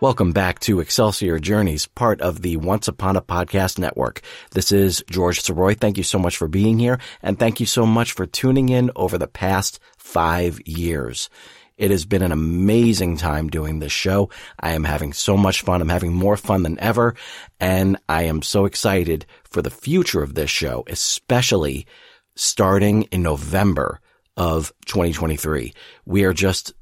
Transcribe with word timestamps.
Welcome 0.00 0.30
back 0.30 0.60
to 0.60 0.78
Excelsior 0.78 1.40
Journeys, 1.40 1.88
part 1.88 2.20
of 2.20 2.42
the 2.42 2.56
Once 2.56 2.86
Upon 2.86 3.16
a 3.16 3.20
Podcast 3.20 3.80
Network. 3.80 4.20
This 4.52 4.70
is 4.70 5.02
George 5.10 5.42
Sirois. 5.42 5.76
Thank 5.76 5.96
you 5.96 6.04
so 6.04 6.20
much 6.20 6.36
for 6.36 6.46
being 6.46 6.78
here, 6.78 7.00
and 7.20 7.36
thank 7.36 7.58
you 7.58 7.66
so 7.66 7.84
much 7.84 8.12
for 8.12 8.24
tuning 8.24 8.68
in 8.68 8.92
over 8.94 9.18
the 9.18 9.26
past 9.26 9.80
five 9.96 10.60
years. 10.64 11.28
It 11.76 11.90
has 11.90 12.04
been 12.04 12.22
an 12.22 12.30
amazing 12.30 13.16
time 13.16 13.48
doing 13.48 13.80
this 13.80 13.90
show. 13.90 14.30
I 14.60 14.74
am 14.74 14.84
having 14.84 15.12
so 15.12 15.36
much 15.36 15.62
fun. 15.62 15.82
I'm 15.82 15.88
having 15.88 16.12
more 16.12 16.36
fun 16.36 16.62
than 16.62 16.78
ever, 16.78 17.16
and 17.58 17.98
I 18.08 18.22
am 18.22 18.42
so 18.42 18.66
excited 18.66 19.26
for 19.42 19.62
the 19.62 19.68
future 19.68 20.22
of 20.22 20.34
this 20.34 20.48
show, 20.48 20.84
especially 20.86 21.88
starting 22.36 23.02
in 23.10 23.24
November 23.24 24.00
of 24.36 24.72
2023. 24.86 25.74
We 26.06 26.22
are 26.22 26.32
just 26.32 26.72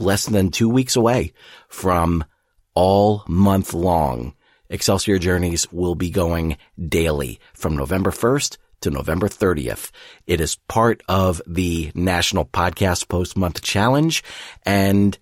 less 0.00 0.26
than 0.26 0.50
two 0.50 0.68
weeks 0.68 0.96
away 0.96 1.34
from 1.68 2.24
all 2.74 3.24
month 3.28 3.74
long. 3.74 4.34
Excelsior 4.68 5.18
Journeys 5.18 5.70
will 5.72 5.94
be 5.94 6.10
going 6.10 6.56
daily 6.88 7.38
from 7.52 7.76
November 7.76 8.10
1st 8.10 8.56
to 8.80 8.90
November 8.90 9.28
30th. 9.28 9.90
It 10.26 10.40
is 10.40 10.56
part 10.68 11.02
of 11.08 11.40
the 11.46 11.92
National 11.94 12.44
Podcast 12.44 13.08
Post 13.08 13.36
Month 13.36 13.62
Challenge 13.62 14.22
and 14.64 15.18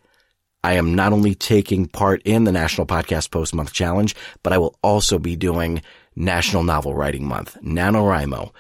I 0.64 0.74
am 0.74 0.94
not 0.94 1.12
only 1.12 1.34
taking 1.34 1.86
part 1.86 2.22
in 2.24 2.44
the 2.44 2.52
National 2.52 2.86
Podcast 2.86 3.32
Post 3.32 3.52
Month 3.52 3.72
Challenge, 3.72 4.14
but 4.44 4.52
I 4.52 4.58
will 4.58 4.78
also 4.82 5.18
be 5.18 5.34
doing 5.34 5.82
National 6.14 6.62
Novel 6.62 6.94
Writing 6.94 7.26
Month, 7.26 7.56
NaNoWriMo. 7.62 8.52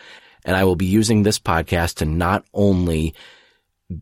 And 0.44 0.56
I 0.56 0.64
will 0.64 0.74
be 0.74 0.86
using 0.86 1.22
this 1.22 1.38
podcast 1.38 1.96
to 1.96 2.04
not 2.04 2.44
only 2.52 3.14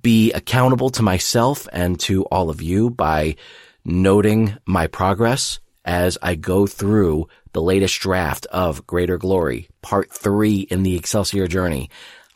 be 0.01 0.33
accountable 0.33 0.89
to 0.91 1.03
myself 1.03 1.69
and 1.73 2.01
to 2.01 2.25
all 2.27 2.49
of 2.49 2.63
you 2.63 2.89
by 2.89 3.37
noting 3.85 4.57
my 4.67 4.87
progress 4.87 5.61
as 5.85 6.19
I 6.23 6.35
go 6.35 6.67
through 6.67 7.29
the 7.53 7.63
latest 7.63 7.99
draft 8.01 8.47
of 8.47 8.87
Greater 8.87 9.19
Glory, 9.19 9.69
part 9.83 10.13
three 10.13 10.61
in 10.61 10.83
the 10.83 10.97
Excelsior 10.97 11.47
journey. 11.47 11.91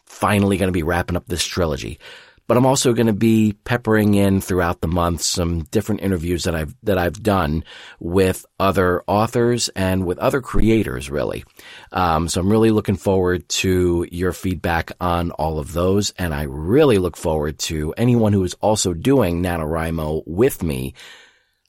Finally 0.04 0.56
going 0.56 0.68
to 0.68 0.72
be 0.72 0.82
wrapping 0.82 1.16
up 1.16 1.26
this 1.26 1.44
trilogy. 1.44 1.98
But 2.46 2.58
I'm 2.58 2.66
also 2.66 2.92
going 2.92 3.06
to 3.06 3.14
be 3.14 3.54
peppering 3.64 4.14
in 4.14 4.42
throughout 4.42 4.82
the 4.82 4.88
month 4.88 5.22
some 5.22 5.62
different 5.64 6.02
interviews 6.02 6.44
that 6.44 6.54
I've, 6.54 6.74
that 6.82 6.98
I've 6.98 7.22
done 7.22 7.64
with 8.00 8.44
other 8.60 9.02
authors 9.06 9.70
and 9.70 10.04
with 10.04 10.18
other 10.18 10.42
creators, 10.42 11.08
really. 11.08 11.44
Um, 11.90 12.28
so 12.28 12.42
I'm 12.42 12.50
really 12.50 12.70
looking 12.70 12.96
forward 12.96 13.48
to 13.60 14.06
your 14.10 14.32
feedback 14.32 14.92
on 15.00 15.30
all 15.30 15.58
of 15.58 15.72
those. 15.72 16.12
And 16.18 16.34
I 16.34 16.42
really 16.42 16.98
look 16.98 17.16
forward 17.16 17.58
to 17.60 17.94
anyone 17.96 18.34
who 18.34 18.44
is 18.44 18.54
also 18.60 18.92
doing 18.92 19.42
NaNoWriMo 19.42 20.24
with 20.26 20.62
me 20.62 20.92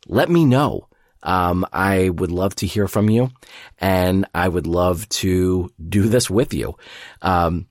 let 0.07 0.29
me 0.29 0.45
know. 0.45 0.87
Um, 1.23 1.65
I 1.73 2.09
would 2.09 2.31
love 2.31 2.53
to 2.55 2.67
hear 2.67 2.87
from 2.87 3.09
you 3.09 3.31
and 3.79 4.27
I 4.35 4.47
would 4.47 4.67
love 4.67 5.09
to 5.09 5.71
do 5.89 6.07
this 6.07 6.29
with 6.29 6.53
you. 6.53 6.77
Um, 7.21 7.67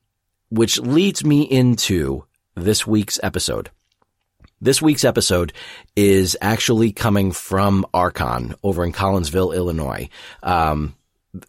which 0.51 0.79
leads 0.79 1.25
me 1.25 1.43
into 1.43 2.25
this 2.55 2.87
week's 2.87 3.19
episode. 3.23 3.71
This 4.61 4.81
week's 4.81 5.05
episode 5.05 5.53
is 5.97 6.37
actually 6.41 6.93
coming 6.93 7.33
from 7.33 7.85
Archon 7.93 8.55
over 8.63 8.85
in 8.85 8.93
Collinsville, 8.93 9.55
Illinois. 9.55 10.09
Um, 10.43 10.95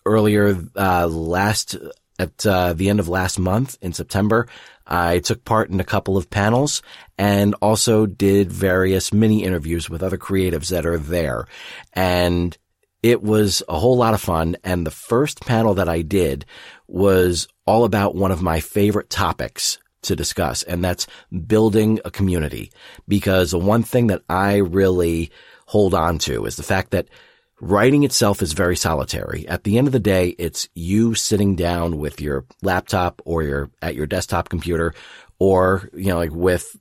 earlier, 0.06 0.57
uh, 0.75 1.07
last, 1.07 1.78
at, 2.18 2.45
uh, 2.45 2.74
the 2.74 2.90
end 2.90 3.00
of 3.00 3.07
last 3.07 3.38
month 3.38 3.78
in 3.81 3.94
September, 3.94 4.47
I 4.88 5.19
took 5.19 5.44
part 5.46 5.69
in 5.69 5.79
a 5.79 5.85
couple 5.85 6.18
of 6.18 6.29
panels 6.29 6.81
and 7.18 7.56
also 7.62 8.06
did 8.06 8.51
various 8.51 9.13
mini 9.13 9.44
interviews 9.44 9.90
with 9.90 10.03
other 10.03 10.18
creatives 10.18 10.69
that 10.69 10.85
are 10.85 10.97
there. 10.97 11.47
And 11.94 12.57
it 13.01 13.22
was 13.22 13.63
a 13.69 13.78
whole 13.78 13.97
lot 13.97 14.13
of 14.13 14.22
fun. 14.22 14.57
And 14.63 14.85
the 14.85 14.91
first 14.91 15.41
panel 15.41 15.75
that 15.75 15.90
I 15.90 16.01
did 16.01 16.45
was 16.88 17.47
all 17.66 17.84
about 17.84 18.16
one 18.16 18.31
of 18.31 18.41
my 18.41 18.59
favorite 18.59 19.09
topics 19.09 19.79
to 20.03 20.16
discuss, 20.16 20.63
and 20.63 20.84
that's 20.84 21.07
building 21.47 22.00
a 22.06 22.12
community. 22.12 22.72
Because 23.07 23.51
the 23.51 23.59
one 23.59 23.84
thing 23.84 24.07
that 24.07 24.22
I 24.29 24.57
really 24.57 25.31
hold 25.68 25.94
on 25.94 26.19
to 26.19 26.45
is 26.45 26.56
the 26.56 26.63
fact 26.63 26.91
that 26.91 27.07
writing 27.61 28.03
itself 28.03 28.41
is 28.41 28.53
very 28.53 28.75
solitary. 28.75 29.47
At 29.47 29.63
the 29.63 29.77
end 29.77 29.88
of 29.88 29.93
the 29.93 29.99
day, 29.99 30.35
it's 30.38 30.67
you 30.73 31.16
sitting 31.16 31.55
down 31.55 31.97
with 31.97 32.21
your 32.21 32.45
laptop 32.61 33.21
or 33.25 33.43
your 33.43 33.69
at 33.81 33.95
your 33.95 34.07
desktop 34.07 34.49
computer 34.49 34.93
or, 35.39 35.89
you 35.94 36.07
know, 36.07 36.17
like 36.17 36.31
with 36.31 36.75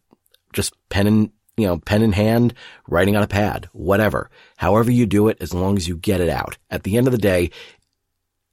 just 0.53 0.75
pen 0.89 1.07
and, 1.07 1.31
you 1.57 1.67
know, 1.67 1.79
pen 1.79 2.03
in 2.03 2.13
hand, 2.13 2.55
writing 2.89 3.17
on 3.17 3.23
a 3.23 3.29
pad, 3.29 3.69
whatever. 3.73 4.31
However 4.57 4.91
you 4.91 5.07
do 5.07 5.29
it, 5.29 5.39
as 5.41 5.55
long 5.55 5.77
as 5.77 5.87
you 5.87 5.97
get 5.97 6.21
it 6.21 6.29
out. 6.29 6.59
At 6.71 6.83
the 6.83 6.97
end 6.97 7.07
of 7.07 7.13
the 7.13 7.19
day, 7.19 7.51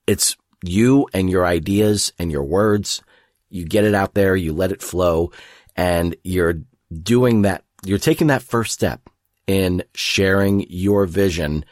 it's 0.08 0.36
you 0.64 1.08
and 1.14 1.30
your 1.30 1.46
ideas 1.46 2.14
and 2.20 2.32
your 2.32 2.44
words. 2.44 3.02
You 3.50 3.66
get 3.66 3.84
it 3.84 3.94
out 3.94 4.14
there, 4.14 4.36
you 4.36 4.54
let 4.54 4.72
it 4.72 4.82
flow, 4.82 5.32
and 5.76 6.16
you're 6.24 6.62
doing 6.92 7.42
that, 7.44 7.64
you're 7.84 7.98
taking 7.98 8.28
that 8.28 8.44
first 8.44 8.72
step 8.72 9.02
in 9.48 9.84
sharing 9.94 10.66
your 10.70 11.06
vision 11.06 11.66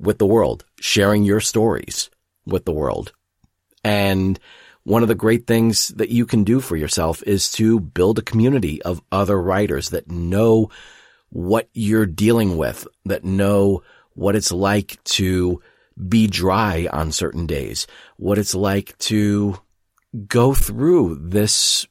with 0.00 0.18
the 0.18 0.26
world, 0.26 0.64
sharing 0.80 1.24
your 1.24 1.40
stories 1.40 2.10
with 2.46 2.64
the 2.64 2.72
world. 2.72 3.12
And 3.84 4.38
one 4.84 5.02
of 5.02 5.08
the 5.08 5.14
great 5.14 5.46
things 5.46 5.88
that 5.88 6.08
you 6.08 6.24
can 6.24 6.44
do 6.44 6.60
for 6.60 6.76
yourself 6.76 7.22
is 7.24 7.50
to 7.52 7.78
build 7.78 8.18
a 8.18 8.22
community 8.22 8.80
of 8.82 9.02
other 9.12 9.40
writers 9.40 9.90
that 9.90 10.10
know 10.10 10.70
what 11.30 11.68
you're 11.74 12.06
dealing 12.06 12.56
with, 12.56 12.86
that 13.04 13.24
know 13.24 13.82
what 14.14 14.34
it's 14.34 14.50
like 14.50 15.02
to 15.04 15.62
be 16.08 16.26
dry 16.26 16.88
on 16.92 17.12
certain 17.12 17.46
days, 17.46 17.86
what 18.16 18.38
it's 18.38 18.54
like 18.54 18.96
to 18.98 19.58
go 20.26 20.54
through 20.54 21.18
this, 21.20 21.86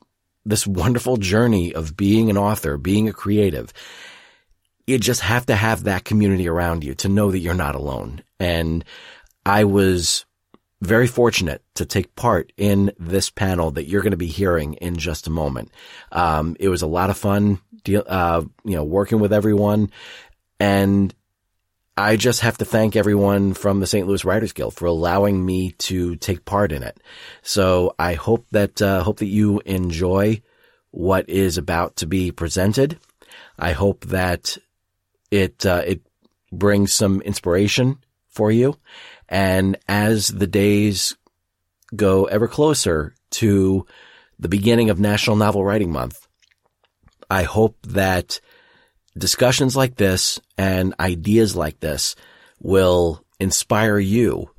this 0.45 0.65
wonderful 0.65 1.17
journey 1.17 1.73
of 1.75 1.95
being 1.95 2.29
an 2.29 2.37
author, 2.37 2.77
being 2.77 3.07
a 3.07 3.13
creative 3.13 3.71
you 4.87 4.97
just 4.97 5.21
have 5.21 5.45
to 5.47 5.55
have 5.55 5.83
that 5.83 6.05
community 6.05 6.47
around 6.47 6.83
you 6.83 6.95
to 6.95 7.09
know 7.09 7.29
that 7.29 7.39
you're 7.39 7.53
not 7.53 7.75
alone. 7.75 8.23
And 8.39 8.83
I 9.45 9.65
was 9.65 10.25
very 10.81 11.07
fortunate 11.07 11.61
to 11.75 11.85
take 11.85 12.15
part 12.15 12.53
in 12.55 12.91
this 12.97 13.29
panel 13.29 13.71
that 13.71 13.87
you're 13.87 14.01
going 14.01 14.11
to 14.11 14.17
be 14.17 14.27
hearing 14.27 14.75
in 14.75 14.95
just 14.95 15.27
a 15.27 15.31
moment. 15.31 15.71
Um, 16.11 16.55
it 16.59 16.69
was 16.69 16.83
a 16.83 16.87
lot 16.87 17.09
of 17.09 17.17
fun, 17.17 17.59
deal, 17.83 18.03
uh, 18.07 18.43
you 18.63 18.75
know, 18.75 18.83
working 18.83 19.19
with 19.19 19.33
everyone. 19.33 19.91
And 20.59 21.13
I 21.97 22.15
just 22.15 22.41
have 22.41 22.59
to 22.59 22.65
thank 22.65 22.95
everyone 22.95 23.55
from 23.55 23.79
the 23.79 23.87
St. 23.87 24.07
Louis 24.07 24.23
Writers 24.23 24.53
Guild 24.53 24.75
for 24.75 24.85
allowing 24.85 25.43
me 25.43 25.71
to 25.79 26.15
take 26.15 26.45
part 26.45 26.71
in 26.71 26.83
it. 26.83 26.99
So 27.41 27.95
I 27.97 28.13
hope 28.13 28.45
that, 28.51 28.81
uh, 28.81 29.03
hope 29.03 29.17
that 29.17 29.25
you 29.25 29.61
enjoy 29.65 30.41
what 30.91 31.27
is 31.27 31.57
about 31.57 31.97
to 31.97 32.05
be 32.05 32.31
presented. 32.31 32.99
I 33.57 33.71
hope 33.71 34.05
that 34.05 34.57
it 35.31 35.65
uh, 35.65 35.83
it 35.85 36.01
brings 36.51 36.93
some 36.93 37.21
inspiration 37.21 37.97
for 38.29 38.51
you. 38.51 38.77
And 39.29 39.77
as 39.87 40.27
the 40.27 40.47
days 40.47 41.15
go 41.95 42.25
ever 42.25 42.47
closer 42.47 43.13
to 43.31 43.85
the 44.39 44.49
beginning 44.49 44.89
of 44.89 44.99
National 44.99 45.35
Novel 45.35 45.65
Writing 45.65 45.91
Month, 45.91 46.27
I 47.29 47.43
hope 47.43 47.77
that 47.87 48.39
discussions 49.17 49.75
like 49.75 49.95
this 49.95 50.39
and 50.57 50.93
ideas 50.99 51.55
like 51.55 51.79
this 51.79 52.15
will 52.61 53.23
inspire 53.39 53.99
you 53.99 54.51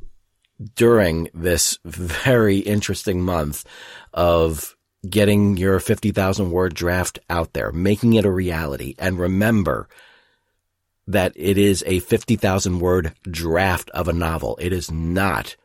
during 0.74 1.28
this 1.32 1.78
very 1.84 2.58
interesting 2.58 3.22
month 3.22 3.64
of 4.12 4.76
getting 5.08 5.56
your 5.56 5.78
50,000 5.78 6.50
word 6.50 6.74
draft 6.74 7.18
out 7.30 7.52
there, 7.52 7.70
making 7.70 8.14
it 8.14 8.24
a 8.24 8.30
reality. 8.30 8.94
And 8.98 9.18
remember, 9.18 9.88
that 11.08 11.32
it 11.36 11.56
is 11.56 11.82
a 11.86 12.00
50,000 12.00 12.80
word 12.80 13.14
draft 13.22 13.88
of 13.90 14.08
a 14.08 14.12
novel. 14.12 14.58
It 14.60 14.74
is 14.74 14.90
not 14.90 15.56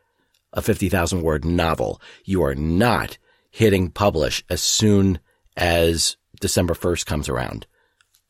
a 0.54 0.62
50,000 0.62 1.20
word 1.20 1.44
novel. 1.44 2.00
You 2.24 2.42
are 2.44 2.54
not 2.54 3.18
hitting 3.50 3.90
publish 3.90 4.42
as 4.48 4.62
soon 4.62 5.18
as 5.54 6.16
December 6.40 6.72
1st 6.72 7.04
comes 7.04 7.28
around. 7.28 7.66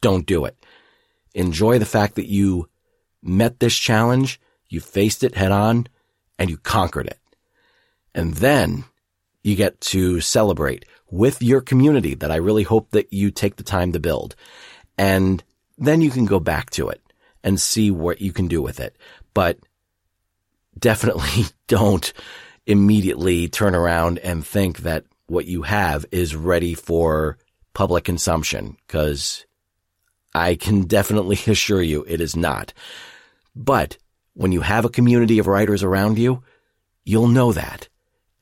Don't 0.00 0.26
do 0.26 0.44
it. 0.44 0.56
Enjoy 1.34 1.78
the 1.78 1.86
fact 1.86 2.16
that 2.16 2.28
you 2.28 2.68
met 3.22 3.60
this 3.60 3.76
challenge, 3.76 4.40
you 4.68 4.80
faced 4.80 5.22
it 5.22 5.36
head 5.36 5.52
on, 5.52 5.86
and 6.36 6.50
you 6.50 6.56
conquered 6.56 7.06
it. 7.06 7.20
And 8.12 8.34
then 8.34 8.84
you 9.44 9.54
get 9.54 9.80
to 9.80 10.20
celebrate 10.20 10.84
with 11.10 11.40
your 11.42 11.60
community 11.60 12.14
that 12.16 12.32
I 12.32 12.36
really 12.36 12.64
hope 12.64 12.90
that 12.90 13.12
you 13.12 13.30
take 13.30 13.54
the 13.54 13.62
time 13.62 13.92
to 13.92 14.00
build. 14.00 14.34
And 14.98 15.44
then 15.78 16.00
you 16.00 16.10
can 16.10 16.24
go 16.24 16.40
back 16.40 16.70
to 16.70 16.88
it 16.88 17.00
and 17.44 17.60
see 17.60 17.92
what 17.92 18.20
you 18.20 18.32
can 18.32 18.48
do 18.48 18.60
with 18.60 18.80
it. 18.80 18.96
But 19.34 19.58
definitely 20.76 21.44
don't 21.68 22.12
immediately 22.66 23.48
turn 23.48 23.74
around 23.74 24.18
and 24.18 24.44
think 24.44 24.78
that 24.78 25.04
what 25.26 25.46
you 25.46 25.62
have 25.62 26.04
is 26.10 26.34
ready 26.34 26.74
for 26.74 27.38
public 27.74 28.04
consumption 28.04 28.76
because 28.86 29.44
I 30.34 30.56
can 30.56 30.82
definitely 30.86 31.38
assure 31.46 31.82
you 31.82 32.04
it 32.08 32.20
is 32.20 32.34
not. 32.34 32.72
But 33.54 33.98
when 34.32 34.50
you 34.50 34.62
have 34.62 34.84
a 34.84 34.90
community 34.90 35.38
of 35.38 35.46
writers 35.46 35.84
around 35.84 36.18
you, 36.18 36.42
you'll 37.04 37.28
know 37.28 37.52
that 37.52 37.88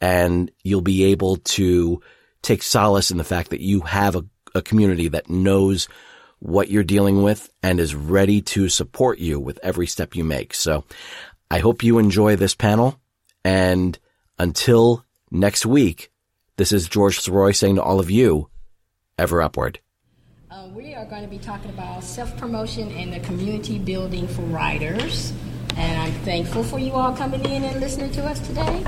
and 0.00 0.50
you'll 0.62 0.80
be 0.80 1.04
able 1.04 1.36
to 1.36 2.00
take 2.40 2.62
solace 2.62 3.10
in 3.10 3.18
the 3.18 3.24
fact 3.24 3.50
that 3.50 3.60
you 3.60 3.80
have 3.80 4.16
a, 4.16 4.24
a 4.54 4.62
community 4.62 5.08
that 5.08 5.28
knows 5.28 5.88
what 6.42 6.68
you're 6.68 6.82
dealing 6.82 7.22
with 7.22 7.48
and 7.62 7.78
is 7.78 7.94
ready 7.94 8.42
to 8.42 8.68
support 8.68 9.20
you 9.20 9.38
with 9.38 9.60
every 9.62 9.86
step 9.86 10.16
you 10.16 10.24
make. 10.24 10.52
So 10.54 10.84
I 11.48 11.60
hope 11.60 11.84
you 11.84 11.98
enjoy 11.98 12.34
this 12.34 12.56
panel. 12.56 13.00
And 13.44 13.96
until 14.40 15.04
next 15.30 15.64
week, 15.64 16.10
this 16.56 16.72
is 16.72 16.88
George 16.88 17.20
Sirois 17.20 17.54
saying 17.54 17.76
to 17.76 17.82
all 17.82 18.00
of 18.00 18.10
you, 18.10 18.48
ever 19.18 19.40
upward. 19.40 19.78
Uh, 20.50 20.66
we 20.74 20.94
are 20.94 21.04
going 21.04 21.22
to 21.22 21.28
be 21.28 21.38
talking 21.38 21.70
about 21.70 22.02
self 22.02 22.36
promotion 22.36 22.90
and 22.90 23.12
the 23.12 23.20
community 23.20 23.78
building 23.78 24.26
for 24.26 24.42
writers. 24.42 25.32
And 25.76 26.02
I'm 26.02 26.12
thankful 26.24 26.64
for 26.64 26.80
you 26.80 26.92
all 26.92 27.14
coming 27.14 27.44
in 27.44 27.62
and 27.62 27.78
listening 27.78 28.10
to 28.12 28.24
us 28.24 28.40
today. 28.40 28.84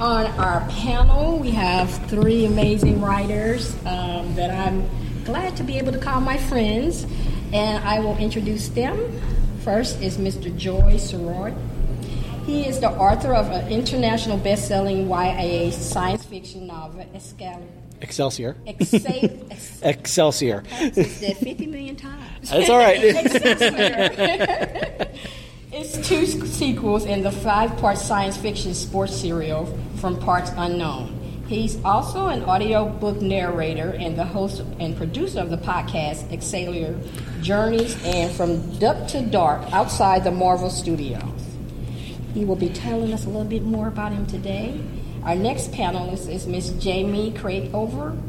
On 0.00 0.26
our 0.26 0.68
panel, 0.68 1.38
we 1.38 1.52
have 1.52 1.90
three 2.08 2.44
amazing 2.44 3.00
writers 3.00 3.72
um, 3.86 4.34
that 4.34 4.50
I'm 4.50 4.88
glad 5.28 5.54
to 5.54 5.62
be 5.62 5.76
able 5.76 5.92
to 5.92 5.98
call 5.98 6.22
my 6.22 6.38
friends, 6.38 7.04
and 7.52 7.84
I 7.84 8.00
will 8.00 8.16
introduce 8.16 8.68
them. 8.68 9.20
First 9.62 10.00
is 10.00 10.16
Mr. 10.16 10.56
Joy 10.56 10.94
Sirois. 10.94 11.54
He 12.46 12.66
is 12.66 12.80
the 12.80 12.88
author 12.88 13.34
of 13.34 13.50
an 13.50 13.70
international 13.70 14.38
best-selling 14.38 15.06
YA 15.06 15.70
science 15.70 16.24
fiction 16.24 16.66
novel, 16.66 17.04
Excelsior. 18.00 18.56
Ex- 18.66 18.94
Excelsior. 19.82 20.64
said 20.94 21.36
50 21.36 21.66
million 21.66 21.94
times. 21.94 22.48
That's 22.48 22.70
all 22.70 22.78
right. 22.78 22.98
it's 25.72 26.08
two 26.08 26.24
sequels 26.24 27.04
in 27.04 27.22
the 27.22 27.32
five-part 27.32 27.98
science 27.98 28.38
fiction 28.38 28.72
sports 28.72 29.14
serial 29.14 29.66
from 29.96 30.18
Parts 30.18 30.52
Unknown. 30.56 31.17
He's 31.48 31.82
also 31.82 32.26
an 32.26 32.44
audiobook 32.44 33.22
narrator 33.22 33.94
and 33.98 34.18
the 34.18 34.24
host 34.24 34.60
and 34.78 34.94
producer 34.94 35.40
of 35.40 35.48
the 35.48 35.56
podcast 35.56 36.30
Excelsior 36.30 36.94
Journeys 37.40 37.96
and 38.04 38.30
From 38.30 38.78
Dusk 38.78 39.12
to 39.12 39.22
Dark 39.22 39.62
outside 39.72 40.24
the 40.24 40.30
Marvel 40.30 40.68
Studios. 40.68 41.22
He 42.34 42.44
will 42.44 42.56
be 42.56 42.68
telling 42.68 43.14
us 43.14 43.24
a 43.24 43.28
little 43.28 43.48
bit 43.48 43.62
more 43.62 43.88
about 43.88 44.12
him 44.12 44.26
today. 44.26 44.78
Our 45.24 45.36
next 45.36 45.72
panelist 45.72 46.28
is 46.28 46.46
Miss 46.46 46.68
Jamie 46.72 47.32
Krakover, 47.32 48.20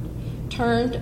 turned 0.50 1.02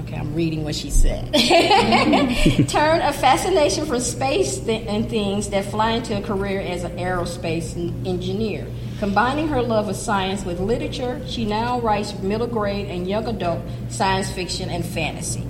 Okay, 0.00 0.16
I'm 0.16 0.34
reading 0.34 0.64
what 0.64 0.74
she 0.74 0.90
said. 0.90 1.24
Turn 2.68 3.00
a 3.02 3.12
fascination 3.12 3.84
for 3.84 4.00
space 4.00 4.58
th- 4.58 4.86
and 4.86 5.08
things 5.08 5.50
that 5.50 5.66
fly 5.66 5.92
into 5.92 6.16
a 6.16 6.22
career 6.22 6.60
as 6.60 6.84
an 6.84 6.96
aerospace 6.96 7.76
engineer. 8.06 8.66
Combining 8.98 9.46
her 9.46 9.62
love 9.62 9.88
of 9.88 9.94
science 9.94 10.44
with 10.44 10.58
literature, 10.58 11.22
she 11.24 11.44
now 11.44 11.78
writes 11.80 12.18
middle 12.18 12.48
grade 12.48 12.88
and 12.88 13.08
young 13.08 13.28
adult 13.28 13.60
science 13.90 14.28
fiction 14.32 14.68
and 14.70 14.84
fantasy. 14.84 15.46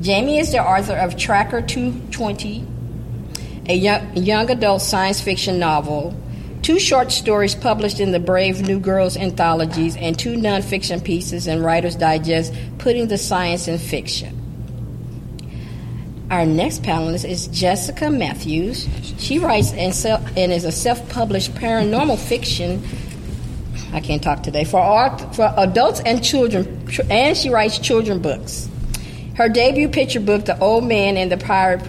Jamie 0.00 0.40
is 0.40 0.50
the 0.50 0.60
author 0.60 0.96
of 0.96 1.16
Tracker 1.16 1.62
220, 1.62 2.66
a 3.68 3.74
young, 3.74 4.16
young 4.16 4.50
adult 4.50 4.82
science 4.82 5.20
fiction 5.20 5.60
novel, 5.60 6.16
two 6.62 6.80
short 6.80 7.12
stories 7.12 7.54
published 7.54 8.00
in 8.00 8.10
the 8.10 8.18
Brave 8.18 8.60
New 8.62 8.80
Girls 8.80 9.16
anthologies, 9.16 9.96
and 9.96 10.18
two 10.18 10.34
nonfiction 10.34 11.04
pieces 11.04 11.46
in 11.46 11.62
Writer's 11.62 11.94
Digest, 11.94 12.52
putting 12.78 13.06
the 13.06 13.18
science 13.18 13.68
in 13.68 13.78
fiction. 13.78 14.39
Our 16.30 16.46
next 16.46 16.84
panelist 16.84 17.28
is 17.28 17.48
Jessica 17.48 18.08
Mathews. 18.08 18.88
She 19.18 19.40
writes 19.40 19.72
and, 19.72 19.92
self, 19.92 20.24
and 20.36 20.52
is 20.52 20.64
a 20.64 20.70
self 20.70 21.08
published 21.08 21.54
paranormal 21.54 22.20
fiction. 22.20 22.86
I 23.92 23.98
can't 23.98 24.22
talk 24.22 24.44
today 24.44 24.62
for 24.62 24.78
art, 24.78 25.34
for 25.34 25.52
adults 25.56 25.98
and 26.06 26.22
children, 26.22 26.88
and 27.10 27.36
she 27.36 27.50
writes 27.50 27.80
children 27.80 28.20
books. 28.20 28.68
Her 29.34 29.48
debut 29.48 29.88
picture 29.88 30.20
book, 30.20 30.44
The 30.44 30.56
Old 30.60 30.84
Man 30.84 31.16
and 31.16 31.32
the 31.32 31.36
Pirate. 31.36 31.82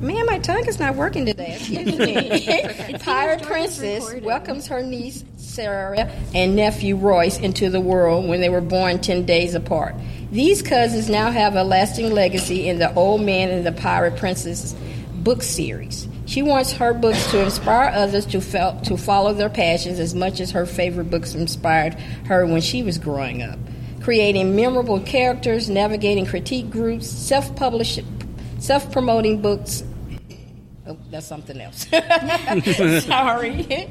Man, 0.00 0.24
my 0.24 0.38
tongue 0.38 0.66
is 0.66 0.78
not 0.78 0.94
working 0.94 1.26
today. 1.26 1.58
Pirate 3.00 3.42
Princess 3.42 4.14
welcomes 4.22 4.68
her 4.68 4.80
niece 4.80 5.22
Sarah 5.36 6.10
and 6.34 6.56
nephew 6.56 6.96
Royce 6.96 7.38
into 7.38 7.68
the 7.68 7.80
world 7.80 8.26
when 8.26 8.40
they 8.40 8.48
were 8.48 8.60
born 8.62 9.00
10 9.00 9.26
days 9.26 9.54
apart. 9.54 9.96
These 10.30 10.60
cousins 10.60 11.08
now 11.08 11.30
have 11.30 11.56
a 11.56 11.64
lasting 11.64 12.10
legacy 12.12 12.68
in 12.68 12.78
the 12.78 12.92
Old 12.94 13.22
Man 13.22 13.50
and 13.50 13.64
the 13.64 13.72
Pirate 13.72 14.16
Princess 14.16 14.74
book 15.14 15.42
series. 15.42 16.06
She 16.26 16.42
wants 16.42 16.72
her 16.72 16.92
books 16.92 17.30
to 17.30 17.42
inspire 17.42 17.90
others 17.94 18.26
to, 18.26 18.40
fel- 18.42 18.78
to 18.82 18.98
follow 18.98 19.32
their 19.32 19.48
passions 19.48 19.98
as 19.98 20.14
much 20.14 20.40
as 20.40 20.50
her 20.50 20.66
favorite 20.66 21.10
books 21.10 21.34
inspired 21.34 21.94
her 22.26 22.44
when 22.44 22.60
she 22.60 22.82
was 22.82 22.98
growing 22.98 23.42
up. 23.42 23.58
Creating 24.02 24.54
memorable 24.54 25.00
characters, 25.00 25.70
navigating 25.70 26.26
critique 26.26 26.68
groups, 26.70 27.08
self 27.08 27.54
publishing, 27.56 28.06
self 28.58 28.92
promoting 28.92 29.40
books. 29.40 29.82
Oh, 30.86 30.98
that's 31.10 31.26
something 31.26 31.58
else. 31.60 31.86
Sorry. 33.04 33.88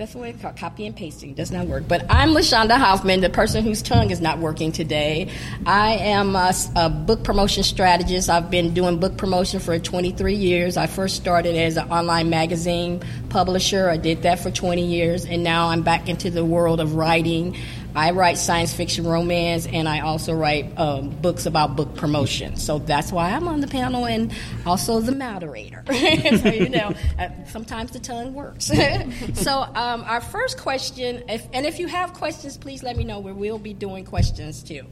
That's 0.00 0.12
the 0.12 0.18
what 0.18 0.30
it's 0.30 0.40
called. 0.40 0.56
Copy 0.56 0.86
and 0.86 0.96
pasting 0.96 1.34
does 1.34 1.52
not 1.52 1.66
work. 1.66 1.86
But 1.86 2.06
I'm 2.08 2.30
LaShaunda 2.30 2.78
Hoffman, 2.78 3.20
the 3.20 3.28
person 3.28 3.62
whose 3.62 3.82
tongue 3.82 4.10
is 4.10 4.18
not 4.18 4.38
working 4.38 4.72
today. 4.72 5.28
I 5.66 5.90
am 5.90 6.34
a, 6.34 6.54
a, 6.74 6.88
book 6.88 7.22
promotion 7.22 7.62
strategist. 7.64 8.30
I've 8.30 8.50
been 8.50 8.72
doing 8.72 8.98
book 8.98 9.18
promotion 9.18 9.60
for 9.60 9.78
23 9.78 10.34
years. 10.34 10.78
I 10.78 10.86
first 10.86 11.16
started 11.16 11.54
as 11.54 11.76
an 11.76 11.92
online 11.92 12.30
magazine 12.30 13.02
publisher. 13.28 13.90
I 13.90 13.98
did 13.98 14.22
that 14.22 14.38
for 14.38 14.50
20 14.50 14.86
years, 14.86 15.26
and 15.26 15.44
now 15.44 15.68
I'm 15.68 15.82
back 15.82 16.08
into 16.08 16.30
the 16.30 16.46
world 16.46 16.80
of 16.80 16.94
writing. 16.94 17.54
I 17.94 18.12
write 18.12 18.38
science 18.38 18.72
fiction 18.72 19.06
romance, 19.06 19.66
and 19.66 19.88
I 19.88 20.00
also 20.00 20.32
write 20.34 20.78
um, 20.78 21.10
books 21.10 21.46
about 21.46 21.76
book 21.76 21.94
promotion. 21.96 22.56
So 22.56 22.78
that's 22.78 23.10
why 23.10 23.30
I'm 23.30 23.48
on 23.48 23.60
the 23.60 23.66
panel 23.66 24.06
and 24.06 24.32
also 24.64 25.00
the 25.00 25.14
moderator. 25.14 25.84
so, 25.88 26.48
you 26.50 26.68
know, 26.68 26.94
uh, 27.18 27.28
sometimes 27.46 27.90
the 27.90 27.98
tongue 27.98 28.34
works. 28.34 28.66
so 29.34 29.62
um, 29.62 30.02
our 30.02 30.20
first 30.20 30.58
question, 30.58 31.24
if, 31.28 31.46
and 31.52 31.66
if 31.66 31.78
you 31.78 31.88
have 31.88 32.14
questions, 32.14 32.56
please 32.56 32.82
let 32.82 32.96
me 32.96 33.04
know. 33.04 33.20
We 33.20 33.32
will 33.32 33.58
be 33.58 33.74
doing 33.74 34.04
questions 34.04 34.62
too. 34.62 34.86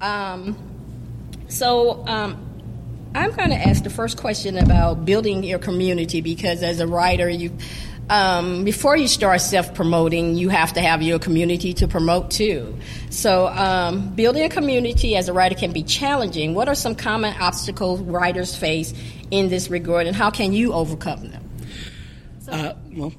Um, 0.00 0.56
so 1.48 2.06
um, 2.06 2.54
I'm 3.14 3.32
going 3.32 3.50
to 3.50 3.56
ask 3.56 3.84
the 3.84 3.90
first 3.90 4.16
question 4.16 4.58
about 4.58 5.04
building 5.04 5.44
your 5.44 5.58
community 5.58 6.20
because 6.20 6.62
as 6.62 6.80
a 6.80 6.86
writer, 6.86 7.28
you 7.28 7.56
um, 8.10 8.64
before 8.64 8.96
you 8.96 9.08
start 9.08 9.40
self 9.40 9.74
promoting, 9.74 10.36
you 10.36 10.48
have 10.50 10.74
to 10.74 10.80
have 10.80 11.02
your 11.02 11.18
community 11.18 11.72
to 11.74 11.88
promote 11.88 12.30
too. 12.30 12.76
So, 13.10 13.48
um, 13.48 14.14
building 14.14 14.44
a 14.44 14.48
community 14.48 15.16
as 15.16 15.28
a 15.28 15.32
writer 15.32 15.54
can 15.54 15.72
be 15.72 15.82
challenging. 15.82 16.54
What 16.54 16.68
are 16.68 16.74
some 16.74 16.94
common 16.94 17.34
obstacles 17.40 18.00
writers 18.00 18.54
face 18.54 18.92
in 19.30 19.48
this 19.48 19.70
regard, 19.70 20.06
and 20.06 20.14
how 20.14 20.30
can 20.30 20.52
you 20.52 20.72
overcome 20.72 21.30
them? 21.30 21.50
Uh, 22.48 22.74
well, 22.92 23.12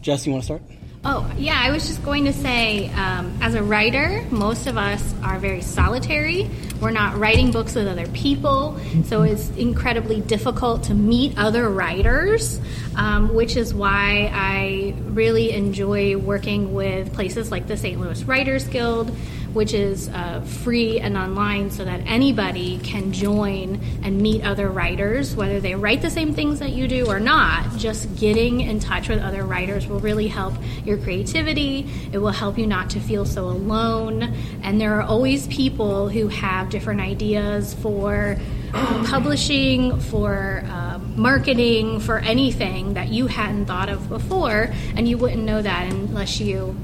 Jess, 0.00 0.26
you 0.26 0.32
want 0.32 0.42
to 0.42 0.46
start? 0.46 0.62
Oh, 1.02 1.32
yeah, 1.38 1.58
I 1.58 1.70
was 1.70 1.86
just 1.86 2.04
going 2.04 2.26
to 2.26 2.32
say, 2.34 2.90
um, 2.90 3.38
as 3.40 3.54
a 3.54 3.62
writer, 3.62 4.22
most 4.30 4.66
of 4.66 4.76
us 4.76 5.14
are 5.22 5.38
very 5.38 5.62
solitary. 5.62 6.50
We're 6.78 6.90
not 6.90 7.16
writing 7.16 7.52
books 7.52 7.74
with 7.74 7.88
other 7.88 8.06
people, 8.08 8.78
so 9.04 9.22
it's 9.22 9.48
incredibly 9.56 10.20
difficult 10.20 10.82
to 10.84 10.94
meet 10.94 11.38
other 11.38 11.70
writers, 11.70 12.60
um, 12.96 13.34
which 13.34 13.56
is 13.56 13.72
why 13.72 14.30
I 14.30 14.94
really 15.06 15.52
enjoy 15.52 16.18
working 16.18 16.74
with 16.74 17.14
places 17.14 17.50
like 17.50 17.66
the 17.66 17.78
St. 17.78 17.98
Louis 17.98 18.22
Writers 18.24 18.68
Guild, 18.68 19.10
which 19.52 19.74
is 19.74 20.08
uh, 20.08 20.40
free 20.40 21.00
and 21.00 21.16
online 21.16 21.70
so 21.70 21.84
that 21.84 22.00
anybody 22.06 22.78
can 22.78 23.12
join 23.12 23.80
and 24.02 24.20
meet 24.20 24.44
other 24.44 24.68
writers, 24.68 25.34
whether 25.34 25.60
they 25.60 25.74
write 25.74 26.02
the 26.02 26.10
same 26.10 26.34
things 26.34 26.58
that 26.60 26.70
you 26.70 26.86
do 26.86 27.06
or 27.06 27.20
not. 27.20 27.76
Just 27.76 28.14
getting 28.16 28.60
in 28.60 28.80
touch 28.80 29.08
with 29.08 29.20
other 29.20 29.44
writers 29.44 29.86
will 29.86 30.00
really 30.00 30.28
help 30.28 30.54
your 30.84 30.98
creativity. 30.98 31.88
It 32.12 32.18
will 32.18 32.30
help 32.30 32.58
you 32.58 32.66
not 32.66 32.90
to 32.90 33.00
feel 33.00 33.24
so 33.24 33.44
alone. 33.44 34.22
And 34.62 34.80
there 34.80 34.94
are 34.94 35.02
always 35.02 35.46
people 35.48 36.08
who 36.08 36.28
have 36.28 36.70
different 36.70 37.00
ideas 37.00 37.74
for 37.74 38.36
uh, 38.72 39.04
publishing, 39.06 39.98
for 40.00 40.62
uh, 40.66 40.98
marketing, 41.16 41.98
for 42.00 42.18
anything 42.18 42.94
that 42.94 43.08
you 43.08 43.26
hadn't 43.26 43.66
thought 43.66 43.88
of 43.88 44.08
before. 44.08 44.70
And 44.94 45.08
you 45.08 45.18
wouldn't 45.18 45.42
know 45.42 45.60
that 45.60 45.92
unless 45.92 46.40
you 46.40 46.76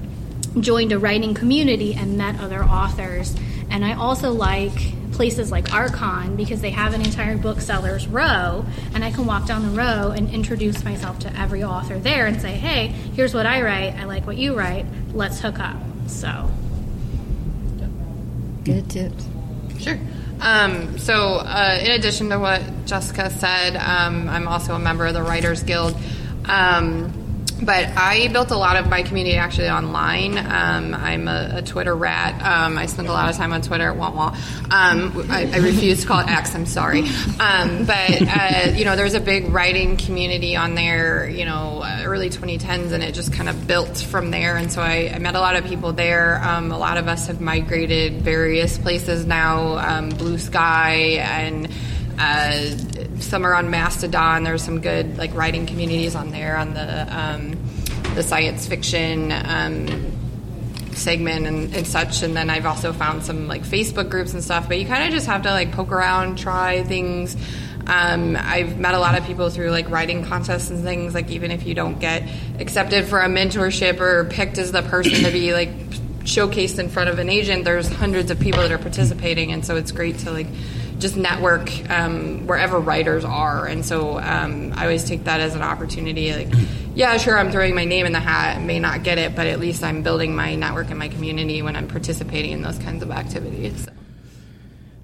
joined 0.61 0.93
a 0.93 0.99
writing 0.99 1.35
community 1.35 1.95
and 1.95 2.17
met 2.17 2.41
other 2.41 2.65
authors. 2.65 3.35
And 3.71 3.85
I 3.85 3.95
also 3.95 4.33
like 4.33 4.95
places 5.13 5.51
like 5.51 5.73
Archon 5.73 6.37
because 6.37 6.61
they 6.61 6.71
have 6.71 6.93
an 6.93 7.01
entire 7.01 7.37
booksellers 7.37 8.07
row, 8.07 8.65
and 8.95 9.03
I 9.03 9.11
can 9.11 9.27
walk 9.27 9.47
down 9.47 9.63
the 9.63 9.77
row 9.77 10.11
and 10.11 10.31
introduce 10.31 10.85
myself 10.85 11.19
to 11.21 11.41
every 11.41 11.65
author 11.65 11.99
there 11.99 12.27
and 12.27 12.41
say, 12.41 12.53
"Hey, 12.53 12.89
here's 12.89 13.35
what 13.35 13.47
I 13.47 13.63
write. 13.63 13.95
I 13.99 14.05
like 14.05 14.27
what 14.27 14.37
you 14.37 14.55
write. 14.55 14.85
Let's 15.15 15.41
hook 15.41 15.59
up." 15.59 15.77
So, 16.07 16.51
good 18.65 18.89
tips. 18.91 19.27
Sure. 19.81 19.99
Um, 20.41 20.99
so, 20.99 21.37
uh, 21.37 21.79
in 21.83 21.93
addition 21.93 22.29
to 22.29 22.39
what 22.39 22.63
Jessica 22.85 23.31
said, 23.31 23.77
um, 23.77 24.29
I'm 24.29 24.47
also 24.47 24.75
a 24.75 24.79
member 24.79 25.07
of 25.07 25.15
the 25.15 25.23
Writers 25.23 25.63
Guild. 25.63 25.97
Um, 26.45 27.26
but 27.63 27.89
I 27.97 28.29
built 28.29 28.51
a 28.51 28.57
lot 28.57 28.77
of 28.77 28.89
my 28.89 29.03
community 29.03 29.37
actually 29.37 29.71
online. 29.71 30.37
Um, 30.37 30.95
I'm 30.95 31.27
a, 31.27 31.55
a, 31.57 31.63
Twitter 31.63 31.95
rat. 31.95 32.35
Um, 32.43 32.77
I 32.77 32.87
spend 32.87 33.09
a 33.09 33.13
lot 33.13 33.31
of 33.31 33.37
time 33.37 33.53
on 33.53 33.63
Twitter. 33.63 33.93
Wah 33.95 34.11
wah. 34.11 34.29
Um, 34.71 35.27
I, 35.31 35.51
I, 35.53 35.59
refuse 35.59 36.03
to 36.03 36.07
call 36.07 36.21
it 36.21 36.29
X. 36.29 36.55
I'm 36.55 36.67
sorry. 36.67 37.09
Um, 37.41 37.87
but 37.87 38.23
uh, 38.23 38.73
you 38.75 38.85
know, 38.85 38.97
there's 38.97 39.15
a 39.15 39.21
big 39.21 39.49
writing 39.49 39.97
community 39.97 40.57
on 40.57 40.75
there. 40.75 41.29
You 41.29 41.45
know, 41.45 41.83
uh, 41.83 42.03
early 42.05 42.29
2010s, 42.29 42.93
and 42.93 43.03
it 43.03 43.15
just 43.15 43.33
kind 43.33 43.49
of 43.49 43.67
built 43.67 43.99
from 43.99 44.31
there. 44.31 44.57
And 44.57 44.71
so 44.71 44.83
I, 44.83 45.13
I 45.15 45.19
met 45.19 45.35
a 45.35 45.41
lot 45.41 45.57
of 45.57 45.65
people 45.65 45.93
there. 45.93 46.43
Um, 46.43 46.73
a 46.73 46.79
lot 46.79 46.99
of 46.99 47.09
us 47.09 47.27
have 47.29 47.41
migrated 47.41 48.23
various 48.23 48.77
places 48.79 49.25
now. 49.25 49.79
Um, 49.79 50.11
Bluesky 50.11 51.19
and. 51.19 51.69
Uh, 52.19 52.71
some 53.21 53.47
are 53.47 53.55
on 53.55 53.71
Mastodon. 53.71 54.45
There's 54.45 54.63
some 54.63 54.81
good 54.81 55.19
like 55.19 55.35
writing 55.35 55.67
communities 55.67 56.15
on 56.15 56.31
there 56.31 56.57
on 56.57 56.75
the 56.75 57.07
um, 57.17 57.59
the 58.15 58.23
science 58.23 58.67
fiction 58.67 59.33
um, 59.33 59.87
segment 60.93 61.47
and, 61.47 61.75
and, 61.75 61.87
such. 61.87 62.23
And 62.23 62.37
then 62.37 62.49
I've 62.49 62.67
also 62.67 62.93
found 62.93 63.23
some 63.23 63.49
like 63.49 63.63
Facebook 63.63 64.09
groups 64.09 64.33
and 64.33 64.43
stuff. 64.43 64.69
But 64.69 64.79
you 64.79 64.87
kind 64.87 65.05
of 65.05 65.11
just 65.11 65.27
have 65.27 65.43
to 65.43 65.51
like 65.51 65.73
poke 65.73 65.93
around, 65.93 66.39
try 66.39 66.83
things. 66.83 67.37
Um, 67.87 68.37
I've 68.39 68.79
met 68.79 68.95
a 68.95 68.99
lot 68.99 69.17
of 69.17 69.25
people 69.27 69.49
through 69.49 69.71
like 69.71 69.89
writing 69.91 70.25
contests 70.25 70.71
and 70.71 70.83
things. 70.83 71.15
Like 71.15 71.31
even 71.31 71.51
if 71.51 71.67
you 71.67 71.75
don't 71.75 72.01
get 72.01 72.29
accepted 72.59 73.07
for 73.07 73.21
a 73.21 73.29
mentorship 73.29 74.01
or 74.01 74.25
picked 74.25 74.59
as 74.59 74.73
the 74.73 74.83
person 74.83 75.25
to 75.25 75.31
be 75.31 75.53
like 75.53 75.71
showcased 76.27 76.79
in 76.79 76.89
front 76.89 77.09
of 77.09 77.19
an 77.19 77.29
agent, 77.29 77.65
there's 77.65 77.89
hundreds 77.89 78.31
of 78.31 78.41
people 78.41 78.61
that 78.61 78.73
are 78.73 78.79
participating, 78.79 79.53
and 79.53 79.65
so 79.65 79.77
it's 79.77 79.93
great 79.93 80.19
to 80.19 80.33
like 80.33 80.49
just 80.99 81.17
network 81.17 81.71
um, 81.91 82.47
wherever 82.47 82.79
writers 82.79 83.25
are. 83.25 83.67
And 83.67 83.85
so 83.85 84.19
um, 84.19 84.73
I 84.75 84.83
always 84.83 85.05
take 85.05 85.25
that 85.25 85.41
as 85.41 85.55
an 85.55 85.63
opportunity. 85.63 86.33
Like, 86.33 86.49
yeah, 86.95 87.17
sure, 87.19 87.39
I'm 87.39 87.51
throwing 87.51 87.75
my 87.75 87.85
name 87.85 88.07
in 88.07 88.13
the 88.13 88.21
hat, 88.21 88.61
may 88.63 88.79
not 88.79 89.03
get 89.03 89.19
it, 89.19 89.35
but 89.35 89.47
at 89.47 89.61
least 89.61 89.83
I'm 89.83 90.03
building 90.03 90.35
my 90.35 90.55
network 90.55 90.91
and 90.91 90.99
my 90.99 91.09
community 91.09 91.63
when 91.63 91.77
I'm 91.77 91.89
participating 91.89 92.53
in 92.53 92.63
those 92.63 92.79
kinds 92.79 93.03
of 93.03 93.11
activities. 93.11 93.87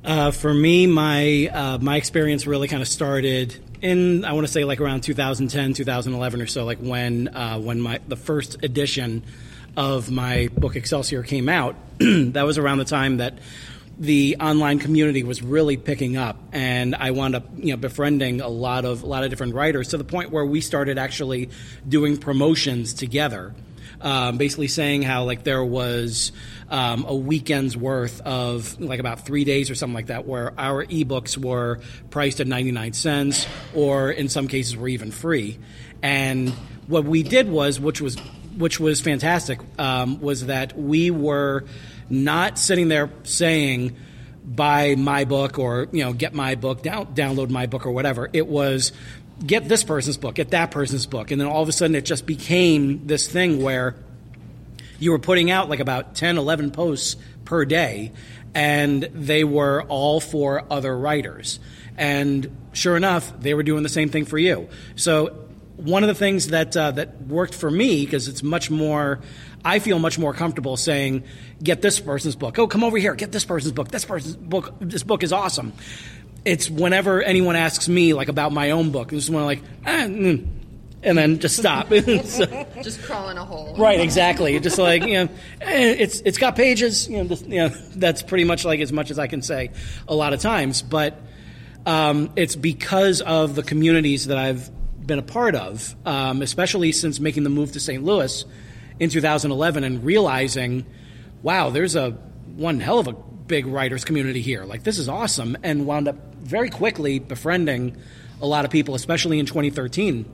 Uh, 0.04 0.30
for 0.30 0.52
me, 0.52 0.86
my 0.86 1.48
uh, 1.52 1.78
my 1.78 1.96
experience 1.96 2.44
really 2.44 2.66
kind 2.66 2.82
of 2.82 2.88
started 2.88 3.56
in 3.80 4.24
I 4.24 4.32
want 4.32 4.46
to 4.46 4.52
say 4.52 4.64
like 4.64 4.80
around 4.80 5.02
2010, 5.02 5.74
2011 5.74 6.42
or 6.42 6.46
so, 6.46 6.64
like 6.64 6.78
when 6.78 7.28
uh, 7.28 7.58
when 7.60 7.80
my 7.80 8.00
the 8.08 8.16
first 8.16 8.64
edition 8.64 9.22
of 9.76 10.10
my 10.10 10.48
book 10.56 10.76
Excelsior 10.76 11.22
came 11.22 11.48
out. 11.48 11.76
that 11.98 12.42
was 12.42 12.58
around 12.58 12.78
the 12.78 12.84
time 12.84 13.18
that 13.18 13.34
the 14.02 14.36
online 14.40 14.80
community 14.80 15.22
was 15.22 15.42
really 15.42 15.76
picking 15.76 16.16
up, 16.16 16.36
and 16.50 16.92
I 16.96 17.12
wound 17.12 17.36
up 17.36 17.44
you 17.56 17.70
know 17.70 17.76
befriending 17.76 18.40
a 18.40 18.48
lot 18.48 18.84
of 18.84 19.04
a 19.04 19.06
lot 19.06 19.22
of 19.22 19.30
different 19.30 19.54
writers 19.54 19.88
to 19.88 19.96
the 19.96 20.02
point 20.04 20.32
where 20.32 20.44
we 20.44 20.60
started 20.60 20.98
actually 20.98 21.50
doing 21.88 22.16
promotions 22.16 22.94
together. 22.94 23.54
Um, 24.00 24.36
basically 24.36 24.66
saying 24.66 25.02
how 25.02 25.22
like 25.22 25.44
there 25.44 25.64
was 25.64 26.32
um, 26.68 27.04
a 27.06 27.14
weekend's 27.14 27.76
worth 27.76 28.20
of 28.22 28.80
like 28.80 28.98
about 28.98 29.24
three 29.24 29.44
days 29.44 29.70
or 29.70 29.76
something 29.76 29.94
like 29.94 30.06
that 30.06 30.26
where 30.26 30.52
our 30.58 30.84
ebooks 30.86 31.38
were 31.38 31.78
priced 32.10 32.40
at 32.40 32.48
99 32.48 32.94
cents 32.94 33.46
or 33.76 34.10
in 34.10 34.28
some 34.28 34.48
cases 34.48 34.76
were 34.76 34.88
even 34.88 35.12
free 35.12 35.56
and 36.02 36.48
what 36.88 37.04
we 37.04 37.22
did 37.22 37.48
was 37.48 37.78
which 37.78 38.00
was 38.00 38.16
which 38.56 38.80
was 38.80 39.00
fantastic 39.00 39.60
um, 39.78 40.20
was 40.20 40.46
that 40.46 40.76
we 40.76 41.12
were 41.12 41.64
not 42.12 42.58
sitting 42.58 42.88
there 42.88 43.10
saying 43.24 43.96
buy 44.44 44.94
my 44.96 45.24
book 45.24 45.58
or 45.58 45.88
you 45.92 46.04
know 46.04 46.12
get 46.12 46.34
my 46.34 46.54
book 46.54 46.82
down, 46.82 47.06
download 47.14 47.48
my 47.50 47.66
book 47.66 47.86
or 47.86 47.90
whatever. 47.90 48.28
It 48.32 48.46
was 48.46 48.92
get 49.44 49.68
this 49.68 49.82
person's 49.82 50.18
book 50.18 50.34
get 50.34 50.50
that 50.50 50.70
person's 50.70 51.06
book. 51.06 51.30
And 51.30 51.40
then 51.40 51.48
all 51.48 51.62
of 51.62 51.68
a 51.68 51.72
sudden 51.72 51.96
it 51.96 52.04
just 52.04 52.26
became 52.26 53.06
this 53.06 53.26
thing 53.26 53.62
where 53.62 53.96
you 54.98 55.10
were 55.10 55.18
putting 55.18 55.50
out 55.50 55.68
like 55.68 55.80
about 55.80 56.14
10 56.14 56.38
11 56.38 56.70
posts 56.70 57.16
per 57.44 57.64
day 57.64 58.12
and 58.54 59.02
they 59.02 59.42
were 59.42 59.82
all 59.88 60.20
for 60.20 60.64
other 60.70 60.96
writers. 60.96 61.58
And 61.96 62.54
sure 62.72 62.96
enough 62.96 63.32
they 63.40 63.54
were 63.54 63.62
doing 63.62 63.82
the 63.82 63.88
same 63.88 64.10
thing 64.10 64.26
for 64.26 64.38
you. 64.38 64.68
So 64.96 65.48
one 65.76 66.02
of 66.04 66.08
the 66.08 66.14
things 66.14 66.48
that 66.48 66.76
uh, 66.76 66.90
that 66.92 67.22
worked 67.22 67.54
for 67.54 67.70
me 67.70 68.04
because 68.04 68.28
it's 68.28 68.42
much 68.42 68.70
more 68.70 69.20
I 69.64 69.78
feel 69.78 69.98
much 69.98 70.18
more 70.18 70.34
comfortable 70.34 70.76
saying, 70.76 71.24
get 71.62 71.82
this 71.82 72.00
person's 72.00 72.36
book. 72.36 72.58
Oh, 72.58 72.66
come 72.66 72.82
over 72.82 72.98
here, 72.98 73.14
get 73.14 73.32
this 73.32 73.44
person's 73.44 73.72
book. 73.72 73.88
This 73.88 74.04
person's 74.04 74.36
book, 74.36 74.74
this 74.80 75.02
book 75.02 75.22
is 75.22 75.32
awesome. 75.32 75.72
It's 76.44 76.68
whenever 76.68 77.22
anyone 77.22 77.54
asks 77.54 77.88
me 77.88 78.14
like 78.14 78.28
about 78.28 78.52
my 78.52 78.72
own 78.72 78.90
book, 78.90 79.10
this 79.10 79.24
is 79.24 79.30
when 79.30 79.40
I'm 79.40 79.46
like, 79.46 79.62
ah, 79.86 80.06
mm, 80.06 80.48
and 81.04 81.18
then 81.18 81.38
just 81.38 81.56
stop. 81.56 81.88
so, 82.24 82.66
just 82.82 83.02
crawl 83.02 83.28
in 83.28 83.38
a 83.38 83.44
hole. 83.44 83.76
Right, 83.76 84.00
exactly. 84.00 84.58
Just 84.58 84.78
like 84.78 85.04
you 85.04 85.14
know, 85.14 85.28
eh, 85.60 85.94
it's 85.98 86.20
it's 86.20 86.38
got 86.38 86.56
pages. 86.56 87.08
You 87.08 87.18
know, 87.18 87.24
just, 87.24 87.46
you 87.46 87.58
know, 87.58 87.68
that's 87.68 88.22
pretty 88.22 88.44
much 88.44 88.64
like 88.64 88.80
as 88.80 88.92
much 88.92 89.12
as 89.12 89.18
I 89.20 89.28
can 89.28 89.42
say 89.42 89.70
a 90.08 90.14
lot 90.14 90.32
of 90.32 90.40
times. 90.40 90.82
But 90.82 91.20
um, 91.86 92.32
it's 92.34 92.56
because 92.56 93.20
of 93.20 93.54
the 93.54 93.62
communities 93.62 94.26
that 94.26 94.38
I've 94.38 94.68
been 95.06 95.20
a 95.20 95.22
part 95.22 95.54
of, 95.54 95.94
um, 96.04 96.42
especially 96.42 96.90
since 96.90 97.20
making 97.20 97.44
the 97.44 97.50
move 97.50 97.72
to 97.72 97.80
St. 97.80 98.02
Louis 98.02 98.44
in 99.02 99.10
2011 99.10 99.82
and 99.82 100.04
realizing, 100.04 100.86
wow, 101.42 101.70
there's 101.70 101.96
a 101.96 102.12
one 102.54 102.78
hell 102.78 103.00
of 103.00 103.08
a 103.08 103.12
big 103.12 103.66
writers 103.66 104.04
community 104.04 104.40
here. 104.40 104.64
Like 104.64 104.84
this 104.84 104.96
is 104.96 105.08
awesome, 105.08 105.56
and 105.64 105.86
wound 105.86 106.06
up 106.06 106.36
very 106.36 106.70
quickly 106.70 107.18
befriending 107.18 107.96
a 108.40 108.46
lot 108.46 108.64
of 108.64 108.70
people, 108.70 108.94
especially 108.94 109.40
in 109.40 109.46
2013. 109.46 110.24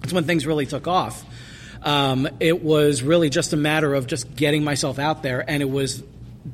That's 0.00 0.12
when 0.12 0.24
things 0.24 0.48
really 0.48 0.66
took 0.66 0.88
off. 0.88 1.24
Um, 1.80 2.28
it 2.40 2.60
was 2.60 3.04
really 3.04 3.30
just 3.30 3.52
a 3.52 3.56
matter 3.56 3.94
of 3.94 4.08
just 4.08 4.34
getting 4.34 4.64
myself 4.64 4.98
out 4.98 5.22
there, 5.22 5.48
and 5.48 5.62
it 5.62 5.70
was 5.70 6.02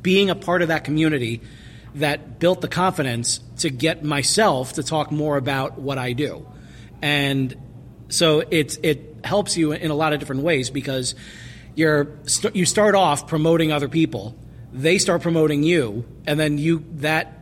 being 0.02 0.28
a 0.28 0.34
part 0.34 0.60
of 0.60 0.68
that 0.68 0.84
community 0.84 1.40
that 1.94 2.38
built 2.38 2.60
the 2.60 2.68
confidence 2.68 3.40
to 3.60 3.70
get 3.70 4.04
myself 4.04 4.74
to 4.74 4.82
talk 4.82 5.10
more 5.10 5.38
about 5.38 5.78
what 5.78 5.96
I 5.96 6.12
do. 6.12 6.46
And 7.00 7.56
so 8.08 8.40
it 8.40 8.78
it 8.82 9.16
helps 9.24 9.56
you 9.56 9.72
in 9.72 9.90
a 9.90 9.94
lot 9.94 10.12
of 10.12 10.20
different 10.20 10.42
ways 10.42 10.70
because 10.70 11.14
you're 11.74 12.08
you 12.52 12.64
start 12.64 12.94
off 12.94 13.26
promoting 13.26 13.72
other 13.72 13.88
people, 13.88 14.36
they 14.72 14.98
start 14.98 15.22
promoting 15.22 15.62
you, 15.62 16.04
and 16.26 16.38
then 16.38 16.58
you 16.58 16.84
that 16.96 17.38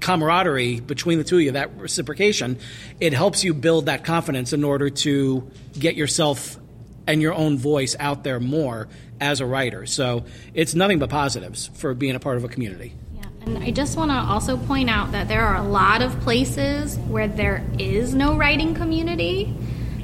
camaraderie 0.00 0.80
between 0.80 1.18
the 1.18 1.24
two 1.24 1.36
of 1.36 1.42
you, 1.42 1.52
that 1.52 1.78
reciprocation, 1.78 2.58
it 3.00 3.12
helps 3.12 3.44
you 3.44 3.54
build 3.54 3.86
that 3.86 4.04
confidence 4.04 4.52
in 4.52 4.64
order 4.64 4.90
to 4.90 5.48
get 5.78 5.94
yourself 5.94 6.58
and 7.06 7.22
your 7.22 7.32
own 7.32 7.56
voice 7.56 7.96
out 7.98 8.24
there 8.24 8.40
more 8.40 8.88
as 9.20 9.40
a 9.40 9.46
writer. 9.46 9.86
So 9.86 10.24
it's 10.54 10.74
nothing 10.74 10.98
but 10.98 11.08
positives 11.08 11.70
for 11.74 11.94
being 11.94 12.14
a 12.14 12.20
part 12.20 12.36
of 12.36 12.44
a 12.44 12.48
community. 12.48 12.94
Yeah, 13.14 13.22
And 13.42 13.58
I 13.58 13.70
just 13.70 13.96
want 13.96 14.10
to 14.10 14.16
also 14.16 14.56
point 14.56 14.90
out 14.90 15.12
that 15.12 15.28
there 15.28 15.42
are 15.42 15.56
a 15.56 15.62
lot 15.62 16.02
of 16.02 16.18
places 16.20 16.98
where 16.98 17.28
there 17.28 17.64
is 17.78 18.14
no 18.14 18.36
writing 18.36 18.74
community. 18.74 19.54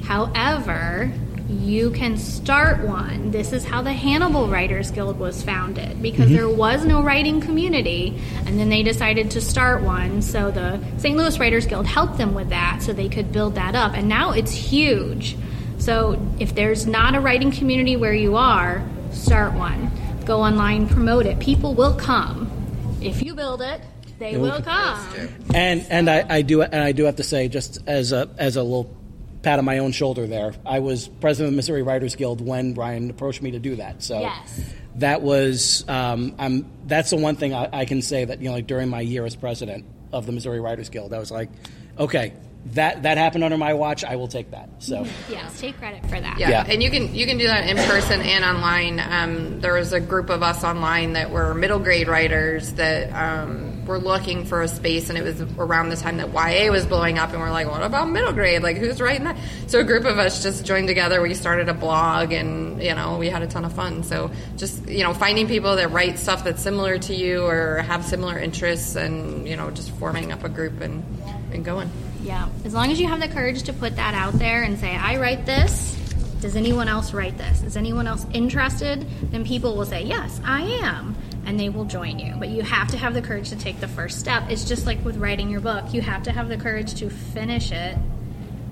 However, 0.09 1.13
you 1.47 1.91
can 1.91 2.17
start 2.17 2.83
one. 2.83 3.29
This 3.29 3.53
is 3.53 3.63
how 3.63 3.83
the 3.83 3.93
Hannibal 3.93 4.47
Writers 4.47 4.89
Guild 4.89 5.19
was 5.19 5.43
founded 5.43 6.01
because 6.01 6.25
mm-hmm. 6.25 6.33
there 6.33 6.49
was 6.49 6.83
no 6.83 7.03
writing 7.03 7.41
community, 7.41 8.19
and 8.47 8.59
then 8.59 8.69
they 8.69 8.81
decided 8.81 9.29
to 9.31 9.39
start 9.39 9.83
one. 9.83 10.23
So 10.23 10.49
the 10.49 10.79
St. 10.97 11.15
Louis 11.15 11.39
Writers 11.39 11.67
Guild 11.67 11.85
helped 11.85 12.17
them 12.17 12.33
with 12.33 12.49
that 12.49 12.81
so 12.81 12.91
they 12.91 13.07
could 13.07 13.31
build 13.31 13.53
that 13.53 13.75
up, 13.75 13.93
and 13.93 14.09
now 14.09 14.31
it's 14.31 14.51
huge. 14.51 15.37
So 15.77 16.19
if 16.39 16.55
there's 16.55 16.87
not 16.87 17.13
a 17.13 17.19
writing 17.19 17.51
community 17.51 17.95
where 17.95 18.15
you 18.15 18.35
are, 18.35 18.83
start 19.11 19.53
one. 19.53 19.91
Go 20.25 20.41
online, 20.41 20.89
promote 20.89 21.27
it. 21.27 21.39
People 21.39 21.75
will 21.75 21.93
come 21.93 22.51
if 22.99 23.21
you 23.21 23.35
build 23.35 23.61
it, 23.61 23.79
they 24.17 24.37
will 24.37 24.61
come. 24.61 25.29
And 25.53 25.85
and 25.89 26.09
I, 26.09 26.25
I 26.27 26.41
do 26.41 26.63
and 26.63 26.83
I 26.83 26.93
do 26.93 27.03
have 27.03 27.17
to 27.17 27.23
say, 27.23 27.47
just 27.47 27.79
as 27.87 28.11
a 28.11 28.27
as 28.39 28.55
a 28.55 28.63
little 28.63 28.98
pat 29.41 29.59
on 29.59 29.65
my 29.65 29.77
own 29.79 29.91
shoulder 29.91 30.27
there. 30.27 30.53
I 30.65 30.79
was 30.79 31.07
president 31.07 31.47
of 31.49 31.53
the 31.53 31.55
Missouri 31.57 31.81
Writers 31.83 32.15
Guild 32.15 32.41
when 32.45 32.73
Brian 32.73 33.09
approached 33.09 33.41
me 33.41 33.51
to 33.51 33.59
do 33.59 33.75
that. 33.77 34.03
So 34.03 34.19
Yes. 34.19 34.73
that 34.95 35.21
was 35.21 35.87
um, 35.87 36.35
I'm, 36.37 36.69
that's 36.85 37.09
the 37.11 37.17
one 37.17 37.35
thing 37.35 37.53
I, 37.53 37.69
I 37.71 37.85
can 37.85 38.01
say 38.01 38.25
that 38.25 38.39
you 38.41 38.49
know 38.49 38.55
like 38.55 38.67
during 38.67 38.89
my 38.89 39.01
year 39.01 39.25
as 39.25 39.35
president 39.35 39.85
of 40.11 40.25
the 40.25 40.31
Missouri 40.31 40.59
Writers 40.59 40.89
Guild, 40.89 41.13
I 41.13 41.19
was 41.19 41.31
like, 41.31 41.49
okay, 41.97 42.33
that 42.73 43.03
that 43.03 43.17
happened 43.17 43.43
under 43.43 43.57
my 43.57 43.73
watch. 43.73 44.03
I 44.03 44.15
will 44.15 44.27
take 44.27 44.51
that. 44.51 44.69
So 44.79 45.05
Yes, 45.29 45.59
take 45.59 45.77
credit 45.77 46.03
for 46.03 46.19
that. 46.19 46.37
Yeah. 46.37 46.49
Yeah. 46.49 46.65
and 46.67 46.83
you 46.83 46.89
can 46.91 47.15
you 47.15 47.25
can 47.25 47.37
do 47.37 47.47
that 47.47 47.67
in 47.67 47.77
person 47.77 48.21
and 48.21 48.43
online. 48.43 48.99
Um, 48.99 49.61
there 49.61 49.73
was 49.73 49.93
a 49.93 49.99
group 49.99 50.29
of 50.29 50.43
us 50.43 50.63
online 50.63 51.13
that 51.13 51.31
were 51.31 51.53
middle 51.53 51.79
grade 51.79 52.07
writers 52.07 52.73
that 52.73 53.11
um, 53.13 53.85
were 53.85 53.97
looking 53.97 54.45
for 54.45 54.61
a 54.61 54.67
space, 54.67 55.09
and 55.09 55.17
it 55.17 55.23
was 55.23 55.41
around 55.57 55.89
the 55.89 55.95
time 55.95 56.17
that 56.17 56.31
YA 56.33 56.71
was 56.71 56.85
blowing 56.85 57.17
up, 57.17 57.31
and 57.31 57.39
we're 57.39 57.49
like, 57.49 57.67
what 57.67 57.81
about 57.81 58.09
middle 58.09 58.33
grade? 58.33 58.61
Like, 58.61 58.77
who's 58.77 59.01
writing 59.01 59.23
that? 59.23 59.37
So 59.67 59.79
a 59.79 59.83
group 59.83 60.05
of 60.05 60.19
us 60.19 60.43
just 60.43 60.65
joined 60.65 60.87
together. 60.87 61.21
We 61.21 61.33
started 61.33 61.69
a 61.69 61.73
blog, 61.73 62.33
and 62.33 62.83
you 62.83 62.93
know, 62.93 63.17
we 63.17 63.29
had 63.29 63.41
a 63.41 63.47
ton 63.47 63.65
of 63.65 63.73
fun. 63.73 64.03
So 64.03 64.31
just 64.57 64.87
you 64.87 65.03
know, 65.03 65.13
finding 65.13 65.47
people 65.47 65.77
that 65.77 65.91
write 65.91 66.19
stuff 66.19 66.43
that's 66.43 66.61
similar 66.61 66.99
to 66.99 67.15
you 67.15 67.45
or 67.45 67.77
have 67.77 68.05
similar 68.05 68.37
interests, 68.37 68.95
and 68.95 69.47
you 69.47 69.55
know, 69.55 69.71
just 69.71 69.91
forming 69.91 70.31
up 70.33 70.43
a 70.43 70.49
group 70.49 70.81
and 70.81 71.03
and 71.51 71.63
going. 71.65 71.89
Yeah, 72.21 72.49
as 72.65 72.73
long 72.73 72.91
as 72.91 72.99
you 72.99 73.07
have 73.07 73.19
the 73.19 73.27
courage 73.27 73.63
to 73.63 73.73
put 73.73 73.95
that 73.95 74.13
out 74.13 74.33
there 74.33 74.63
and 74.63 74.77
say, 74.77 74.95
I 74.95 75.17
write 75.17 75.45
this. 75.45 75.95
Does 76.41 76.55
anyone 76.55 76.87
else 76.87 77.13
write 77.13 77.37
this? 77.37 77.63
Is 77.63 77.75
anyone 77.75 78.07
else 78.07 78.25
interested? 78.33 79.05
Then 79.31 79.45
people 79.45 79.75
will 79.75 79.85
say, 79.85 80.03
Yes, 80.03 80.39
I 80.43 80.61
am. 80.61 81.15
And 81.45 81.59
they 81.59 81.69
will 81.69 81.85
join 81.85 82.19
you. 82.19 82.35
But 82.37 82.49
you 82.49 82.61
have 82.61 82.89
to 82.89 82.97
have 82.97 83.13
the 83.13 83.21
courage 83.21 83.49
to 83.49 83.57
take 83.57 83.79
the 83.79 83.87
first 83.87 84.19
step. 84.19 84.43
It's 84.49 84.65
just 84.65 84.85
like 84.85 85.03
with 85.03 85.17
writing 85.17 85.49
your 85.49 85.61
book. 85.61 85.93
You 85.93 86.01
have 86.01 86.23
to 86.23 86.31
have 86.31 86.47
the 86.47 86.57
courage 86.57 86.95
to 86.95 87.09
finish 87.09 87.71
it. 87.71 87.97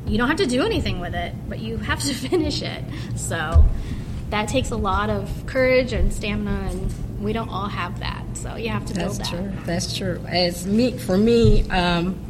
You 0.05 0.17
don't 0.17 0.27
have 0.27 0.37
to 0.37 0.45
do 0.45 0.63
anything 0.63 0.99
with 0.99 1.13
it, 1.13 1.33
but 1.49 1.59
you 1.59 1.77
have 1.77 2.01
to 2.03 2.13
finish 2.29 2.61
it. 2.61 2.83
So 3.15 3.65
that 4.29 4.47
takes 4.47 4.71
a 4.71 4.77
lot 4.77 5.09
of 5.09 5.29
courage 5.45 5.91
and 5.91 6.13
stamina, 6.13 6.69
and 6.71 7.21
we 7.21 7.33
don't 7.33 7.49
all 7.49 7.67
have 7.67 7.99
that. 7.99 8.23
So 8.37 8.55
you 8.55 8.69
have 8.69 8.85
to 8.85 8.93
build 8.93 9.11
that. 9.13 9.17
That's 9.17 9.31
that. 9.31 9.37
true. 9.37 9.53
That's 9.65 9.97
true. 9.97 10.25
As 10.27 10.65
me, 10.65 10.97
for 10.97 11.17
me, 11.17 11.69
um, 11.69 12.26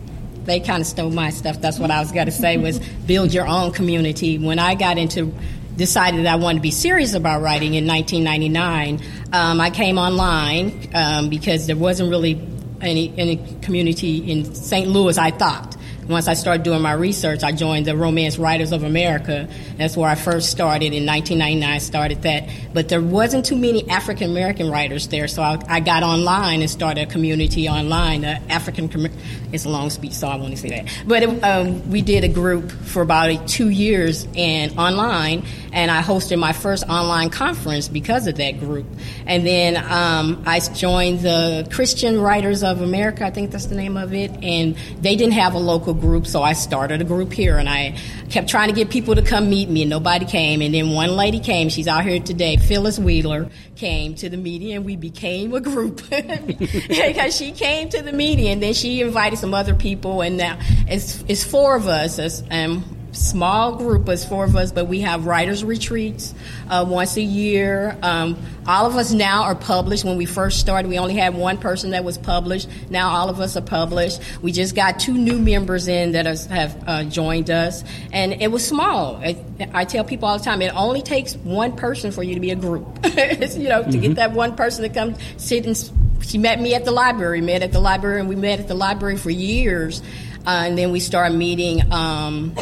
they 0.48 0.62
kind 0.62 0.82
of 0.82 0.88
stole 0.88 1.12
my 1.12 1.30
stuff. 1.30 1.62
That's 1.62 1.78
what 1.78 1.92
I 1.92 2.00
was 2.00 2.12
going 2.12 2.26
to 2.26 2.32
say 2.32 2.58
was 2.58 2.80
build 3.06 3.34
your 3.34 3.48
own 3.48 3.72
community. 3.72 4.40
When 4.40 4.58
I 4.58 4.74
got 4.74 4.98
into 4.98 5.34
decided 5.76 6.26
I 6.26 6.38
wanted 6.38 6.60
to 6.60 6.62
be 6.64 6.72
serious 6.72 7.14
about 7.14 7.42
writing 7.44 7.76
in 7.76 7.86
1999, 7.86 9.00
um, 9.34 9.62
I 9.62 9.70
came 9.70 10.00
online 10.00 10.90
um, 10.96 11.30
because 11.30 11.68
there 11.68 11.76
wasn't 11.76 12.10
really 12.10 12.42
any 12.82 13.14
any 13.18 13.38
community 13.62 14.32
in 14.32 14.56
St. 14.56 14.88
Louis. 14.88 15.18
I 15.18 15.32
thought. 15.32 15.77
Once 16.10 16.28
I 16.30 16.36
started 16.36 16.64
doing 16.64 16.82
my 16.82 16.94
research, 16.94 17.44
I 17.44 17.52
joined 17.52 17.86
the 17.86 17.98
Romance 17.98 18.38
Writers 18.38 18.72
of 18.72 18.84
America. 18.84 19.48
That's 19.78 19.98
where 19.98 20.10
I 20.10 20.16
first 20.16 20.50
started 20.50 20.94
in 20.94 21.06
1999. 21.06 21.70
I 21.70 21.78
started 21.80 22.22
that, 22.22 22.50
but 22.74 22.88
there 22.88 23.02
wasn't 23.02 23.46
too 23.46 23.58
many 23.58 23.90
African 23.90 24.32
American 24.32 24.72
writers 24.72 25.08
there, 25.10 25.28
so 25.28 25.42
I, 25.42 25.60
I 25.68 25.80
got 25.82 26.04
online 26.04 26.62
and 26.62 26.70
started 26.70 27.10
a 27.10 27.12
community 27.12 27.68
online. 27.68 28.24
Uh, 28.24 28.40
African, 28.48 28.88
commu- 28.88 29.12
it's 29.52 29.66
a 29.66 29.70
long 29.70 29.90
speech, 29.90 30.14
so 30.14 30.30
I 30.30 30.38
won't 30.38 30.58
say 30.58 30.70
that. 30.70 30.86
But 31.06 31.24
it, 31.24 31.44
um, 31.44 31.90
we 31.90 32.02
did 32.02 32.24
a 32.24 32.30
group 32.30 32.72
for 32.72 33.02
about 33.02 33.48
two 33.48 33.70
years 33.70 34.28
and 34.36 34.78
online, 34.80 35.44
and 35.74 35.92
I 35.92 36.02
hosted 36.02 36.40
my 36.40 36.54
first 36.54 36.88
online 36.88 37.30
conference 37.32 37.90
because 37.90 38.28
of 38.28 38.38
that 38.38 38.60
group. 38.60 38.86
And 39.26 39.46
then 39.46 39.76
um, 39.76 40.42
I 40.46 40.60
joined 40.60 41.20
the 41.20 41.68
Christian 41.72 42.22
Writers 42.22 42.64
of 42.64 42.82
America, 42.82 43.26
I 43.26 43.32
think 43.32 43.52
that's 43.52 43.66
the 43.66 43.76
name 43.76 43.98
of 43.98 44.14
it, 44.14 44.32
and 44.42 44.76
they 45.02 45.18
didn't 45.18 45.34
have 45.34 45.54
a 45.54 45.60
local 45.60 45.97
group, 45.98 46.26
so 46.26 46.42
I 46.42 46.54
started 46.54 47.02
a 47.02 47.04
group 47.04 47.34
here, 47.34 47.58
and 47.58 47.68
I 47.68 47.98
kept 48.30 48.50
trying 48.50 48.70
to 48.70 48.76
get 48.76 48.90
people 48.90 49.16
to 49.16 49.22
come 49.22 49.50
meet 49.50 49.70
me, 49.70 49.82
and 49.84 49.90
nobody 49.90 50.26
came. 50.26 50.62
And 50.62 50.74
then 50.74 50.92
one 50.92 51.16
lady 51.16 51.40
came, 51.40 51.70
she's 51.70 51.88
out 51.88 52.06
here 52.06 52.20
today, 52.20 52.58
Phyllis 52.58 52.98
Wheeler, 52.98 53.50
came 53.76 54.16
to 54.16 54.30
the 54.30 54.38
meeting, 54.38 54.74
and 54.74 54.86
we 54.86 54.96
became 54.96 55.54
a 55.54 55.60
group 55.60 56.02
because 56.10 57.36
she 57.36 57.52
came 57.52 57.90
to 57.90 58.02
the 58.02 58.14
meeting, 58.14 58.48
and 58.48 58.64
then 58.64 58.74
she 58.74 59.02
invited 59.02 59.38
some 59.38 59.54
other 59.54 59.76
people, 59.76 60.22
and 60.22 60.38
now 60.38 60.58
it's, 60.88 61.24
it's 61.28 61.44
four 61.44 61.76
of 61.76 61.88
us. 61.88 62.42
Um, 62.50 62.97
small 63.12 63.76
group 63.76 64.08
as 64.10 64.26
four 64.26 64.46
of 64.46 64.56
us, 64.56 64.72
but 64.72 64.86
we 64.86 65.02
have 65.02 65.26
writers 65.26 65.64
retreats 65.64 66.34
uh, 66.70 66.86
once 66.88 67.18
a 67.18 67.22
year. 67.22 67.98
Um, 68.02 68.38
all 68.66 68.86
of 68.86 68.96
us 68.96 69.12
now 69.12 69.44
are 69.44 69.56
published. 69.56 70.04
When 70.04 70.18
we 70.18 70.26
first 70.26 70.60
started, 70.60 70.90
we 70.90 71.00
only 71.00 71.16
had 71.16 71.36
one 71.36 71.58
person 71.58 71.92
that 71.92 72.04
was 72.04 72.18
published. 72.18 72.68
Now 72.90 73.10
all 73.10 73.30
of 73.30 73.40
us 73.40 73.56
are 73.58 73.62
published. 73.62 74.22
We 74.42 74.52
just 74.52 74.76
got 74.76 75.00
two 75.00 75.14
new 75.14 75.40
members 75.40 75.88
in 75.88 76.12
that 76.12 76.26
has, 76.26 76.46
have 76.48 76.84
uh, 76.88 77.04
joined 77.06 77.50
us, 77.50 77.84
and 78.12 78.34
it 78.34 78.52
was 78.52 78.66
small. 78.66 79.18
I, 79.18 79.44
I 79.74 79.86
tell 79.86 80.04
people 80.04 80.28
all 80.28 80.38
the 80.38 80.44
time, 80.44 80.62
it 80.62 80.74
only 80.76 81.02
takes 81.02 81.36
one 81.36 81.76
person 81.76 82.12
for 82.12 82.24
you 82.24 82.36
to 82.36 82.42
be 82.42 82.52
a 82.52 82.56
group. 82.56 82.88
You 83.58 83.70
know, 83.70 83.84
to 83.84 83.98
get 83.98 84.16
that 84.16 84.34
one 84.34 84.56
person 84.56 84.84
to 84.84 84.90
come 84.90 85.16
sit 85.38 85.66
and. 85.66 85.92
She 86.22 86.38
met 86.38 86.60
me 86.60 86.74
at 86.74 86.84
the 86.84 86.92
library. 86.92 87.42
Met 87.42 87.64
at 87.64 87.72
the 87.72 87.80
library, 87.80 88.20
and 88.20 88.28
we 88.28 88.36
met 88.36 88.60
at 88.60 88.68
the 88.68 88.76
library 88.76 89.18
for 89.18 89.30
years. 89.30 90.02
Uh, 90.48 90.64
and 90.66 90.78
then 90.78 90.92
we 90.92 91.02
started 91.02 91.36
meeting. 91.36 91.82
Um, 91.92 92.56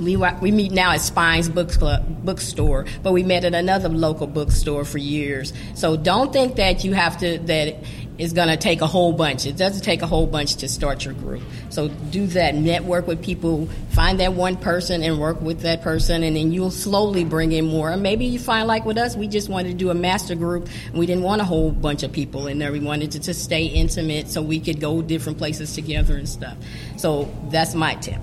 we 0.00 0.16
we 0.16 0.50
meet 0.50 0.72
now 0.72 0.92
at 0.92 1.00
Spine's 1.00 1.48
Book 1.48 1.70
Club 1.70 2.24
bookstore, 2.24 2.86
but 3.02 3.12
we 3.12 3.22
met 3.22 3.44
at 3.44 3.54
another 3.54 3.88
local 3.88 4.26
bookstore 4.26 4.84
for 4.84 4.98
years. 4.98 5.52
So 5.74 5.96
don't 5.96 6.32
think 6.32 6.56
that 6.56 6.84
you 6.84 6.92
have 6.92 7.18
to 7.18 7.38
that 7.38 7.76
it's 8.18 8.32
going 8.32 8.48
to 8.48 8.56
take 8.56 8.80
a 8.80 8.86
whole 8.86 9.12
bunch. 9.12 9.44
It 9.44 9.56
doesn't 9.56 9.82
take 9.82 10.00
a 10.00 10.06
whole 10.06 10.26
bunch 10.26 10.56
to 10.56 10.68
start 10.68 11.04
your 11.04 11.12
group. 11.14 11.42
So 11.68 11.88
do 11.88 12.26
that. 12.28 12.54
Network 12.54 13.06
with 13.06 13.22
people. 13.22 13.68
Find 13.90 14.20
that 14.20 14.32
one 14.32 14.56
person 14.56 15.02
and 15.02 15.20
work 15.20 15.40
with 15.40 15.60
that 15.60 15.82
person, 15.82 16.22
and 16.22 16.34
then 16.34 16.52
you'll 16.52 16.70
slowly 16.70 17.24
bring 17.24 17.52
in 17.52 17.66
more. 17.66 17.90
And 17.90 18.02
maybe 18.02 18.24
you 18.24 18.38
find 18.38 18.66
like 18.66 18.84
with 18.84 18.96
us, 18.96 19.16
we 19.16 19.28
just 19.28 19.48
wanted 19.48 19.68
to 19.68 19.74
do 19.74 19.90
a 19.90 19.94
master 19.94 20.34
group. 20.34 20.68
And 20.86 20.94
we 20.94 21.06
didn't 21.06 21.24
want 21.24 21.42
a 21.42 21.44
whole 21.44 21.70
bunch 21.70 22.02
of 22.02 22.12
people 22.12 22.46
in 22.46 22.58
there. 22.58 22.72
We 22.72 22.80
wanted 22.80 23.12
to 23.12 23.20
just 23.20 23.44
stay 23.44 23.66
intimate 23.66 24.28
so 24.28 24.40
we 24.40 24.60
could 24.60 24.80
go 24.80 25.02
different 25.02 25.38
places 25.38 25.74
together 25.74 26.16
and 26.16 26.28
stuff. 26.28 26.56
So 26.96 27.30
that's 27.50 27.74
my 27.74 27.96
tip. 27.96 28.20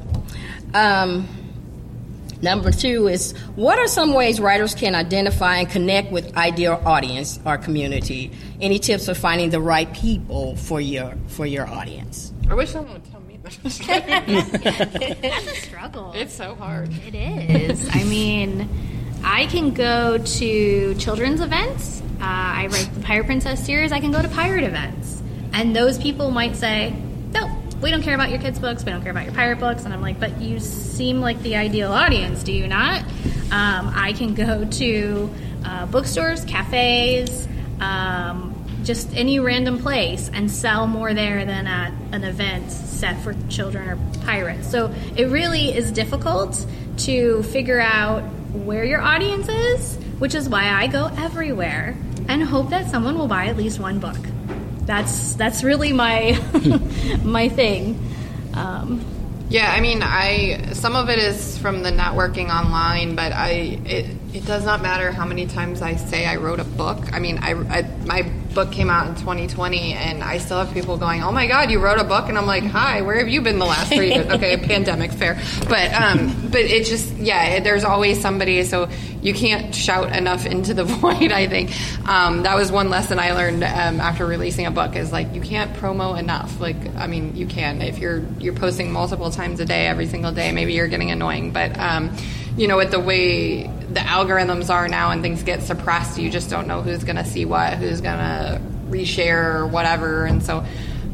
Um, 0.73 1.27
Number 2.43 2.71
two 2.71 3.07
is 3.07 3.31
what 3.55 3.79
are 3.79 3.87
some 3.87 4.13
ways 4.13 4.41
writers 4.41 4.75
can 4.75 4.95
identify 4.95 5.59
and 5.59 5.69
connect 5.69 6.11
with 6.11 6.35
ideal 6.35 6.81
audience 6.85 7.39
or 7.45 7.57
community? 7.57 8.31
Any 8.59 8.79
tips 8.79 9.05
for 9.05 9.13
finding 9.13 9.49
the 9.49 9.61
right 9.61 9.91
people 9.93 10.57
for 10.57 10.81
your 10.81 11.13
for 11.27 11.45
your 11.45 11.65
audience? 11.65 12.33
I 12.49 12.55
wish 12.55 12.71
someone 12.71 12.93
would 12.93 13.11
tell 13.11 13.21
me 13.21 13.39
that. 13.43 13.57
That's 15.21 15.47
a 15.47 15.55
struggle. 15.55 16.11
It's 16.13 16.33
so 16.33 16.53
hard. 16.55 16.91
It 17.07 17.15
is. 17.15 17.87
I 17.95 18.03
mean, 18.09 18.67
I 19.23 19.45
can 19.45 19.73
go 19.73 20.17
to 20.17 20.95
children's 20.95 21.39
events. 21.39 22.01
Uh, 22.19 22.25
I 22.25 22.67
write 22.69 22.89
the 22.93 22.99
Pirate 22.99 23.25
Princess 23.25 23.65
series. 23.65 23.93
I 23.93 24.01
can 24.01 24.11
go 24.11 24.21
to 24.21 24.27
pirate 24.27 24.65
events. 24.65 25.23
And 25.53 25.73
those 25.73 25.97
people 25.97 26.29
might 26.29 26.57
say, 26.57 26.93
no, 27.33 27.62
we 27.83 27.91
don't 27.91 28.01
care 28.01 28.15
about 28.15 28.29
your 28.29 28.39
kids' 28.39 28.59
books. 28.59 28.85
We 28.85 28.91
don't 28.91 29.01
care 29.01 29.11
about 29.11 29.25
your 29.25 29.33
pirate 29.33 29.59
books. 29.59 29.83
And 29.83 29.93
I'm 29.93 30.01
like, 30.01 30.19
but 30.19 30.39
you 30.39 30.59
seem 30.59 31.19
like 31.19 31.39
the 31.41 31.57
ideal 31.57 31.91
audience, 31.91 32.41
do 32.41 32.53
you 32.53 32.65
not? 32.65 33.01
Um, 33.51 33.91
I 33.93 34.13
can 34.17 34.33
go 34.33 34.63
to 34.63 35.29
uh, 35.65 35.85
bookstores, 35.87 36.45
cafes, 36.45 37.47
um, 37.81 38.55
just 38.83 39.13
any 39.15 39.39
random 39.39 39.79
place 39.79 40.29
and 40.33 40.49
sell 40.49 40.87
more 40.87 41.13
there 41.13 41.45
than 41.45 41.67
at 41.67 41.93
an 42.13 42.23
event 42.23 42.71
set 42.71 43.21
for 43.21 43.35
children 43.49 43.89
or 43.89 43.99
pirates. 44.23 44.71
So 44.71 44.93
it 45.17 45.25
really 45.25 45.75
is 45.75 45.91
difficult 45.91 46.65
to 46.99 47.43
figure 47.43 47.81
out 47.81 48.21
where 48.53 48.85
your 48.85 49.01
audience 49.01 49.49
is, 49.49 49.95
which 50.19 50.35
is 50.35 50.47
why 50.47 50.69
I 50.69 50.87
go 50.87 51.11
everywhere 51.17 51.97
and 52.29 52.43
hope 52.43 52.69
that 52.69 52.89
someone 52.89 53.17
will 53.17 53.27
buy 53.27 53.47
at 53.47 53.57
least 53.57 53.79
one 53.79 53.99
book. 53.99 54.17
That's 54.85 55.35
that's 55.35 55.63
really 55.63 55.93
my 55.93 56.39
my 57.23 57.49
thing. 57.49 57.99
Um, 58.53 59.01
Yeah, 59.49 59.71
I 59.71 59.81
mean, 59.81 60.01
I 60.01 60.71
some 60.73 60.95
of 60.95 61.09
it 61.09 61.19
is 61.19 61.57
from 61.57 61.83
the 61.83 61.91
networking 61.91 62.49
online, 62.49 63.15
but 63.15 63.31
I 63.31 63.79
it 63.85 64.05
it 64.33 64.45
does 64.45 64.65
not 64.65 64.81
matter 64.81 65.11
how 65.11 65.25
many 65.25 65.45
times 65.45 65.81
I 65.81 65.95
say 65.95 66.25
I 66.25 66.37
wrote 66.37 66.59
a 66.59 66.63
book. 66.63 67.13
I 67.13 67.19
mean, 67.19 67.37
I, 67.37 67.51
I 67.51 67.81
my 68.05 68.23
book 68.55 68.71
came 68.71 68.89
out 68.89 69.07
in 69.07 69.15
2020, 69.15 69.93
and 69.93 70.23
I 70.23 70.39
still 70.39 70.57
have 70.63 70.73
people 70.73 70.97
going, 70.97 71.21
"Oh 71.23 71.31
my 71.31 71.45
God, 71.47 71.69
you 71.69 71.79
wrote 71.79 71.99
a 71.99 72.03
book!" 72.03 72.29
And 72.29 72.37
I'm 72.37 72.47
like, 72.47 72.63
"Hi, 72.65 73.01
where 73.03 73.17
have 73.19 73.29
you 73.29 73.41
been 73.41 73.59
the 73.59 73.65
last 73.65 73.93
three 73.93 74.11
years?" 74.13 74.27
Okay, 74.33 74.57
pandemic, 74.57 75.11
fair, 75.11 75.39
but 75.69 75.93
um, 75.93 76.49
but 76.49 76.61
it 76.61 76.85
just 76.85 77.13
yeah, 77.17 77.59
there's 77.59 77.83
always 77.83 78.19
somebody, 78.19 78.63
so 78.63 78.89
you 79.23 79.33
can't 79.33 79.73
shout 79.73 80.15
enough 80.15 80.45
into 80.45 80.73
the 80.73 80.83
void. 80.83 81.31
I 81.31 81.47
think 81.47 81.71
um, 82.07 82.43
that 82.43 82.55
was 82.55 82.71
one 82.71 82.89
lesson 82.89 83.19
I 83.19 83.31
learned 83.31 83.63
um, 83.63 84.01
after 84.01 84.25
releasing 84.25 84.65
a 84.65 84.71
book 84.71 84.95
is 84.95 85.11
like 85.11 85.33
you 85.33 85.41
can't 85.41 85.73
promo 85.77 86.19
enough. 86.19 86.59
Like 86.59 86.75
I 86.97 87.07
mean, 87.07 87.35
you 87.35 87.47
can 87.47 87.81
if 87.81 87.99
you're 87.99 88.19
you're 88.39 88.53
posting 88.53 88.91
multiple 88.91 89.31
times 89.31 89.59
a 89.59 89.65
day, 89.65 89.87
every 89.87 90.07
single 90.07 90.33
day. 90.33 90.51
Maybe 90.51 90.73
you're 90.73 90.87
getting 90.87 91.11
annoying, 91.11 91.51
but 91.51 91.79
um, 91.79 92.15
you 92.57 92.67
know, 92.67 92.77
with 92.77 92.91
the 92.91 92.99
way 92.99 93.63
the 93.63 94.01
algorithms 94.01 94.69
are 94.69 94.87
now 94.87 95.11
and 95.11 95.21
things 95.21 95.41
get 95.43 95.63
suppressed, 95.63 96.19
you 96.19 96.29
just 96.29 96.49
don't 96.49 96.67
know 96.67 96.81
who's 96.81 97.03
going 97.03 97.15
to 97.15 97.25
see 97.25 97.45
what, 97.45 97.75
who's 97.75 98.01
going 98.01 98.17
to 98.17 98.61
reshare 98.89 99.55
or 99.55 99.67
whatever, 99.67 100.25
and 100.25 100.43
so. 100.43 100.65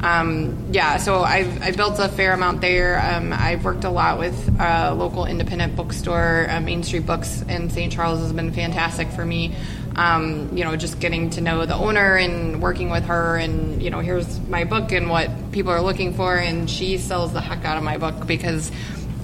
Um, 0.01 0.69
yeah, 0.71 0.97
so 0.97 1.23
I've 1.23 1.61
I 1.61 1.71
built 1.71 1.99
a 1.99 2.07
fair 2.07 2.33
amount 2.33 2.61
there. 2.61 3.01
Um, 3.01 3.33
I've 3.33 3.65
worked 3.65 3.83
a 3.83 3.89
lot 3.89 4.17
with 4.17 4.59
a 4.59 4.93
local 4.93 5.25
independent 5.25 5.75
bookstore, 5.75 6.47
uh, 6.49 6.61
Main 6.61 6.83
Street 6.83 7.05
Books 7.05 7.41
in 7.43 7.69
St. 7.69 7.91
Charles 7.91 8.19
has 8.19 8.31
been 8.31 8.53
fantastic 8.53 9.09
for 9.09 9.25
me. 9.25 9.53
Um, 9.95 10.55
you 10.55 10.63
know, 10.63 10.77
just 10.77 11.01
getting 11.01 11.29
to 11.31 11.41
know 11.41 11.65
the 11.65 11.75
owner 11.75 12.15
and 12.15 12.61
working 12.61 12.89
with 12.89 13.05
her, 13.05 13.35
and 13.35 13.81
you 13.83 13.89
know, 13.89 13.99
here's 13.99 14.39
my 14.47 14.63
book 14.63 14.93
and 14.93 15.09
what 15.09 15.51
people 15.51 15.71
are 15.71 15.81
looking 15.81 16.13
for, 16.13 16.37
and 16.37 16.69
she 16.69 16.97
sells 16.97 17.33
the 17.33 17.41
heck 17.41 17.65
out 17.65 17.77
of 17.77 17.83
my 17.83 17.97
book 17.97 18.25
because 18.25 18.71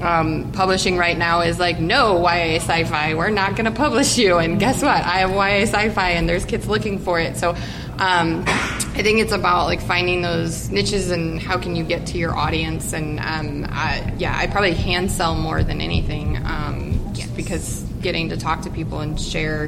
um, 0.01 0.51
publishing 0.51 0.97
right 0.97 1.17
now 1.17 1.41
is 1.41 1.57
like, 1.57 1.79
no, 1.79 2.19
YA 2.19 2.57
sci 2.57 2.83
fi, 2.83 3.13
we're 3.13 3.29
not 3.29 3.55
going 3.55 3.65
to 3.65 3.71
publish 3.71 4.17
you. 4.17 4.37
And 4.37 4.59
guess 4.59 4.81
what? 4.81 4.91
I 4.91 5.19
have 5.19 5.31
YA 5.31 5.65
sci 5.65 5.89
fi, 5.89 6.11
and 6.11 6.27
there's 6.27 6.43
kids 6.43 6.67
looking 6.67 6.99
for 6.99 7.19
it. 7.19 7.37
So 7.37 7.55
um, 7.99 8.43
I 8.45 9.01
think 9.03 9.19
it's 9.19 9.31
about 9.31 9.65
like 9.65 9.81
finding 9.81 10.21
those 10.21 10.69
niches 10.69 11.11
and 11.11 11.41
how 11.41 11.57
can 11.57 11.75
you 11.75 11.83
get 11.83 12.07
to 12.07 12.17
your 12.17 12.35
audience. 12.35 12.93
And 12.93 13.19
um, 13.19 13.65
I, 13.69 14.13
yeah, 14.17 14.37
I 14.37 14.47
probably 14.47 14.73
hand 14.73 15.11
sell 15.11 15.35
more 15.35 15.63
than 15.63 15.81
anything 15.81 16.37
um, 16.45 17.11
yes. 17.13 17.29
because 17.31 17.83
getting 18.01 18.29
to 18.29 18.37
talk 18.37 18.61
to 18.61 18.69
people 18.69 18.99
and 18.99 19.19
share 19.19 19.67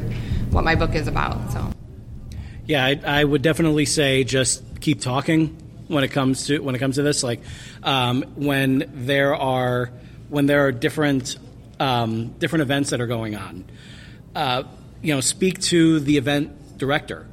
what 0.52 0.64
my 0.64 0.76
book 0.76 0.96
is 0.96 1.08
about. 1.08 1.52
So, 1.52 1.72
yeah, 2.66 2.86
I, 2.86 3.02
I 3.06 3.24
would 3.24 3.42
definitely 3.42 3.86
say 3.86 4.24
just 4.24 4.82
keep 4.82 5.02
talking 5.02 5.58
when 5.88 6.04
it 6.04 6.10
comes 6.10 6.48
to 6.48 6.60
when 6.60 6.76
it 6.76 6.80
comes 6.80 6.96
to 6.96 7.02
this. 7.02 7.24
Like 7.24 7.42
um, 7.84 8.24
when 8.36 8.90
there 8.94 9.36
are 9.36 9.92
when 10.30 10.46
there 10.46 10.68
are 10.68 10.72
different 10.72 11.38
um, 11.80 12.28
different 12.40 12.62
events 12.62 12.90
that 12.92 13.02
are 13.02 13.08
going 13.08 13.36
on. 13.36 13.66
Uh, 14.36 14.64
you 15.02 15.14
know, 15.14 15.22
speak 15.22 15.60
to 15.60 16.00
the 16.00 16.18
event 16.18 16.78
director, 16.78 17.28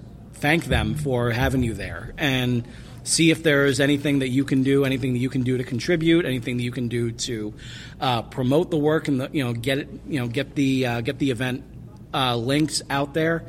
thank 0.44 0.66
them 0.66 0.94
for 0.94 1.30
having 1.30 1.62
you 1.62 1.72
there, 1.72 2.12
and 2.18 2.68
see 3.02 3.30
if 3.30 3.42
there's 3.42 3.80
anything 3.80 4.18
that 4.18 4.28
you 4.28 4.44
can 4.44 4.62
do, 4.62 4.85
anything 4.85 5.14
that 5.14 5.18
you 5.18 5.30
can 5.30 5.42
do 5.42 5.57
to 5.57 5.64
contribute, 5.64 6.26
anything 6.26 6.59
that 6.59 6.62
you 6.62 6.70
can 6.70 6.88
do 6.88 7.12
to 7.12 7.54
uh, 7.98 8.20
promote 8.20 8.70
the 8.70 8.76
work 8.76 9.09
and 9.09 9.22
the, 9.22 9.30
you 9.33 9.42
know 9.42 9.54
get 9.54 9.78
it, 9.78 9.88
you 10.07 10.20
know 10.20 10.28
get 10.28 10.54
the 10.54 10.85
uh, 10.85 11.00
get 11.00 11.18
the 11.18 11.30
event 11.30 11.64
uh, 12.12 12.37
links 12.37 12.83
out 12.90 13.14
there, 13.14 13.46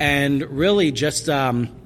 and 0.00 0.42
really 0.42 0.90
just. 0.90 1.28
Um, 1.28 1.76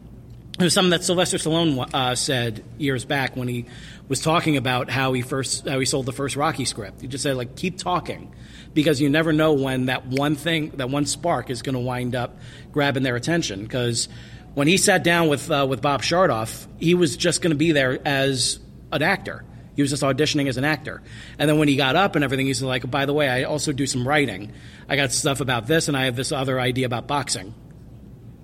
it 0.58 0.62
was 0.62 0.72
something 0.72 0.92
that 0.92 1.04
Sylvester 1.04 1.36
Stallone 1.36 1.90
uh, 1.92 2.14
said 2.14 2.64
years 2.78 3.04
back 3.04 3.36
when 3.36 3.46
he 3.46 3.66
was 4.08 4.22
talking 4.22 4.56
about 4.56 4.88
how 4.88 5.12
he 5.12 5.20
first 5.20 5.68
how 5.68 5.78
he 5.78 5.84
sold 5.84 6.06
the 6.06 6.12
first 6.12 6.34
Rocky 6.34 6.64
script. 6.64 7.02
He 7.02 7.08
just 7.08 7.22
said 7.22 7.36
like 7.36 7.56
keep 7.56 7.76
talking 7.76 8.34
because 8.72 8.98
you 8.98 9.10
never 9.10 9.34
know 9.34 9.52
when 9.52 9.86
that 9.86 10.06
one 10.06 10.34
thing 10.34 10.70
that 10.76 10.88
one 10.88 11.04
spark 11.04 11.50
is 11.50 11.60
going 11.60 11.74
to 11.74 11.80
wind 11.80 12.14
up 12.14 12.38
grabbing 12.72 13.02
their 13.02 13.16
attention 13.16 13.64
because 13.64 14.08
when 14.56 14.66
he 14.66 14.78
sat 14.78 15.04
down 15.04 15.28
with 15.28 15.50
uh, 15.50 15.66
with 15.68 15.82
Bob 15.82 16.00
Chartoff, 16.00 16.66
he 16.78 16.94
was 16.94 17.18
just 17.18 17.42
going 17.42 17.50
to 17.50 17.58
be 17.58 17.72
there 17.72 18.00
as 18.08 18.58
an 18.90 19.02
actor. 19.02 19.44
He 19.74 19.82
was 19.82 19.90
just 19.90 20.02
auditioning 20.02 20.48
as 20.48 20.56
an 20.56 20.64
actor. 20.64 21.02
And 21.38 21.46
then 21.46 21.58
when 21.58 21.68
he 21.68 21.76
got 21.76 21.94
up 21.94 22.14
and 22.14 22.24
everything, 22.24 22.46
he's 22.46 22.62
like, 22.62 22.90
by 22.90 23.04
the 23.04 23.12
way, 23.12 23.28
I 23.28 23.42
also 23.42 23.72
do 23.72 23.86
some 23.86 24.08
writing. 24.08 24.54
I 24.88 24.96
got 24.96 25.12
stuff 25.12 25.42
about 25.42 25.66
this, 25.66 25.88
and 25.88 25.96
I 25.96 26.06
have 26.06 26.16
this 26.16 26.32
other 26.32 26.58
idea 26.58 26.86
about 26.86 27.06
boxing. 27.06 27.52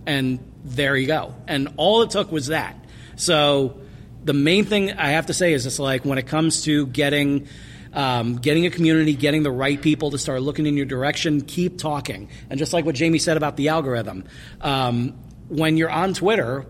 And 0.04 0.38
there 0.62 0.98
you 0.98 1.06
go. 1.06 1.34
And 1.48 1.72
all 1.78 2.02
it 2.02 2.10
took 2.10 2.30
was 2.30 2.48
that. 2.48 2.76
So 3.16 3.80
the 4.22 4.34
main 4.34 4.66
thing 4.66 4.92
I 4.92 5.12
have 5.12 5.26
to 5.26 5.34
say 5.34 5.54
is 5.54 5.64
it's 5.64 5.78
like 5.78 6.04
when 6.04 6.18
it 6.18 6.26
comes 6.26 6.64
to 6.64 6.88
getting 6.88 7.48
um, 7.94 8.36
getting 8.36 8.66
a 8.66 8.70
community, 8.70 9.14
getting 9.14 9.44
the 9.44 9.50
right 9.50 9.80
people 9.80 10.10
to 10.10 10.18
start 10.18 10.42
looking 10.42 10.66
in 10.66 10.76
your 10.76 10.86
direction, 10.86 11.40
keep 11.40 11.78
talking. 11.78 12.28
And 12.50 12.58
just 12.58 12.74
like 12.74 12.84
what 12.84 12.96
Jamie 12.96 13.18
said 13.18 13.38
about 13.38 13.56
the 13.56 13.68
algorithm, 13.68 14.24
um, 14.60 15.14
when 15.52 15.76
you're 15.76 15.90
on 15.90 16.14
Twitter, 16.14 16.64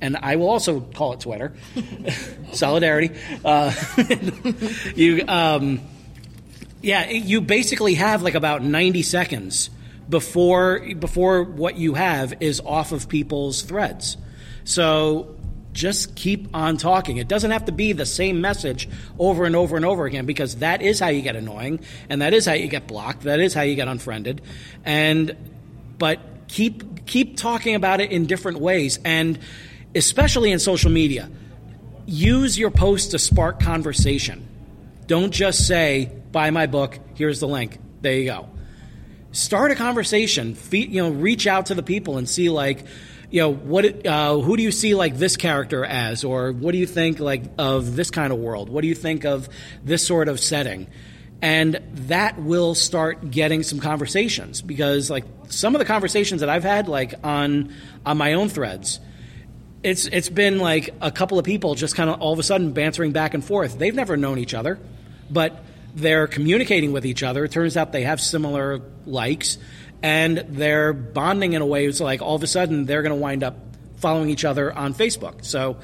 and 0.00 0.16
I 0.16 0.36
will 0.36 0.48
also 0.48 0.80
call 0.80 1.12
it 1.12 1.20
Twitter, 1.20 1.52
solidarity. 2.52 3.14
Uh, 3.44 3.72
you, 4.96 5.24
um, 5.28 5.80
yeah, 6.82 7.08
you 7.08 7.40
basically 7.40 7.94
have 7.94 8.22
like 8.22 8.34
about 8.34 8.62
90 8.62 9.02
seconds 9.02 9.70
before 10.08 10.80
before 10.98 11.42
what 11.42 11.76
you 11.76 11.94
have 11.94 12.34
is 12.40 12.60
off 12.60 12.92
of 12.92 13.08
people's 13.08 13.62
threads. 13.62 14.16
So 14.64 15.36
just 15.72 16.16
keep 16.16 16.48
on 16.54 16.78
talking. 16.78 17.18
It 17.18 17.28
doesn't 17.28 17.50
have 17.50 17.66
to 17.66 17.72
be 17.72 17.92
the 17.92 18.06
same 18.06 18.40
message 18.40 18.88
over 19.18 19.44
and 19.44 19.54
over 19.54 19.76
and 19.76 19.84
over 19.84 20.06
again 20.06 20.26
because 20.26 20.56
that 20.56 20.82
is 20.82 20.98
how 20.98 21.08
you 21.08 21.22
get 21.22 21.36
annoying 21.36 21.80
and 22.08 22.22
that 22.22 22.34
is 22.34 22.46
how 22.46 22.54
you 22.54 22.66
get 22.66 22.86
blocked. 22.86 23.22
That 23.22 23.40
is 23.40 23.54
how 23.54 23.62
you 23.62 23.76
get 23.76 23.86
unfriended. 23.86 24.42
And 24.84 25.36
but 25.98 26.20
keep 26.48 27.06
keep 27.06 27.36
talking 27.36 27.74
about 27.74 28.00
it 28.00 28.10
in 28.10 28.26
different 28.26 28.58
ways 28.58 28.98
and 29.04 29.38
especially 29.94 30.52
in 30.52 30.58
social 30.58 30.90
media. 30.90 31.30
Use 32.06 32.58
your 32.58 32.70
post 32.70 33.12
to 33.12 33.18
spark 33.18 33.60
conversation. 33.60 34.46
Don't 35.06 35.32
just 35.32 35.66
say 35.66 36.12
buy 36.32 36.50
my 36.50 36.66
book, 36.66 36.98
here's 37.14 37.40
the 37.40 37.48
link. 37.48 37.78
There 38.02 38.12
you 38.12 38.26
go. 38.26 38.48
Start 39.32 39.70
a 39.70 39.74
conversation. 39.74 40.56
you 40.70 41.02
know, 41.02 41.10
reach 41.10 41.46
out 41.46 41.66
to 41.66 41.74
the 41.74 41.82
people 41.82 42.18
and 42.18 42.28
see 42.28 42.48
like 42.50 42.84
you 43.30 43.40
know 43.40 43.52
what 43.52 44.06
uh, 44.06 44.38
who 44.38 44.56
do 44.56 44.62
you 44.62 44.70
see 44.70 44.94
like 44.94 45.16
this 45.16 45.36
character 45.36 45.84
as 45.84 46.24
or 46.24 46.52
what 46.52 46.72
do 46.72 46.78
you 46.78 46.86
think 46.86 47.18
like 47.18 47.42
of 47.58 47.96
this 47.96 48.10
kind 48.10 48.32
of 48.32 48.38
world 48.38 48.68
what 48.68 48.82
do 48.82 48.88
you 48.88 48.94
think 48.94 49.24
of 49.24 49.48
this 49.82 50.06
sort 50.06 50.28
of 50.28 50.38
setting 50.38 50.86
and 51.42 51.80
that 51.92 52.38
will 52.38 52.74
start 52.74 53.30
getting 53.30 53.62
some 53.62 53.78
conversations 53.78 54.62
because 54.62 55.10
like 55.10 55.24
some 55.48 55.74
of 55.74 55.78
the 55.78 55.84
conversations 55.84 56.40
that 56.40 56.48
I've 56.48 56.64
had 56.64 56.88
like 56.88 57.14
on 57.22 57.72
on 58.04 58.16
my 58.16 58.34
own 58.34 58.48
threads 58.48 59.00
it's 59.82 60.06
it's 60.06 60.28
been 60.28 60.58
like 60.58 60.94
a 61.00 61.10
couple 61.10 61.38
of 61.38 61.44
people 61.44 61.74
just 61.74 61.94
kind 61.94 62.08
of 62.08 62.20
all 62.20 62.32
of 62.32 62.38
a 62.38 62.42
sudden 62.42 62.72
bantering 62.72 63.12
back 63.12 63.34
and 63.34 63.44
forth. 63.44 63.78
They've 63.78 63.94
never 63.94 64.16
known 64.16 64.38
each 64.38 64.54
other 64.54 64.78
but 65.30 65.62
they're 65.94 66.26
communicating 66.26 66.92
with 66.92 67.06
each 67.06 67.22
other. 67.22 67.44
It 67.44 67.52
turns 67.52 67.76
out 67.76 67.92
they 67.92 68.02
have 68.02 68.20
similar 68.20 68.80
likes 69.04 69.58
and 70.02 70.38
they're 70.48 70.92
bonding 70.92 71.52
in 71.52 71.62
a 71.62 71.66
way 71.66 71.86
it's 71.86 72.00
like 72.00 72.22
all 72.22 72.36
of 72.36 72.42
a 72.42 72.46
sudden 72.46 72.86
they're 72.86 73.02
going 73.02 73.14
to 73.14 73.20
wind 73.20 73.42
up 73.42 73.56
following 73.98 74.30
each 74.30 74.44
other 74.44 74.72
on 74.72 74.94
Facebook. 74.94 75.44
So 75.44 75.78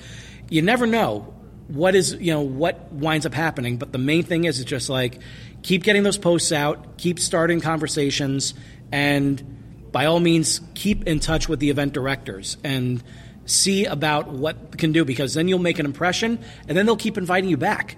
you 0.48 0.62
never 0.62 0.86
know 0.86 1.34
what 1.72 1.94
is 1.94 2.14
you 2.14 2.32
know 2.32 2.42
what 2.42 2.92
winds 2.92 3.26
up 3.26 3.34
happening, 3.34 3.76
but 3.76 3.92
the 3.92 3.98
main 3.98 4.22
thing 4.22 4.44
is 4.44 4.60
it's 4.60 4.68
just 4.68 4.88
like 4.88 5.20
keep 5.62 5.82
getting 5.82 6.02
those 6.02 6.18
posts 6.18 6.52
out, 6.52 6.98
keep 6.98 7.18
starting 7.18 7.60
conversations, 7.60 8.54
and 8.90 9.90
by 9.92 10.06
all 10.06 10.20
means 10.20 10.60
keep 10.74 11.06
in 11.06 11.20
touch 11.20 11.48
with 11.48 11.60
the 11.60 11.70
event 11.70 11.92
directors 11.92 12.56
and 12.64 13.02
see 13.44 13.86
about 13.86 14.28
what 14.28 14.78
can 14.78 14.92
do 14.92 15.04
because 15.04 15.34
then 15.34 15.48
you'll 15.48 15.58
make 15.58 15.78
an 15.78 15.86
impression 15.86 16.38
and 16.68 16.78
then 16.78 16.86
they'll 16.86 16.96
keep 16.96 17.18
inviting 17.18 17.50
you 17.50 17.56
back. 17.56 17.96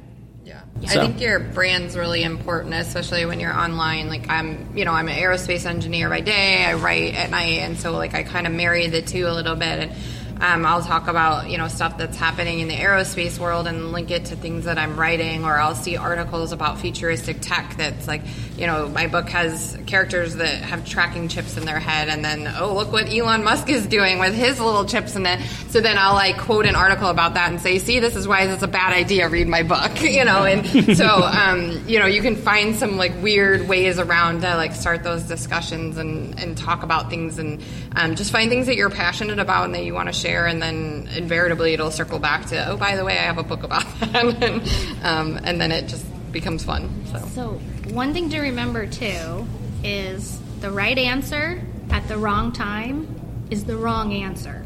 So. 0.82 1.00
I 1.00 1.06
think 1.06 1.20
your 1.20 1.38
brand's 1.38 1.96
really 1.96 2.22
important, 2.24 2.74
especially 2.74 3.24
when 3.24 3.40
you're 3.40 3.54
online. 3.54 4.08
Like 4.08 4.28
I'm, 4.28 4.76
you 4.76 4.84
know, 4.84 4.92
I'm 4.92 5.08
an 5.08 5.16
aerospace 5.16 5.64
engineer 5.64 6.10
by 6.10 6.20
day. 6.20 6.64
I 6.64 6.74
write 6.74 7.14
at 7.14 7.30
night, 7.30 7.60
and 7.60 7.78
so 7.78 7.92
like 7.92 8.14
I 8.14 8.22
kind 8.22 8.46
of 8.46 8.52
marry 8.52 8.88
the 8.88 9.00
two 9.00 9.26
a 9.26 9.32
little 9.32 9.54
bit. 9.54 9.78
And 9.78 9.92
um, 10.40 10.66
I'll 10.66 10.82
talk 10.82 11.08
about 11.08 11.48
you 11.48 11.58
know 11.58 11.68
stuff 11.68 11.96
that's 11.96 12.16
happening 12.16 12.60
in 12.60 12.68
the 12.68 12.74
aerospace 12.74 13.38
world 13.38 13.66
and 13.66 13.92
link 13.92 14.10
it 14.10 14.26
to 14.26 14.36
things 14.36 14.64
that 14.64 14.78
I'm 14.78 14.98
writing, 14.98 15.44
or 15.44 15.58
I'll 15.58 15.74
see 15.74 15.96
articles 15.96 16.52
about 16.52 16.78
futuristic 16.78 17.38
tech 17.40 17.76
that's 17.76 18.08
like 18.08 18.22
you 18.56 18.66
know 18.66 18.88
my 18.88 19.06
book 19.06 19.28
has 19.28 19.78
characters 19.86 20.36
that 20.36 20.56
have 20.62 20.84
tracking 20.84 21.28
chips 21.28 21.56
in 21.56 21.64
their 21.64 21.78
head, 21.78 22.08
and 22.08 22.24
then 22.24 22.52
oh 22.58 22.74
look 22.74 22.92
what 22.92 23.12
Elon 23.12 23.44
Musk 23.44 23.68
is 23.68 23.86
doing 23.86 24.18
with 24.18 24.34
his 24.34 24.60
little 24.60 24.84
chips 24.84 25.14
in 25.14 25.24
it. 25.26 25.40
So 25.68 25.80
then 25.80 25.96
I'll 25.98 26.14
like 26.14 26.38
quote 26.38 26.66
an 26.66 26.74
article 26.74 27.08
about 27.08 27.34
that 27.34 27.50
and 27.50 27.60
say, 27.60 27.78
see, 27.78 28.00
this 28.00 28.16
is 28.16 28.26
why 28.26 28.46
this 28.46 28.58
is 28.58 28.62
a 28.62 28.68
bad 28.68 28.92
idea. 28.92 29.28
Read 29.28 29.48
my 29.48 29.62
book, 29.62 30.02
you 30.02 30.24
know. 30.24 30.44
And 30.44 30.96
so 30.96 31.06
um, 31.06 31.84
you 31.86 31.98
know 31.98 32.06
you 32.06 32.22
can 32.22 32.36
find 32.36 32.74
some 32.74 32.96
like 32.96 33.12
weird 33.22 33.68
ways 33.68 33.98
around 33.98 34.40
to 34.40 34.56
like 34.56 34.72
start 34.72 35.04
those 35.04 35.22
discussions 35.22 35.96
and 35.96 36.38
and 36.40 36.56
talk 36.56 36.82
about 36.82 37.08
things 37.08 37.38
and 37.38 37.62
um, 37.94 38.16
just 38.16 38.32
find 38.32 38.50
things 38.50 38.66
that 38.66 38.76
you're 38.76 38.90
passionate 38.90 39.38
about 39.38 39.66
and 39.66 39.74
that 39.74 39.84
you 39.84 39.94
want 39.94 40.08
to 40.08 40.23
share, 40.24 40.46
and 40.46 40.60
then 40.62 41.08
invariably 41.14 41.74
it'll 41.74 41.90
circle 41.90 42.18
back 42.18 42.46
to, 42.46 42.70
oh, 42.70 42.76
by 42.76 42.96
the 42.96 43.04
way, 43.04 43.18
I 43.18 43.22
have 43.22 43.38
a 43.38 43.42
book 43.42 43.62
about 43.62 43.84
that, 44.00 44.14
and, 44.14 45.04
um, 45.04 45.40
and 45.44 45.60
then 45.60 45.70
it 45.70 45.88
just 45.88 46.06
becomes 46.32 46.64
fun. 46.64 46.90
So. 47.06 47.18
so, 47.34 47.48
one 47.92 48.12
thing 48.14 48.30
to 48.30 48.40
remember 48.40 48.86
too 48.86 49.46
is 49.82 50.40
the 50.60 50.70
right 50.70 50.96
answer 50.96 51.62
at 51.90 52.08
the 52.08 52.16
wrong 52.16 52.52
time 52.52 53.06
is 53.50 53.64
the 53.64 53.76
wrong 53.76 54.12
answer. 54.14 54.64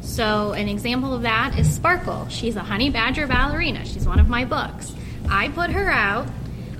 So, 0.00 0.52
an 0.52 0.68
example 0.68 1.12
of 1.12 1.22
that 1.22 1.58
is 1.58 1.72
Sparkle. 1.72 2.28
She's 2.28 2.56
a 2.56 2.60
honey 2.60 2.90
badger 2.90 3.26
ballerina. 3.26 3.84
She's 3.84 4.06
one 4.06 4.18
of 4.18 4.28
my 4.28 4.44
books. 4.44 4.94
I 5.28 5.48
put 5.48 5.70
her 5.70 5.90
out 5.90 6.26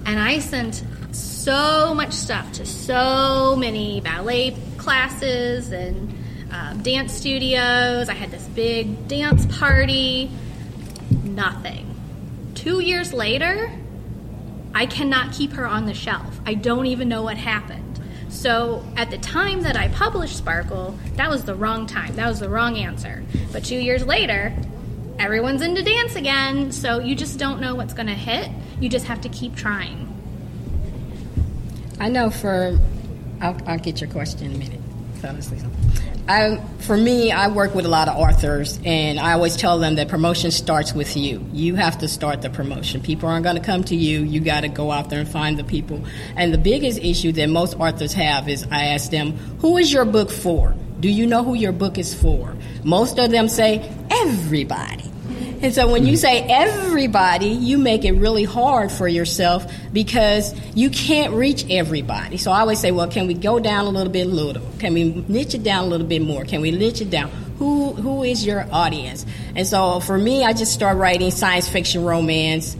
and 0.06 0.18
I 0.18 0.38
sent 0.38 0.82
so 1.12 1.94
much 1.94 2.12
stuff 2.12 2.52
to 2.52 2.66
so 2.66 3.56
many 3.56 4.00
ballet 4.00 4.56
classes 4.78 5.72
and 5.72 6.12
um, 6.56 6.82
dance 6.82 7.12
studios. 7.12 8.08
I 8.08 8.14
had 8.14 8.30
this 8.30 8.46
big 8.48 9.08
dance 9.08 9.46
party. 9.58 10.30
Nothing. 11.22 11.94
Two 12.54 12.80
years 12.80 13.12
later, 13.12 13.70
I 14.74 14.86
cannot 14.86 15.32
keep 15.32 15.52
her 15.52 15.66
on 15.66 15.86
the 15.86 15.94
shelf. 15.94 16.40
I 16.46 16.54
don't 16.54 16.86
even 16.86 17.08
know 17.08 17.22
what 17.22 17.36
happened. 17.36 18.00
So 18.28 18.84
at 18.96 19.10
the 19.10 19.18
time 19.18 19.62
that 19.62 19.76
I 19.76 19.88
published 19.88 20.36
Sparkle, 20.36 20.98
that 21.14 21.30
was 21.30 21.44
the 21.44 21.54
wrong 21.54 21.86
time. 21.86 22.16
That 22.16 22.28
was 22.28 22.40
the 22.40 22.48
wrong 22.48 22.76
answer. 22.76 23.24
But 23.52 23.64
two 23.64 23.78
years 23.78 24.04
later, 24.04 24.54
everyone's 25.18 25.62
into 25.62 25.82
dance 25.82 26.16
again. 26.16 26.72
So 26.72 27.00
you 27.00 27.14
just 27.14 27.38
don't 27.38 27.60
know 27.60 27.74
what's 27.74 27.94
going 27.94 28.08
to 28.08 28.14
hit. 28.14 28.50
You 28.80 28.88
just 28.88 29.06
have 29.06 29.20
to 29.22 29.28
keep 29.28 29.54
trying. 29.56 30.12
I 31.98 32.08
know 32.08 32.30
for, 32.30 32.78
I'll, 33.40 33.58
I'll 33.66 33.78
get 33.78 34.00
your 34.00 34.10
question 34.10 34.46
in 34.46 34.54
a 34.54 34.58
minute. 34.58 34.80
Honestly, 35.26 35.58
I, 36.28 36.60
for 36.80 36.96
me, 36.96 37.32
I 37.32 37.48
work 37.48 37.74
with 37.74 37.84
a 37.84 37.88
lot 37.88 38.08
of 38.08 38.16
authors, 38.16 38.80
and 38.84 39.18
I 39.18 39.32
always 39.32 39.56
tell 39.56 39.78
them 39.78 39.96
that 39.96 40.08
promotion 40.08 40.50
starts 40.50 40.92
with 40.92 41.16
you. 41.16 41.44
You 41.52 41.74
have 41.76 41.98
to 41.98 42.08
start 42.08 42.42
the 42.42 42.50
promotion. 42.50 43.00
People 43.00 43.28
aren't 43.28 43.44
going 43.44 43.56
to 43.56 43.62
come 43.62 43.84
to 43.84 43.96
you. 43.96 44.22
You 44.22 44.40
got 44.40 44.60
to 44.62 44.68
go 44.68 44.90
out 44.90 45.10
there 45.10 45.20
and 45.20 45.28
find 45.28 45.58
the 45.58 45.64
people. 45.64 46.04
And 46.36 46.52
the 46.52 46.58
biggest 46.58 46.98
issue 47.00 47.32
that 47.32 47.48
most 47.48 47.74
authors 47.74 48.12
have 48.12 48.48
is 48.48 48.66
I 48.70 48.86
ask 48.86 49.10
them, 49.10 49.32
"Who 49.60 49.78
is 49.78 49.92
your 49.92 50.04
book 50.04 50.30
for? 50.30 50.74
Do 51.00 51.08
you 51.08 51.26
know 51.26 51.44
who 51.44 51.54
your 51.54 51.72
book 51.72 51.98
is 51.98 52.14
for?" 52.14 52.54
Most 52.84 53.18
of 53.18 53.30
them 53.30 53.48
say, 53.48 53.88
"Everybody." 54.10 55.04
And 55.62 55.74
so 55.74 55.90
when 55.90 56.06
you 56.06 56.14
mm-hmm. 56.14 56.20
say 56.20 56.40
everybody, 56.42 57.48
you 57.48 57.78
make 57.78 58.04
it 58.04 58.12
really 58.12 58.44
hard 58.44 58.92
for 58.92 59.08
yourself 59.08 59.70
because 59.92 60.54
you 60.74 60.90
can't 60.90 61.32
reach 61.32 61.64
everybody. 61.70 62.36
So 62.36 62.52
I 62.52 62.60
always 62.60 62.78
say, 62.78 62.90
well, 62.90 63.08
can 63.08 63.26
we 63.26 63.34
go 63.34 63.58
down 63.58 63.86
a 63.86 63.90
little 63.90 64.12
bit 64.12 64.26
little? 64.26 64.62
Can 64.78 64.94
we 64.94 65.24
niche 65.28 65.54
it 65.54 65.62
down 65.62 65.84
a 65.84 65.86
little 65.86 66.06
bit 66.06 66.22
more? 66.22 66.44
Can 66.44 66.60
we 66.60 66.70
niche 66.70 67.00
it 67.00 67.10
down? 67.10 67.30
Who 67.58 67.92
who 67.92 68.22
is 68.22 68.44
your 68.44 68.66
audience? 68.70 69.24
And 69.54 69.66
so 69.66 70.00
for 70.00 70.18
me, 70.18 70.44
I 70.44 70.52
just 70.52 70.72
start 70.72 70.98
writing 70.98 71.30
science 71.30 71.68
fiction 71.68 72.04
romance. 72.04 72.76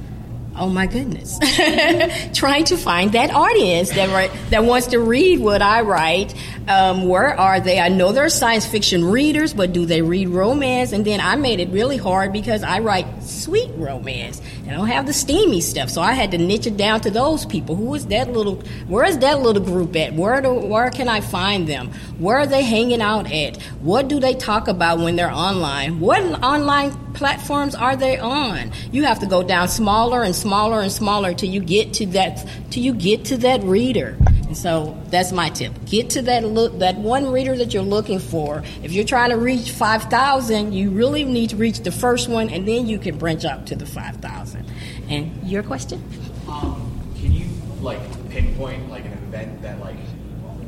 Oh 0.59 0.69
my 0.69 0.87
goodness. 0.87 1.39
Trying 2.35 2.65
to 2.67 2.77
find 2.77 3.13
that 3.13 3.31
audience 3.31 3.91
that 3.91 4.31
that 4.51 4.65
wants 4.65 4.89
to 4.89 4.99
read 4.99 5.41
what 5.41 5.63
I 5.63 5.83
write. 5.83 6.35
Um, 6.69 7.09
where 7.09 7.39
are 7.39 7.61
they? 7.61 7.79
I 7.79 7.89
know 7.89 8.13
they're 8.13 8.29
science 8.29 8.67
fiction 8.67 9.05
readers, 9.05 9.55
but 9.55 9.73
do 9.73 9.87
they 9.87 10.03
read 10.03 10.29
romance? 10.29 10.93
And 10.93 11.05
then 11.05 11.21
I 11.21 11.37
made 11.37 11.61
it 11.61 11.69
really 11.71 11.97
hard 11.97 12.33
because 12.33 12.63
I 12.63 12.81
write 12.81 13.23
sweet 13.23 13.71
romance. 13.77 14.41
I 14.67 14.73
don't 14.73 14.89
have 14.89 15.07
the 15.07 15.13
steamy 15.13 15.61
stuff, 15.61 15.91
so 15.91 16.03
I 16.03 16.13
had 16.13 16.33
to 16.33 16.39
niche 16.39 16.67
it 16.67 16.77
down 16.77 17.01
to 17.03 17.11
those 17.11 17.47
people. 17.47 17.77
Who 17.77 17.95
is 17.95 18.07
that 18.07 18.33
little? 18.33 18.57
Where 18.89 19.05
is 19.05 19.19
that 19.19 19.41
little 19.41 19.63
group 19.63 19.95
at? 19.95 20.15
Where 20.15 20.41
do, 20.41 20.53
where 20.53 20.91
can 20.91 21.09
I 21.09 21.21
find 21.21 21.69
them? 21.69 21.93
Where 22.19 22.39
are 22.39 22.47
they 22.49 22.63
hanging 22.63 23.01
out 23.01 23.31
at? 23.31 23.63
What 23.81 24.09
do 24.09 24.19
they 24.19 24.35
talk 24.35 24.67
about 24.67 24.99
when 24.99 25.15
they're 25.15 25.31
online? 25.31 26.01
What 26.01 26.21
online 26.43 26.93
platforms 27.15 27.77
are 27.77 27.95
they 27.95 28.19
on? 28.19 28.73
You 28.91 29.05
have 29.05 29.21
to 29.21 29.27
go 29.27 29.45
down 29.45 29.69
smaller 29.69 30.25
and 30.25 30.35
smaller 30.35 30.81
and 30.81 30.91
smaller 30.91 31.33
till 31.33 31.51
you 31.51 31.61
get 31.61 31.93
to 31.95 32.07
that 32.07 32.45
till 32.71 32.83
you 32.83 32.93
get 32.93 33.25
to 33.27 33.37
that 33.39 33.63
reader. 33.63 34.19
And 34.47 34.57
so 34.57 34.97
that's 35.09 35.33
my 35.33 35.51
tip. 35.51 35.73
Get 35.87 36.11
to 36.11 36.23
that 36.23 36.45
look 36.45 36.79
that 36.79 36.97
one 36.97 37.31
reader 37.33 37.57
that 37.57 37.75
you're 37.75 37.83
looking 37.83 38.21
for. 38.21 38.63
If 38.83 38.93
you're 38.93 39.05
trying 39.05 39.31
to 39.31 39.37
reach 39.37 39.73
5,000, 39.73 40.73
you 40.73 40.91
really 40.91 41.25
need 41.25 41.51
to 41.51 41.57
reach 41.57 41.81
the 41.81 41.91
first 41.91 42.29
one 42.29 42.49
and 42.51 42.67
then 42.67 42.87
you 42.87 42.99
can 42.99 43.19
branch 43.19 43.45
out 43.45 43.67
to 43.67 43.77
the 43.77 43.87
5,000. 43.87 44.65
And 45.09 45.49
your 45.49 45.63
question? 45.63 46.03
Um, 46.49 47.01
can 47.17 47.33
you 47.33 47.47
like 47.81 48.01
pinpoint 48.31 48.89
like 48.89 49.05
an 49.05 49.13
event 49.15 49.63
that 49.63 49.81
like 49.81 49.97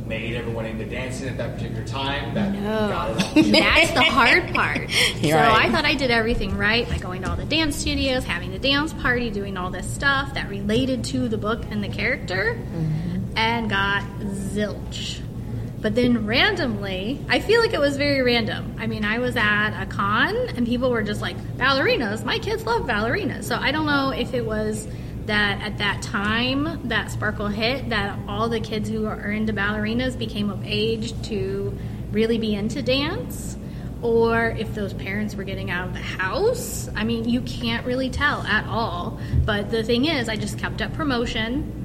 made 0.06 0.34
everyone 0.34 0.64
into 0.64 0.86
dancing 0.86 1.28
at 1.28 1.36
that 1.36 1.54
particular 1.54 1.86
time 1.86 2.34
that 2.34 2.52
no. 2.52 2.88
got 2.88 3.10
it? 3.36 3.52
That's 3.52 3.92
the 3.92 4.02
hard 4.02 4.52
part. 4.52 4.90
so 5.22 5.34
right. 5.34 5.66
I 5.66 5.70
thought 5.70 5.84
I 5.84 5.94
did 5.94 6.10
everything 6.10 6.56
right 6.56 6.88
by 6.88 6.98
going 6.98 7.22
to 7.22 7.30
all 7.30 7.36
the 7.36 7.44
dance 7.44 7.76
studios, 7.76 8.24
having 8.24 8.50
the 8.50 8.58
dance 8.58 8.92
party, 8.94 9.30
doing 9.30 9.56
all 9.56 9.70
this 9.70 9.88
stuff 9.88 10.34
that 10.34 10.48
related 10.48 11.04
to 11.04 11.28
the 11.28 11.38
book 11.38 11.62
and 11.70 11.84
the 11.84 11.88
character. 11.88 12.56
Mm-hmm 12.58 13.07
and 13.38 13.70
got 13.70 14.02
zilch. 14.24 15.20
But 15.80 15.94
then 15.94 16.26
randomly, 16.26 17.24
I 17.28 17.38
feel 17.38 17.60
like 17.60 17.72
it 17.72 17.78
was 17.78 17.96
very 17.96 18.20
random. 18.20 18.74
I 18.80 18.88
mean, 18.88 19.04
I 19.04 19.20
was 19.20 19.36
at 19.36 19.80
a 19.80 19.86
con 19.86 20.34
and 20.34 20.66
people 20.66 20.90
were 20.90 21.04
just 21.04 21.20
like, 21.20 21.36
ballerinas, 21.56 22.24
my 22.24 22.40
kids 22.40 22.66
love 22.66 22.82
ballerinas. 22.82 23.44
So 23.44 23.54
I 23.54 23.70
don't 23.70 23.86
know 23.86 24.10
if 24.10 24.34
it 24.34 24.44
was 24.44 24.88
that 25.26 25.62
at 25.62 25.78
that 25.78 26.02
time 26.02 26.88
that 26.88 27.12
Sparkle 27.12 27.46
hit, 27.46 27.90
that 27.90 28.18
all 28.26 28.48
the 28.48 28.58
kids 28.58 28.88
who 28.88 29.06
are 29.06 29.30
into 29.30 29.52
ballerinas 29.52 30.18
became 30.18 30.50
of 30.50 30.60
age 30.64 31.14
to 31.28 31.78
really 32.10 32.38
be 32.38 32.56
into 32.56 32.82
dance, 32.82 33.56
or 34.02 34.46
if 34.58 34.74
those 34.74 34.94
parents 34.94 35.36
were 35.36 35.44
getting 35.44 35.70
out 35.70 35.86
of 35.86 35.92
the 35.92 36.00
house. 36.00 36.88
I 36.96 37.04
mean, 37.04 37.28
you 37.28 37.40
can't 37.42 37.86
really 37.86 38.10
tell 38.10 38.42
at 38.42 38.66
all. 38.66 39.20
But 39.44 39.70
the 39.70 39.84
thing 39.84 40.06
is, 40.06 40.28
I 40.28 40.34
just 40.34 40.58
kept 40.58 40.82
up 40.82 40.92
promotion 40.94 41.77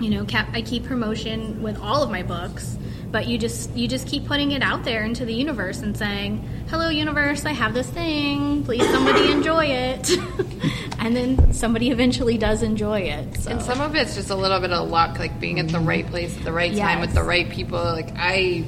you 0.00 0.10
know 0.10 0.26
i 0.52 0.62
keep 0.62 0.84
promotion 0.84 1.62
with 1.62 1.78
all 1.80 2.02
of 2.02 2.10
my 2.10 2.22
books 2.22 2.76
but 3.10 3.26
you 3.26 3.36
just 3.36 3.70
you 3.76 3.86
just 3.86 4.06
keep 4.06 4.24
putting 4.26 4.52
it 4.52 4.62
out 4.62 4.84
there 4.84 5.04
into 5.04 5.24
the 5.24 5.34
universe 5.34 5.80
and 5.80 5.96
saying 5.96 6.38
hello 6.68 6.88
universe 6.88 7.44
i 7.44 7.52
have 7.52 7.74
this 7.74 7.88
thing 7.90 8.64
please 8.64 8.88
somebody 8.90 9.30
enjoy 9.30 9.64
it 9.64 10.10
and 10.98 11.14
then 11.14 11.52
somebody 11.52 11.90
eventually 11.90 12.38
does 12.38 12.62
enjoy 12.62 13.00
it 13.00 13.36
so. 13.36 13.50
and 13.50 13.62
some 13.62 13.80
of 13.80 13.94
it's 13.94 14.14
just 14.14 14.30
a 14.30 14.34
little 14.34 14.60
bit 14.60 14.72
of 14.72 14.88
luck 14.88 15.18
like 15.18 15.38
being 15.38 15.58
at 15.60 15.68
the 15.68 15.80
right 15.80 16.06
place 16.06 16.36
at 16.36 16.44
the 16.44 16.52
right 16.52 16.72
yes. 16.72 16.80
time 16.80 17.00
with 17.00 17.12
the 17.14 17.22
right 17.22 17.50
people 17.50 17.78
like 17.78 18.10
i 18.16 18.64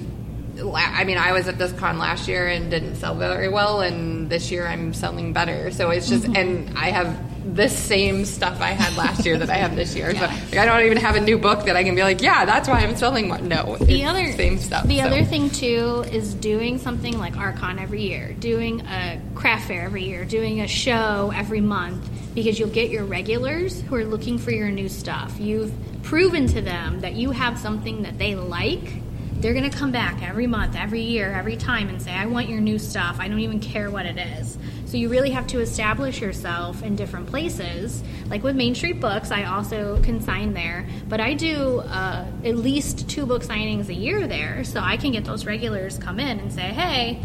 I 0.74 1.04
mean, 1.04 1.16
I 1.16 1.32
was 1.32 1.48
at 1.48 1.56
this 1.56 1.72
con 1.72 1.98
last 1.98 2.28
year 2.28 2.46
and 2.46 2.70
didn't 2.70 2.96
sell 2.96 3.14
very 3.14 3.48
well, 3.48 3.80
and 3.80 4.28
this 4.28 4.50
year 4.50 4.66
I'm 4.66 4.92
selling 4.92 5.32
better. 5.32 5.70
So 5.70 5.90
it's 5.90 6.10
just, 6.10 6.24
mm-hmm. 6.24 6.36
and 6.36 6.78
I 6.78 6.90
have 6.90 7.18
the 7.44 7.68
same 7.68 8.24
stuff 8.24 8.60
I 8.60 8.70
had 8.70 8.96
last 8.96 9.24
year 9.26 9.38
that 9.38 9.50
I 9.50 9.56
have 9.56 9.76
this 9.76 9.94
year. 9.94 10.10
yeah. 10.14 10.34
So 10.34 10.44
like, 10.50 10.58
I 10.58 10.66
don't 10.66 10.84
even 10.84 10.98
have 10.98 11.16
a 11.16 11.20
new 11.20 11.38
book 11.38 11.64
that 11.66 11.76
I 11.76 11.84
can 11.84 11.94
be 11.94 12.02
like, 12.02 12.22
yeah, 12.22 12.44
that's 12.44 12.68
why 12.68 12.80
I'm 12.80 12.96
selling 12.96 13.28
one. 13.28 13.48
No, 13.48 13.76
the 13.76 14.04
other 14.04 14.32
same 14.32 14.58
stuff. 14.58 14.86
The 14.86 14.98
so. 14.98 15.06
other 15.06 15.24
thing 15.24 15.50
too 15.50 16.04
is 16.10 16.34
doing 16.34 16.78
something 16.78 17.18
like 17.18 17.36
Archon 17.36 17.78
every 17.78 18.02
year, 18.02 18.34
doing 18.38 18.80
a 18.82 19.20
craft 19.34 19.68
fair 19.68 19.82
every 19.82 20.04
year, 20.04 20.24
doing 20.24 20.60
a 20.60 20.68
show 20.68 21.32
every 21.34 21.60
month, 21.60 22.08
because 22.34 22.58
you'll 22.58 22.70
get 22.70 22.90
your 22.90 23.04
regulars 23.04 23.80
who 23.82 23.96
are 23.96 24.04
looking 24.04 24.38
for 24.38 24.50
your 24.50 24.70
new 24.70 24.88
stuff. 24.88 25.38
You've 25.38 25.72
proven 26.02 26.46
to 26.48 26.60
them 26.60 27.00
that 27.00 27.14
you 27.14 27.30
have 27.30 27.58
something 27.58 28.02
that 28.02 28.18
they 28.18 28.34
like 28.34 29.02
they're 29.42 29.54
going 29.54 29.68
to 29.68 29.76
come 29.76 29.90
back 29.90 30.22
every 30.22 30.46
month, 30.46 30.76
every 30.76 31.00
year, 31.00 31.32
every 31.32 31.56
time 31.56 31.88
and 31.88 32.00
say, 32.00 32.12
I 32.12 32.26
want 32.26 32.48
your 32.48 32.60
new 32.60 32.78
stuff. 32.78 33.16
I 33.18 33.26
don't 33.26 33.40
even 33.40 33.58
care 33.58 33.90
what 33.90 34.06
it 34.06 34.16
is. 34.16 34.56
So 34.92 34.98
you 34.98 35.08
really 35.08 35.30
have 35.30 35.46
to 35.46 35.60
establish 35.60 36.20
yourself 36.20 36.82
in 36.82 36.96
different 36.96 37.26
places. 37.26 38.02
Like 38.26 38.42
with 38.42 38.56
Main 38.56 38.74
Street 38.74 39.00
Books, 39.00 39.30
I 39.30 39.44
also 39.44 39.98
consign 40.02 40.52
there, 40.52 40.86
but 41.08 41.18
I 41.18 41.32
do 41.32 41.78
uh, 41.78 42.26
at 42.44 42.56
least 42.56 43.08
two 43.08 43.24
book 43.24 43.42
signings 43.42 43.88
a 43.88 43.94
year 43.94 44.26
there. 44.26 44.64
So 44.64 44.80
I 44.80 44.98
can 44.98 45.12
get 45.12 45.24
those 45.24 45.46
regulars 45.46 45.96
come 45.96 46.20
in 46.20 46.38
and 46.38 46.52
say, 46.52 46.60
hey, 46.60 47.22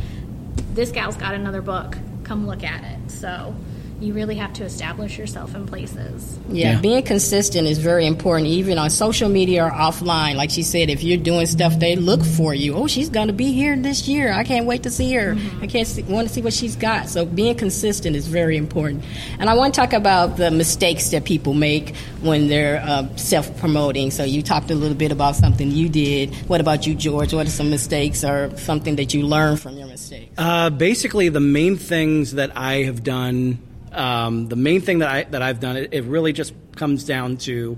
this 0.76 0.92
gal's 0.92 1.18
got 1.18 1.34
another 1.34 1.62
book. 1.62 1.98
Come 2.24 2.48
look 2.48 2.64
at 2.64 2.86
it. 2.86 3.12
So 3.12 3.54
you 4.00 4.14
really 4.14 4.36
have 4.36 4.54
to 4.54 4.64
establish 4.64 5.18
yourself 5.18 5.56
in 5.56 5.66
places. 5.66 6.38
Yeah, 6.50 6.74
yeah, 6.74 6.82
being 6.82 7.04
consistent 7.04 7.68
is 7.68 7.80
very 7.80 8.06
important, 8.06 8.48
even 8.48 8.78
on 8.78 8.90
social 8.90 9.28
media 9.28 9.66
or 9.66 9.72
offline. 9.72 10.36
Like 10.36 10.52
she 10.52 10.62
said, 10.62 10.90
if 10.90 11.04
you're 11.04 11.18
doing 11.18 11.46
stuff, 11.48 11.80
they 11.80 11.96
look 11.96 12.24
for 12.24 12.54
you. 12.54 12.76
Oh, 12.76 12.88
she's 12.88 13.10
going 13.10 13.28
to 13.28 13.34
be 13.34 13.52
here 13.54 13.76
this 13.76 14.08
year. 14.08 14.32
I 14.32 14.44
can't 14.44 14.68
wait 14.68 14.84
to 14.84 14.92
see 14.92 15.14
her. 15.14 15.34
Mm-hmm. 15.34 15.64
I 15.64 15.68
can't 15.68 15.88
see, 15.88 16.04
want 16.04 16.28
to 16.28 16.34
see 16.34 16.42
what 16.42 16.54
she's 16.54 16.76
got. 16.76 17.10
So 17.10 17.26
being 17.26 17.56
consistent 17.56 18.16
is 18.16 18.28
very 18.28 18.56
important. 18.56 19.04
And 19.40 19.50
I 19.50 19.56
want 19.56 19.74
to 19.74 19.80
talk 19.80 19.94
about 19.94 20.38
the 20.38 20.52
mistakes 20.52 21.10
that 21.10 21.26
people 21.26 21.56
make 21.56 21.96
when 22.22 22.48
they're 22.48 22.82
uh, 22.82 23.08
self 23.16 23.58
promoting. 23.60 24.12
So 24.12 24.24
you 24.24 24.44
talked 24.44 24.70
a 24.70 24.76
little 24.76 24.98
bit 24.98 25.12
about 25.12 25.36
something 25.36 25.72
you 25.72 25.90
did. 25.90 26.36
What 26.48 26.62
about 26.62 26.86
you, 26.86 26.94
George? 26.94 27.34
What 27.34 27.48
are 27.48 27.50
some 27.50 27.72
mistakes 27.72 28.24
or 28.24 28.56
something 28.58 28.98
that 28.98 29.14
you 29.14 29.24
learned 29.24 29.60
from 29.60 29.76
your 29.76 29.88
mistakes? 29.88 30.34
Uh, 30.38 30.70
basically, 30.70 31.30
the 31.30 31.40
main 31.40 31.78
things 31.78 32.34
that 32.34 32.56
I 32.56 32.84
have 32.84 33.04
done 33.04 33.60
um, 33.98 34.48
the 34.48 34.56
main 34.56 34.82
thing 34.82 35.00
that 35.00 35.10
I 35.10 35.24
that 35.24 35.42
I've 35.42 35.60
done 35.60 35.78
it, 35.78 35.94
it 35.94 36.04
really 36.04 36.34
just 36.34 36.54
comes 36.76 37.04
down 37.04 37.38
to 37.38 37.78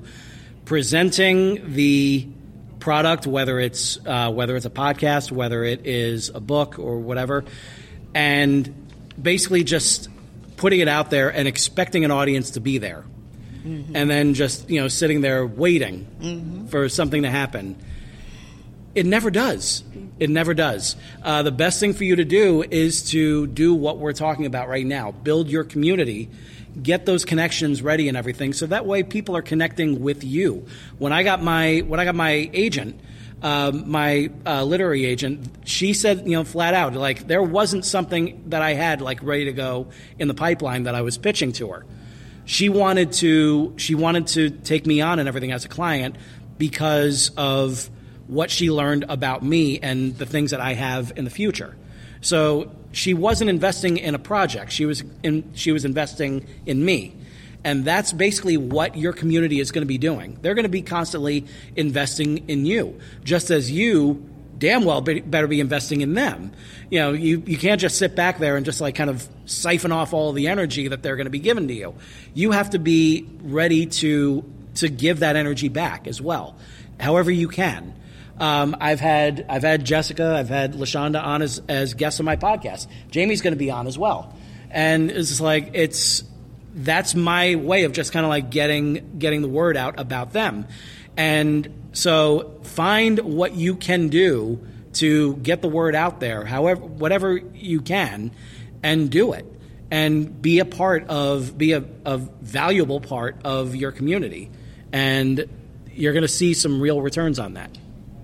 presenting 0.66 1.74
the 1.74 2.28
product, 2.80 3.26
whether 3.26 3.60
it's 3.60 3.98
uh, 4.06 4.32
whether 4.32 4.56
it's 4.56 4.66
a 4.66 4.70
podcast, 4.70 5.32
whether 5.32 5.64
it 5.64 5.86
is 5.86 6.30
a 6.30 6.40
book 6.40 6.78
or 6.80 7.00
whatever, 7.00 7.46
and 8.14 8.88
basically 9.22 9.64
just 9.64 10.10
putting 10.58 10.80
it 10.80 10.88
out 10.88 11.10
there 11.10 11.30
and 11.30 11.48
expecting 11.48 12.06
an 12.06 12.12
audience 12.12 12.52
to 12.52 12.60
be 12.60 12.78
there, 12.78 13.06
mm-hmm. 13.64 13.96
and 13.96 14.10
then 14.10 14.34
just 14.34 14.70
you 14.70 14.82
know 14.82 14.88
sitting 14.88 15.22
there 15.22 15.46
waiting 15.46 16.06
mm-hmm. 16.20 16.68
for 16.68 16.90
something 16.90 17.24
to 17.24 17.30
happen. 17.30 17.76
It 18.96 19.06
never 19.06 19.30
does. 19.30 19.84
It 20.20 20.30
never 20.30 20.54
does. 20.54 20.96
Uh, 21.24 21.44
the 21.44 21.52
best 21.52 21.80
thing 21.80 21.94
for 21.94 22.04
you 22.04 22.16
to 22.18 22.26
do 22.26 22.64
is 22.64 23.12
to 23.12 23.48
do 23.48 23.74
what 23.74 23.98
we're 24.00 24.14
talking 24.14 24.46
about 24.46 24.68
right 24.68 24.86
now 24.86 25.12
build 25.12 25.50
your 25.50 25.64
community, 25.64 26.30
get 26.82 27.06
those 27.06 27.24
connections 27.24 27.82
ready 27.82 28.08
and 28.08 28.18
everything, 28.18 28.54
so 28.54 28.66
that 28.68 28.86
way 28.86 29.04
people 29.04 29.38
are 29.38 29.42
connecting 29.42 30.02
with 30.02 30.24
you. 30.24 30.66
When 30.98 31.14
I 31.14 31.24
got 31.24 31.42
my, 31.42 31.80
when 31.80 32.00
I 32.00 32.06
got 32.06 32.16
my 32.16 32.50
agent, 32.54 33.00
um, 33.42 33.90
my 33.90 34.30
uh, 34.46 34.64
literary 34.64 35.06
agent, 35.06 35.48
she 35.64 35.94
said, 35.94 36.26
you 36.26 36.32
know, 36.32 36.44
flat 36.44 36.74
out, 36.74 36.94
like 36.94 37.28
there 37.28 37.44
wasn't 37.44 37.86
something 37.86 38.44
that 38.48 38.62
I 38.62 38.74
had 38.74 39.02
like 39.02 39.24
ready 39.24 39.46
to 39.46 39.54
go 39.54 39.88
in 40.18 40.28
the 40.28 40.34
pipeline 40.34 40.84
that 40.84 40.96
I 40.96 41.02
was 41.02 41.18
pitching 41.18 41.54
to 41.54 41.70
her. 41.70 41.86
She 42.46 42.68
wanted 42.68 43.14
to, 43.14 43.76
she 43.78 43.96
wanted 43.96 44.28
to 44.28 44.50
take 44.50 44.86
me 44.86 45.00
on 45.02 45.20
and 45.20 45.28
everything 45.28 45.52
as 45.52 45.64
a 45.64 45.70
client 45.70 46.16
because 46.58 47.32
of 47.38 47.90
what 48.30 48.52
she 48.52 48.70
learned 48.70 49.06
about 49.10 49.42
me 49.44 49.80
and 49.80 50.16
the 50.18 50.26
things 50.26 50.52
that 50.52 50.62
I 50.62 50.76
have 50.76 51.12
in 51.16 51.26
the 51.26 51.32
future. 51.32 51.76
So 52.22 52.72
she 52.92 53.16
wasn't 53.16 53.50
investing 53.50 53.98
in 53.98 54.14
a 54.14 54.20
project. 54.20 54.72
She 54.72 54.86
was 54.86 55.04
in, 55.24 55.52
she 55.56 55.72
was 55.72 55.84
investing 55.84 56.46
in 56.66 56.86
me. 56.86 57.16
And 57.64 57.84
that's 57.84 58.14
basically 58.14 58.56
what 58.56 58.96
your 58.96 59.14
community 59.14 59.60
is 59.60 59.72
going 59.72 59.82
to 59.82 59.88
be 59.88 59.98
doing. 59.98 60.38
They're 60.42 60.54
going 60.54 60.64
to 60.64 60.70
be 60.70 60.84
constantly 60.84 61.46
investing 61.76 62.48
in 62.48 62.66
you, 62.66 63.00
just 63.24 63.50
as 63.50 63.70
you 63.70 64.30
damn 64.60 64.84
well 64.86 65.02
be, 65.02 65.22
better 65.22 65.48
be 65.48 65.60
investing 65.60 66.02
in 66.02 66.14
them. 66.14 66.52
You 66.92 67.00
know, 67.00 67.14
you, 67.14 67.42
you 67.46 67.58
can't 67.58 67.82
just 67.82 67.98
sit 67.98 68.16
back 68.16 68.38
there 68.38 68.58
and 68.58 68.66
just 68.66 68.80
like 68.80 68.96
kind 68.96 69.10
of 69.10 69.28
siphon 69.46 69.92
off 69.92 70.14
all 70.14 70.34
the 70.34 70.48
energy 70.48 70.88
that 70.90 71.02
they're 71.02 71.16
going 71.16 71.26
to 71.26 71.32
be 71.32 71.40
giving 71.40 71.68
to 71.68 71.74
you. 71.74 71.96
You 72.34 72.52
have 72.52 72.70
to 72.72 72.80
be 72.80 73.28
ready 73.42 73.88
to 73.88 74.46
to 74.76 74.88
give 74.88 75.20
that 75.20 75.36
energy 75.36 75.68
back 75.68 76.08
as 76.08 76.22
well, 76.22 76.56
however 77.00 77.32
you 77.32 77.48
can. 77.48 77.96
Um, 78.40 78.76
I've 78.80 79.00
had 79.00 79.46
I've 79.50 79.64
had 79.64 79.84
Jessica, 79.84 80.36
I've 80.38 80.50
had 80.50 80.74
LaShaunda 80.74 81.22
on 81.22 81.42
as, 81.42 81.62
as 81.68 81.94
guests 81.94 82.20
on 82.20 82.26
my 82.26 82.38
podcast. 82.38 82.88
Jamie's 83.12 83.42
going 83.42 83.54
to 83.54 83.58
be 83.60 83.70
on 83.70 83.86
as 83.86 83.98
well, 83.98 84.34
and 84.72 85.12
it's 85.12 85.42
like 85.42 85.72
it's 85.74 86.24
that's 86.74 87.16
my 87.16 87.56
way 87.56 87.84
of 87.84 87.92
just 87.92 88.14
kind 88.14 88.26
of 88.26 88.30
like 88.30 88.50
getting 88.50 89.18
getting 89.20 89.42
the 89.42 89.50
word 89.50 89.76
out 89.76 90.00
about 90.00 90.32
them. 90.32 90.68
And 91.18 91.90
so 91.92 92.60
find 92.64 93.20
what 93.20 93.56
you 93.56 93.76
can 93.76 94.08
do 94.08 94.66
to 94.94 95.36
get 95.38 95.62
the 95.62 95.68
word 95.68 95.96
out 95.96 96.20
there, 96.20 96.46
however 96.46 96.82
whatever 96.82 97.38
you 97.38 97.82
can, 97.82 98.32
and 98.84 99.10
do 99.10 99.34
it. 99.34 99.46
And 99.92 100.40
be 100.42 100.60
a 100.60 100.66
part 100.66 101.08
of 101.08 101.58
be 101.58 101.74
a, 101.74 101.84
a 102.06 102.18
valuable 102.18 103.02
part 103.02 103.38
of 103.44 103.76
your 103.76 103.92
community. 103.92 104.52
And 104.94 105.50
you're 105.92 106.14
going 106.14 106.22
to 106.22 106.28
see 106.28 106.54
some 106.54 106.80
real 106.80 107.02
returns 107.02 107.40
on 107.40 107.56
that. 107.56 107.76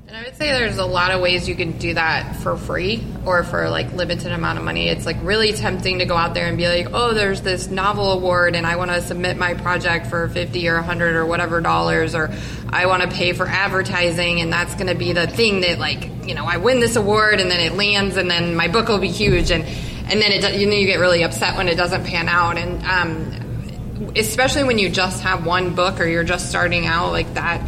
And 0.08 0.16
I 0.16 0.24
would 0.24 0.36
say 0.36 0.52
there's 0.52 0.78
a 0.78 0.86
lot 0.86 1.10
of 1.10 1.20
ways 1.20 1.50
you 1.50 1.56
can 1.56 1.80
do 1.80 1.96
that 1.96 2.36
for 2.36 2.58
free 2.58 3.04
or 3.26 3.44
for 3.44 3.72
like 3.72 3.92
limited 3.94 4.32
amount 4.32 4.60
of 4.60 4.64
money. 4.64 4.88
It's 4.88 5.04
like 5.04 5.18
really 5.24 5.52
tempting 5.52 5.98
to 5.98 6.06
go 6.06 6.16
out 6.16 6.36
there 6.36 6.46
and 6.46 6.60
be 6.60 6.68
like, 6.68 6.90
oh, 6.94 7.16
there's 7.16 7.42
this 7.42 7.70
novel 7.70 8.12
award 8.12 8.56
and 8.56 8.68
I 8.68 8.76
want 8.76 8.92
to 8.92 9.02
submit 9.02 9.36
my 9.36 9.56
project 9.56 10.06
for 10.06 10.30
50 10.30 10.68
or 10.70 10.76
100 10.76 11.16
or 11.16 11.26
whatever 11.26 11.60
dollars, 11.60 12.14
or 12.14 12.32
I 12.70 12.86
want 12.86 13.02
to 13.02 13.10
pay 13.10 13.34
for 13.34 13.48
advertising 13.48 14.42
and 14.42 14.54
that's 14.54 14.76
going 14.76 14.88
to 14.88 14.96
be 14.96 15.12
the 15.12 15.26
thing 15.26 15.62
that 15.62 15.80
like, 15.80 16.28
you 16.28 16.36
know, 16.36 16.46
I 16.46 16.58
win 16.58 16.82
this 16.82 16.96
award 16.98 17.40
and 17.40 17.50
then 17.50 17.60
it 17.60 17.74
lands 17.74 18.16
and 18.16 18.30
then 18.30 18.56
my 18.56 18.68
book 18.68 18.88
will 18.88 19.00
be 19.00 19.10
huge. 19.10 19.50
And, 19.50 19.64
and 19.64 20.22
then 20.22 20.32
it, 20.32 20.60
you 20.60 20.68
know, 20.68 20.76
you 20.76 20.86
get 20.86 21.00
really 21.00 21.24
upset 21.24 21.58
when 21.58 21.68
it 21.68 21.78
doesn't 21.78 22.06
pan 22.06 22.30
out. 22.30 22.60
And, 22.60 22.86
um, 22.86 24.14
especially 24.16 24.66
when 24.66 24.78
you 24.78 24.90
just 24.90 25.24
have 25.24 25.46
one 25.48 25.74
book 25.74 26.00
or 26.00 26.06
you're 26.06 26.24
just 26.24 26.48
starting 26.48 26.86
out 26.86 27.12
like 27.12 27.34
that 27.34 27.68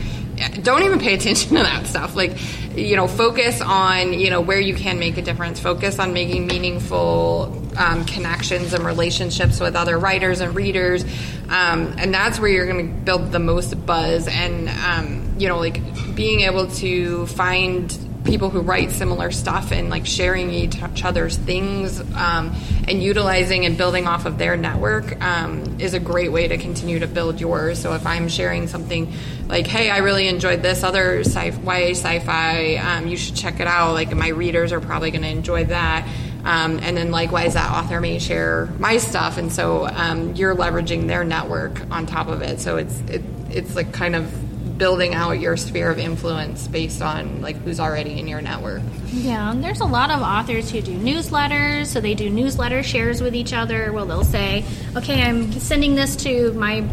don't 0.61 0.83
even 0.83 0.99
pay 0.99 1.13
attention 1.13 1.55
to 1.55 1.63
that 1.63 1.87
stuff. 1.87 2.15
Like, 2.15 2.37
you 2.75 2.95
know, 2.95 3.07
focus 3.07 3.61
on, 3.61 4.13
you 4.13 4.29
know, 4.29 4.41
where 4.41 4.59
you 4.59 4.75
can 4.75 4.99
make 4.99 5.17
a 5.17 5.21
difference. 5.21 5.59
Focus 5.59 5.99
on 5.99 6.13
making 6.13 6.47
meaningful 6.47 7.63
um, 7.77 8.05
connections 8.05 8.73
and 8.73 8.85
relationships 8.85 9.59
with 9.59 9.75
other 9.75 9.97
writers 9.97 10.39
and 10.39 10.55
readers. 10.55 11.03
Um, 11.49 11.95
and 11.97 12.13
that's 12.13 12.39
where 12.39 12.49
you're 12.49 12.67
going 12.67 12.87
to 12.87 13.01
build 13.01 13.31
the 13.31 13.39
most 13.39 13.85
buzz 13.85 14.27
and, 14.27 14.69
um, 14.69 15.35
you 15.39 15.47
know, 15.47 15.57
like 15.57 15.81
being 16.15 16.41
able 16.41 16.67
to 16.67 17.25
find 17.27 17.91
people 18.27 18.49
who 18.49 18.61
write 18.61 18.91
similar 18.91 19.31
stuff 19.31 19.71
and 19.71 19.89
like 19.89 20.05
sharing 20.05 20.51
each 20.51 20.75
other's 21.03 21.37
things 21.37 21.99
um, 22.15 22.53
and 22.87 23.01
utilizing 23.01 23.65
and 23.65 23.77
building 23.77 24.05
off 24.05 24.25
of 24.25 24.37
their 24.37 24.57
network 24.57 25.19
um, 25.23 25.79
is 25.79 25.93
a 25.93 25.99
great 25.99 26.31
way 26.31 26.47
to 26.47 26.57
continue 26.57 26.99
to 26.99 27.07
build 27.07 27.39
yours. 27.39 27.79
So 27.79 27.93
if 27.93 28.05
I'm 28.05 28.27
sharing 28.27 28.67
something 28.67 29.13
like, 29.47 29.65
hey, 29.65 29.89
I 29.89 29.99
really 29.99 30.27
enjoyed 30.27 30.61
this 30.61 30.83
other 30.83 31.21
sci- 31.21 31.57
YA 31.63 31.91
sci-fi, 31.91 32.75
um, 32.75 33.07
you 33.07 33.17
should 33.17 33.35
check 33.35 33.59
it 33.59 33.67
out. 33.67 33.93
Like 33.93 34.13
my 34.13 34.29
readers 34.29 34.71
are 34.73 34.81
probably 34.81 35.11
going 35.11 35.23
to 35.23 35.29
enjoy 35.29 35.65
that. 35.65 36.07
Um, 36.43 36.79
and 36.81 36.95
then 36.95 37.11
likewise, 37.11 37.55
that 37.55 37.71
author 37.71 37.99
may 37.99 38.19
share 38.19 38.67
my 38.79 38.97
stuff, 38.97 39.37
and 39.37 39.51
so 39.51 39.85
um, 39.85 40.33
you're 40.35 40.55
leveraging 40.55 41.07
their 41.07 41.25
network 41.25 41.81
on 41.91 42.05
top 42.05 42.29
of 42.29 42.41
it. 42.41 42.61
So 42.61 42.77
it's 42.77 42.97
it, 43.09 43.21
it's 43.49 43.75
like 43.75 43.91
kind 43.91 44.15
of 44.15 44.31
building 44.77 45.13
out 45.13 45.39
your 45.39 45.57
sphere 45.57 45.89
of 45.89 45.99
influence 45.99 46.67
based 46.67 47.01
on 47.01 47.41
like 47.41 47.55
who's 47.57 47.79
already 47.79 48.19
in 48.19 48.27
your 48.27 48.41
network. 48.41 48.81
Yeah, 49.07 49.51
and 49.51 49.63
there's 49.63 49.81
a 49.81 49.85
lot 49.85 50.11
of 50.11 50.21
authors 50.21 50.69
who 50.69 50.81
do 50.81 50.97
newsletters, 50.97 51.87
so 51.87 52.01
they 52.01 52.13
do 52.13 52.29
newsletter 52.29 52.83
shares 52.83 53.21
with 53.21 53.35
each 53.35 53.53
other. 53.53 53.91
Well, 53.91 54.05
they'll 54.05 54.23
say, 54.23 54.63
"Okay, 54.95 55.23
I'm 55.23 55.51
sending 55.53 55.95
this 55.95 56.15
to 56.17 56.53
my 56.53 56.87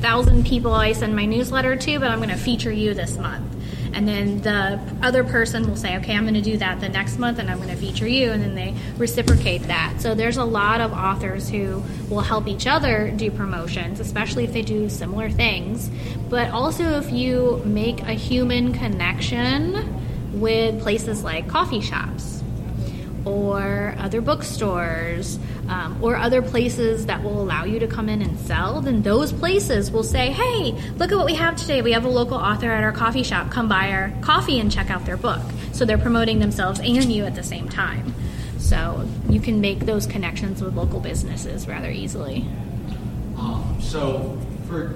thousand 0.00 0.46
people 0.46 0.72
I 0.72 0.92
send 0.92 1.16
my 1.16 1.24
newsletter 1.24 1.76
to, 1.76 1.98
but 1.98 2.10
I'm 2.10 2.18
going 2.18 2.28
to 2.30 2.36
feature 2.36 2.72
you 2.72 2.94
this 2.94 3.16
month." 3.16 3.53
And 3.94 4.06
then 4.08 4.40
the 4.42 4.80
other 5.02 5.24
person 5.24 5.68
will 5.68 5.76
say 5.76 5.96
okay 5.96 6.14
i'm 6.14 6.24
going 6.24 6.34
to 6.34 6.40
do 6.40 6.56
that 6.56 6.80
the 6.80 6.88
next 6.88 7.18
month 7.18 7.38
and 7.38 7.50
i'm 7.50 7.58
going 7.58 7.68
to 7.68 7.76
feature 7.76 8.06
you 8.06 8.30
and 8.30 8.42
then 8.42 8.54
they 8.54 8.74
reciprocate 8.98 9.62
that. 9.64 10.00
So 10.00 10.14
there's 10.14 10.36
a 10.36 10.44
lot 10.44 10.80
of 10.80 10.92
authors 10.92 11.48
who 11.48 11.82
will 12.08 12.20
help 12.20 12.46
each 12.46 12.66
other 12.66 13.10
do 13.10 13.30
promotions 13.30 14.00
especially 14.00 14.44
if 14.44 14.52
they 14.52 14.62
do 14.62 14.88
similar 14.88 15.30
things. 15.30 15.90
But 16.28 16.50
also 16.50 16.98
if 16.98 17.10
you 17.10 17.62
make 17.64 18.00
a 18.00 18.12
human 18.12 18.72
connection 18.72 20.40
with 20.40 20.80
places 20.80 21.22
like 21.22 21.48
coffee 21.48 21.80
shops 21.80 22.33
or 23.24 23.94
other 23.98 24.20
bookstores 24.20 25.38
um, 25.68 26.02
or 26.02 26.16
other 26.16 26.42
places 26.42 27.06
that 27.06 27.22
will 27.22 27.40
allow 27.40 27.64
you 27.64 27.78
to 27.78 27.86
come 27.86 28.08
in 28.08 28.22
and 28.22 28.38
sell, 28.40 28.80
then 28.80 29.02
those 29.02 29.32
places 29.32 29.90
will 29.90 30.02
say, 30.02 30.30
hey, 30.30 30.72
look 30.96 31.10
at 31.10 31.16
what 31.16 31.26
we 31.26 31.34
have 31.34 31.56
today. 31.56 31.82
We 31.82 31.92
have 31.92 32.04
a 32.04 32.08
local 32.08 32.36
author 32.36 32.70
at 32.70 32.84
our 32.84 32.92
coffee 32.92 33.22
shop. 33.22 33.50
Come 33.50 33.68
buy 33.68 33.90
our 33.92 34.12
coffee 34.20 34.60
and 34.60 34.70
check 34.70 34.90
out 34.90 35.06
their 35.06 35.16
book. 35.16 35.40
So 35.72 35.84
they're 35.84 35.98
promoting 35.98 36.38
themselves 36.38 36.80
and 36.80 37.12
you 37.12 37.24
at 37.24 37.34
the 37.34 37.42
same 37.42 37.68
time. 37.68 38.14
So 38.58 39.08
you 39.28 39.40
can 39.40 39.60
make 39.60 39.80
those 39.80 40.06
connections 40.06 40.62
with 40.62 40.74
local 40.74 41.00
businesses 41.00 41.66
rather 41.66 41.90
easily. 41.90 42.46
Um, 43.36 43.76
so, 43.80 44.38
for 44.68 44.94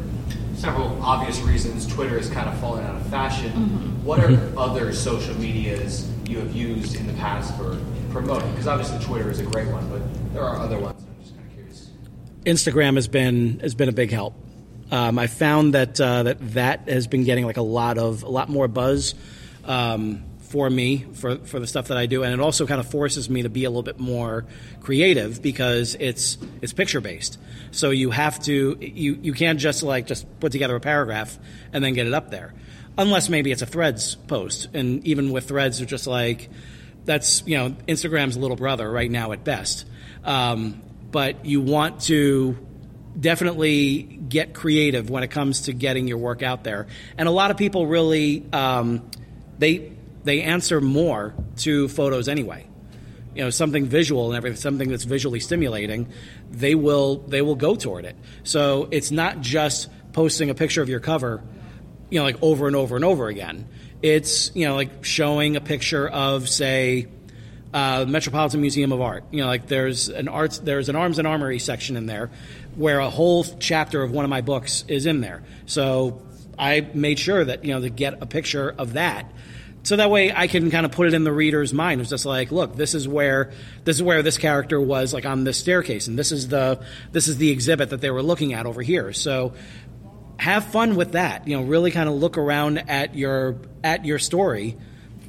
several 0.54 1.02
obvious 1.02 1.40
reasons, 1.40 1.86
Twitter 1.86 2.16
has 2.16 2.30
kind 2.30 2.48
of 2.48 2.58
fallen 2.60 2.84
out 2.84 2.96
of 2.96 3.06
fashion. 3.08 3.50
Mm-hmm. 3.50 4.04
What 4.04 4.20
are 4.20 4.38
other 4.58 4.92
social 4.92 5.34
medias 5.34 6.10
you 6.26 6.38
have 6.38 6.52
used 6.52 6.96
in 6.96 7.06
the 7.06 7.12
past 7.14 7.56
for 7.56 7.76
promoting? 8.10 8.50
Because 8.50 8.66
obviously 8.66 8.98
Twitter 9.04 9.30
is 9.30 9.40
a 9.40 9.44
great 9.44 9.68
one, 9.68 9.88
but 9.90 10.02
there 10.32 10.42
are 10.42 10.56
other 10.56 10.78
ones. 10.78 11.02
I'm 11.02 11.22
just 11.22 11.36
kind 11.36 11.46
of 11.46 11.54
curious. 11.54 11.90
Instagram 12.44 12.94
has 12.96 13.08
been 13.08 13.60
has 13.60 13.74
been 13.74 13.88
a 13.88 13.92
big 13.92 14.10
help. 14.10 14.34
Um, 14.90 15.18
I 15.18 15.26
found 15.26 15.74
that 15.74 16.00
uh, 16.00 16.22
that 16.24 16.54
that 16.54 16.88
has 16.88 17.06
been 17.06 17.24
getting 17.24 17.44
like 17.44 17.58
a 17.58 17.62
lot 17.62 17.98
of 17.98 18.22
a 18.22 18.28
lot 18.28 18.48
more 18.48 18.68
buzz 18.68 19.14
um, 19.64 20.24
for 20.40 20.68
me 20.70 21.06
for 21.12 21.36
for 21.38 21.60
the 21.60 21.66
stuff 21.66 21.88
that 21.88 21.98
I 21.98 22.06
do, 22.06 22.22
and 22.22 22.32
it 22.32 22.40
also 22.40 22.66
kind 22.66 22.80
of 22.80 22.90
forces 22.90 23.28
me 23.28 23.42
to 23.42 23.50
be 23.50 23.64
a 23.64 23.70
little 23.70 23.82
bit 23.82 23.98
more 23.98 24.46
creative 24.80 25.42
because 25.42 25.94
it's 26.00 26.38
it's 26.62 26.72
picture 26.72 27.00
based. 27.00 27.38
So 27.70 27.90
you 27.90 28.10
have 28.10 28.42
to 28.44 28.78
you 28.80 29.18
you 29.20 29.34
can't 29.34 29.60
just 29.60 29.82
like 29.82 30.06
just 30.06 30.26
put 30.40 30.52
together 30.52 30.74
a 30.76 30.80
paragraph 30.80 31.38
and 31.72 31.84
then 31.84 31.92
get 31.92 32.06
it 32.06 32.14
up 32.14 32.30
there, 32.30 32.54
unless 32.96 33.28
maybe 33.28 33.52
it's 33.52 33.62
a 33.62 33.66
Threads 33.66 34.14
post, 34.14 34.68
and 34.72 35.06
even 35.06 35.32
with 35.32 35.48
Threads, 35.48 35.78
they're 35.78 35.86
just 35.86 36.06
like 36.06 36.48
that's 37.08 37.42
you 37.46 37.56
know 37.56 37.70
Instagram's 37.88 38.36
little 38.36 38.56
brother 38.56 38.88
right 38.88 39.10
now 39.10 39.32
at 39.32 39.42
best. 39.42 39.86
Um, 40.24 40.82
but 41.10 41.46
you 41.46 41.62
want 41.62 42.02
to 42.02 42.56
definitely 43.18 44.02
get 44.02 44.52
creative 44.52 45.08
when 45.08 45.22
it 45.22 45.28
comes 45.28 45.62
to 45.62 45.72
getting 45.72 46.06
your 46.06 46.18
work 46.18 46.42
out 46.42 46.64
there. 46.64 46.86
And 47.16 47.26
a 47.26 47.32
lot 47.32 47.50
of 47.50 47.56
people 47.56 47.86
really 47.86 48.44
um, 48.52 49.10
they 49.58 49.90
they 50.24 50.42
answer 50.42 50.82
more 50.82 51.34
to 51.56 51.88
photos 51.88 52.28
anyway. 52.28 52.66
You 53.34 53.44
know, 53.44 53.50
something 53.50 53.86
visual 53.86 54.26
and 54.26 54.36
everything, 54.36 54.58
something 54.58 54.88
that's 54.90 55.04
visually 55.04 55.40
stimulating, 55.40 56.08
they 56.50 56.74
will 56.74 57.16
they 57.26 57.40
will 57.40 57.56
go 57.56 57.74
toward 57.74 58.04
it. 58.04 58.16
So 58.44 58.86
it's 58.90 59.10
not 59.10 59.40
just 59.40 59.88
posting 60.12 60.50
a 60.50 60.54
picture 60.54 60.82
of 60.82 60.90
your 60.90 61.00
cover, 61.00 61.42
you 62.10 62.18
know, 62.18 62.24
like 62.24 62.36
over 62.42 62.66
and 62.66 62.76
over 62.76 62.96
and 62.96 63.04
over 63.04 63.28
again. 63.28 63.66
It's 64.02 64.54
you 64.54 64.66
know 64.66 64.74
like 64.74 65.04
showing 65.04 65.56
a 65.56 65.60
picture 65.60 66.08
of 66.08 66.48
say 66.48 67.08
uh, 67.72 68.06
Metropolitan 68.08 68.60
Museum 68.60 68.92
of 68.92 69.00
Art. 69.00 69.24
You 69.30 69.42
know, 69.42 69.46
like 69.46 69.66
there's 69.66 70.08
an 70.08 70.28
arts, 70.28 70.58
there's 70.58 70.88
an 70.88 70.96
arms 70.96 71.18
and 71.18 71.28
armory 71.28 71.58
section 71.58 71.96
in 71.96 72.06
there, 72.06 72.30
where 72.76 73.00
a 73.00 73.10
whole 73.10 73.44
chapter 73.44 74.02
of 74.02 74.10
one 74.10 74.24
of 74.24 74.30
my 74.30 74.40
books 74.40 74.84
is 74.88 75.06
in 75.06 75.20
there. 75.20 75.42
So 75.66 76.22
I 76.58 76.88
made 76.94 77.18
sure 77.18 77.44
that 77.44 77.64
you 77.64 77.74
know 77.74 77.80
to 77.80 77.90
get 77.90 78.22
a 78.22 78.26
picture 78.26 78.74
of 78.78 78.94
that, 78.94 79.30
so 79.82 79.96
that 79.96 80.10
way 80.10 80.32
I 80.32 80.46
can 80.46 80.70
kind 80.70 80.86
of 80.86 80.92
put 80.92 81.08
it 81.08 81.14
in 81.14 81.24
the 81.24 81.32
reader's 81.32 81.72
mind. 81.72 82.00
It's 82.00 82.10
just 82.10 82.26
like, 82.26 82.50
look, 82.50 82.76
this 82.76 82.94
is 82.94 83.06
where 83.06 83.52
this 83.84 83.96
is 83.96 84.02
where 84.02 84.22
this 84.22 84.38
character 84.38 84.80
was, 84.80 85.12
like 85.12 85.26
on 85.26 85.44
this 85.44 85.58
staircase, 85.58 86.08
and 86.08 86.18
this 86.18 86.32
is 86.32 86.48
the 86.48 86.80
this 87.12 87.28
is 87.28 87.36
the 87.36 87.50
exhibit 87.50 87.90
that 87.90 88.00
they 88.00 88.10
were 88.10 88.22
looking 88.22 88.54
at 88.54 88.66
over 88.66 88.82
here. 88.82 89.12
So 89.12 89.54
have 90.38 90.64
fun 90.66 90.96
with 90.96 91.12
that. 91.12 91.46
You 91.46 91.56
know, 91.56 91.64
really 91.64 91.90
kind 91.90 92.08
of 92.08 92.14
look 92.14 92.38
around 92.38 92.78
at 92.88 93.14
your 93.14 93.56
at 93.84 94.04
your 94.04 94.18
story 94.18 94.76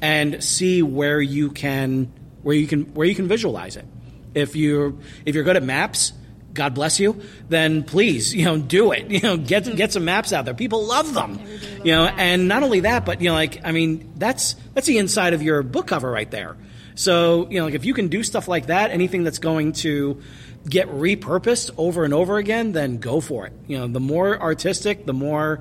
and 0.00 0.42
see 0.42 0.82
where 0.82 1.20
you 1.20 1.50
can 1.50 2.12
where 2.42 2.56
you 2.56 2.66
can 2.66 2.94
where 2.94 3.06
you 3.06 3.14
can 3.14 3.28
visualize 3.28 3.76
it. 3.76 3.86
If 4.34 4.56
you're 4.56 4.94
if 5.26 5.34
you're 5.34 5.44
good 5.44 5.56
at 5.56 5.62
maps, 5.62 6.12
God 6.54 6.74
bless 6.74 7.00
you, 7.00 7.20
then 7.48 7.82
please, 7.82 8.34
you 8.34 8.44
know, 8.44 8.58
do 8.58 8.92
it. 8.92 9.10
You 9.10 9.20
know, 9.20 9.36
get 9.36 9.64
get 9.76 9.92
some 9.92 10.04
maps 10.04 10.32
out 10.32 10.44
there. 10.44 10.54
People 10.54 10.84
love 10.84 11.12
them. 11.14 11.40
You 11.84 11.92
know, 11.92 12.06
and 12.06 12.48
not 12.48 12.62
only 12.62 12.80
that, 12.80 13.04
but 13.04 13.20
you 13.20 13.28
know, 13.28 13.34
like 13.34 13.60
I 13.64 13.72
mean, 13.72 14.12
that's 14.16 14.54
that's 14.74 14.86
the 14.86 14.98
inside 14.98 15.34
of 15.34 15.42
your 15.42 15.62
book 15.62 15.88
cover 15.88 16.10
right 16.10 16.30
there. 16.30 16.56
So, 16.94 17.48
you 17.50 17.58
know, 17.58 17.64
like 17.64 17.74
if 17.74 17.84
you 17.84 17.94
can 17.94 18.08
do 18.08 18.22
stuff 18.22 18.46
like 18.46 18.66
that, 18.66 18.90
anything 18.90 19.24
that's 19.24 19.38
going 19.38 19.72
to 19.84 20.20
get 20.68 20.88
repurposed 20.88 21.70
over 21.76 22.04
and 22.04 22.12
over 22.12 22.38
again, 22.38 22.72
then 22.72 22.98
go 22.98 23.20
for 23.20 23.46
it. 23.46 23.52
You 23.66 23.78
know, 23.78 23.88
the 23.88 24.00
more 24.00 24.40
artistic, 24.40 25.06
the 25.06 25.12
more 25.12 25.60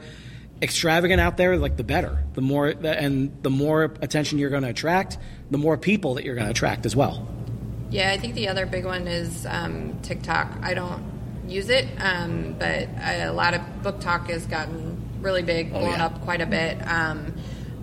extravagant 0.61 1.21
out 1.21 1.37
there, 1.37 1.57
like 1.57 1.77
the 1.77 1.83
better. 1.83 2.23
The 2.33 2.41
more 2.41 2.67
and 2.67 3.41
the 3.43 3.49
more 3.49 3.85
attention 4.01 4.39
you're 4.39 4.49
going 4.49 4.63
to 4.63 4.69
attract, 4.69 5.17
the 5.51 5.57
more 5.57 5.77
people 5.77 6.15
that 6.15 6.25
you're 6.25 6.35
going 6.35 6.47
to 6.47 6.51
attract 6.51 6.85
as 6.85 6.95
well. 6.95 7.27
Yeah, 7.89 8.11
I 8.11 8.17
think 8.17 8.35
the 8.35 8.49
other 8.49 8.65
big 8.65 8.85
one 8.85 9.07
is 9.07 9.45
um, 9.47 9.99
TikTok. 10.01 10.57
I 10.61 10.73
don't 10.73 11.03
use 11.47 11.69
it, 11.69 11.87
um, 11.99 12.55
but 12.59 12.87
a 13.01 13.31
lot 13.31 13.53
of 13.53 13.61
BookTok 13.81 14.29
has 14.29 14.45
gotten 14.45 14.97
really 15.21 15.41
big, 15.41 15.71
blown 15.71 15.83
oh, 15.83 15.89
yeah. 15.89 16.05
up 16.05 16.21
quite 16.21 16.41
a 16.41 16.45
bit. 16.45 16.77
Um, 16.87 17.33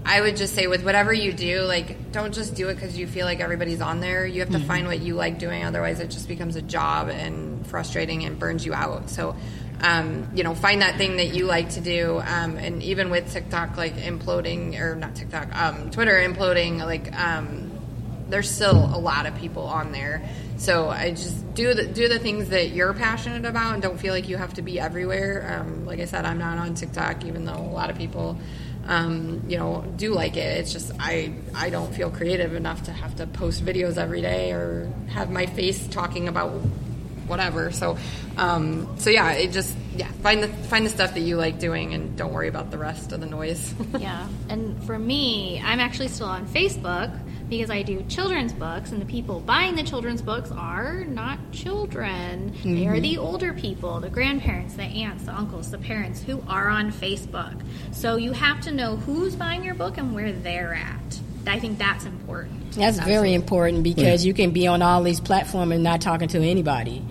I 0.06 0.20
would 0.20 0.36
just 0.36 0.54
say 0.54 0.68
with 0.68 0.84
whatever 0.84 1.12
you 1.12 1.32
do, 1.32 1.62
like 1.62 2.12
don't 2.12 2.32
just 2.32 2.54
do 2.54 2.68
it 2.68 2.74
because 2.74 2.96
you 2.96 3.08
feel 3.08 3.26
like 3.26 3.40
everybody's 3.40 3.80
on 3.80 4.00
there. 4.00 4.24
You 4.24 4.40
have 4.40 4.50
to 4.50 4.58
mm-hmm. 4.58 4.66
find 4.66 4.86
what 4.86 5.00
you 5.00 5.14
like 5.14 5.40
doing. 5.40 5.64
Otherwise, 5.64 5.98
it 5.98 6.10
just 6.10 6.28
becomes 6.28 6.54
a 6.54 6.62
job 6.62 7.08
and 7.08 7.66
frustrating 7.66 8.24
and 8.24 8.38
burns 8.38 8.64
you 8.64 8.72
out. 8.72 9.10
So, 9.10 9.34
um, 9.80 10.30
you 10.32 10.44
know, 10.44 10.54
find 10.54 10.80
that 10.82 10.96
thing 10.96 11.16
that 11.16 11.34
you 11.34 11.46
like 11.46 11.70
to 11.70 11.80
do. 11.80 12.20
Um, 12.24 12.56
and 12.56 12.84
even 12.84 13.10
with 13.10 13.32
TikTok, 13.32 13.76
like 13.76 13.96
imploding 13.96 14.80
or 14.80 14.94
not 14.94 15.16
TikTok, 15.16 15.52
um, 15.54 15.90
Twitter 15.90 16.14
imploding, 16.14 16.78
like 16.78 17.12
um, 17.18 17.72
there's 18.28 18.48
still 18.48 18.76
a 18.76 19.00
lot 19.00 19.26
of 19.26 19.36
people 19.36 19.64
on 19.64 19.90
there. 19.90 20.22
So 20.56 20.88
I 20.88 21.10
just 21.10 21.54
do 21.54 21.74
the 21.74 21.84
do 21.84 22.08
the 22.08 22.20
things 22.20 22.50
that 22.50 22.70
you're 22.70 22.94
passionate 22.94 23.44
about, 23.44 23.74
and 23.74 23.82
don't 23.82 23.98
feel 23.98 24.14
like 24.14 24.28
you 24.28 24.36
have 24.36 24.54
to 24.54 24.62
be 24.62 24.78
everywhere. 24.78 25.58
Um, 25.58 25.84
like 25.84 25.98
I 25.98 26.04
said, 26.04 26.24
I'm 26.24 26.38
not 26.38 26.58
on 26.58 26.74
TikTok, 26.74 27.24
even 27.24 27.44
though 27.44 27.58
a 27.58 27.74
lot 27.74 27.90
of 27.90 27.98
people 27.98 28.38
um, 28.86 29.42
you 29.48 29.58
know, 29.58 29.84
do 29.96 30.14
like 30.14 30.36
it. 30.36 30.58
It's 30.58 30.72
just 30.72 30.92
I 30.98 31.32
I 31.54 31.70
don't 31.70 31.92
feel 31.94 32.10
creative 32.10 32.54
enough 32.54 32.84
to 32.84 32.92
have 32.92 33.16
to 33.16 33.26
post 33.26 33.64
videos 33.64 33.96
every 33.96 34.20
day 34.20 34.52
or 34.52 34.90
have 35.08 35.30
my 35.30 35.46
face 35.46 35.86
talking 35.88 36.28
about 36.28 36.50
whatever. 37.26 37.72
So 37.72 37.98
um, 38.36 38.96
so 38.98 39.10
yeah, 39.10 39.32
it 39.32 39.52
just 39.52 39.76
yeah 39.96 40.10
find 40.22 40.42
the 40.42 40.48
find 40.48 40.86
the 40.86 40.90
stuff 40.90 41.14
that 41.14 41.20
you 41.20 41.36
like 41.36 41.58
doing 41.58 41.94
and 41.94 42.16
don't 42.16 42.32
worry 42.32 42.48
about 42.48 42.70
the 42.70 42.78
rest 42.78 43.12
of 43.12 43.20
the 43.20 43.26
noise. 43.26 43.74
yeah, 43.98 44.28
and 44.48 44.82
for 44.84 44.98
me, 44.98 45.60
I'm 45.64 45.80
actually 45.80 46.08
still 46.08 46.28
on 46.28 46.46
Facebook 46.46 47.10
because 47.48 47.70
I 47.70 47.82
do 47.82 48.02
children's 48.08 48.52
books, 48.52 48.92
and 48.92 49.00
the 49.00 49.06
people 49.06 49.40
buying 49.40 49.74
the 49.74 49.82
children's 49.82 50.22
books 50.22 50.50
are 50.50 51.04
not 51.04 51.38
children. 51.52 52.50
Mm-hmm. 52.50 52.74
They 52.74 52.86
are 52.86 52.92
mm-hmm. 52.92 53.02
the 53.02 53.18
older 53.18 53.52
people, 53.52 54.00
the 54.00 54.10
grandparents, 54.10 54.74
the 54.74 54.82
aunts, 54.82 55.24
the 55.24 55.34
uncles, 55.34 55.70
the 55.70 55.78
parents 55.78 56.22
who 56.22 56.42
are 56.48 56.68
on 56.68 56.92
Facebook. 56.92 57.60
So 57.92 58.16
you 58.16 58.32
have 58.32 58.60
to 58.62 58.72
know 58.72 58.96
who's 58.96 59.36
buying 59.36 59.64
your 59.64 59.74
book 59.74 59.98
and 59.98 60.14
where 60.14 60.32
they're 60.32 60.74
at. 60.74 61.20
I 61.46 61.60
think 61.60 61.78
that's 61.78 62.04
important. 62.04 62.72
That's 62.72 62.98
Absolutely. 62.98 63.12
very 63.12 63.34
important 63.34 63.82
because 63.84 64.24
yeah. 64.24 64.28
you 64.28 64.34
can 64.34 64.50
be 64.50 64.66
on 64.66 64.82
all 64.82 65.02
these 65.02 65.20
platforms 65.20 65.72
and 65.72 65.82
not 65.82 66.00
talking 66.00 66.28
to 66.28 66.38
anybody. 66.42 67.04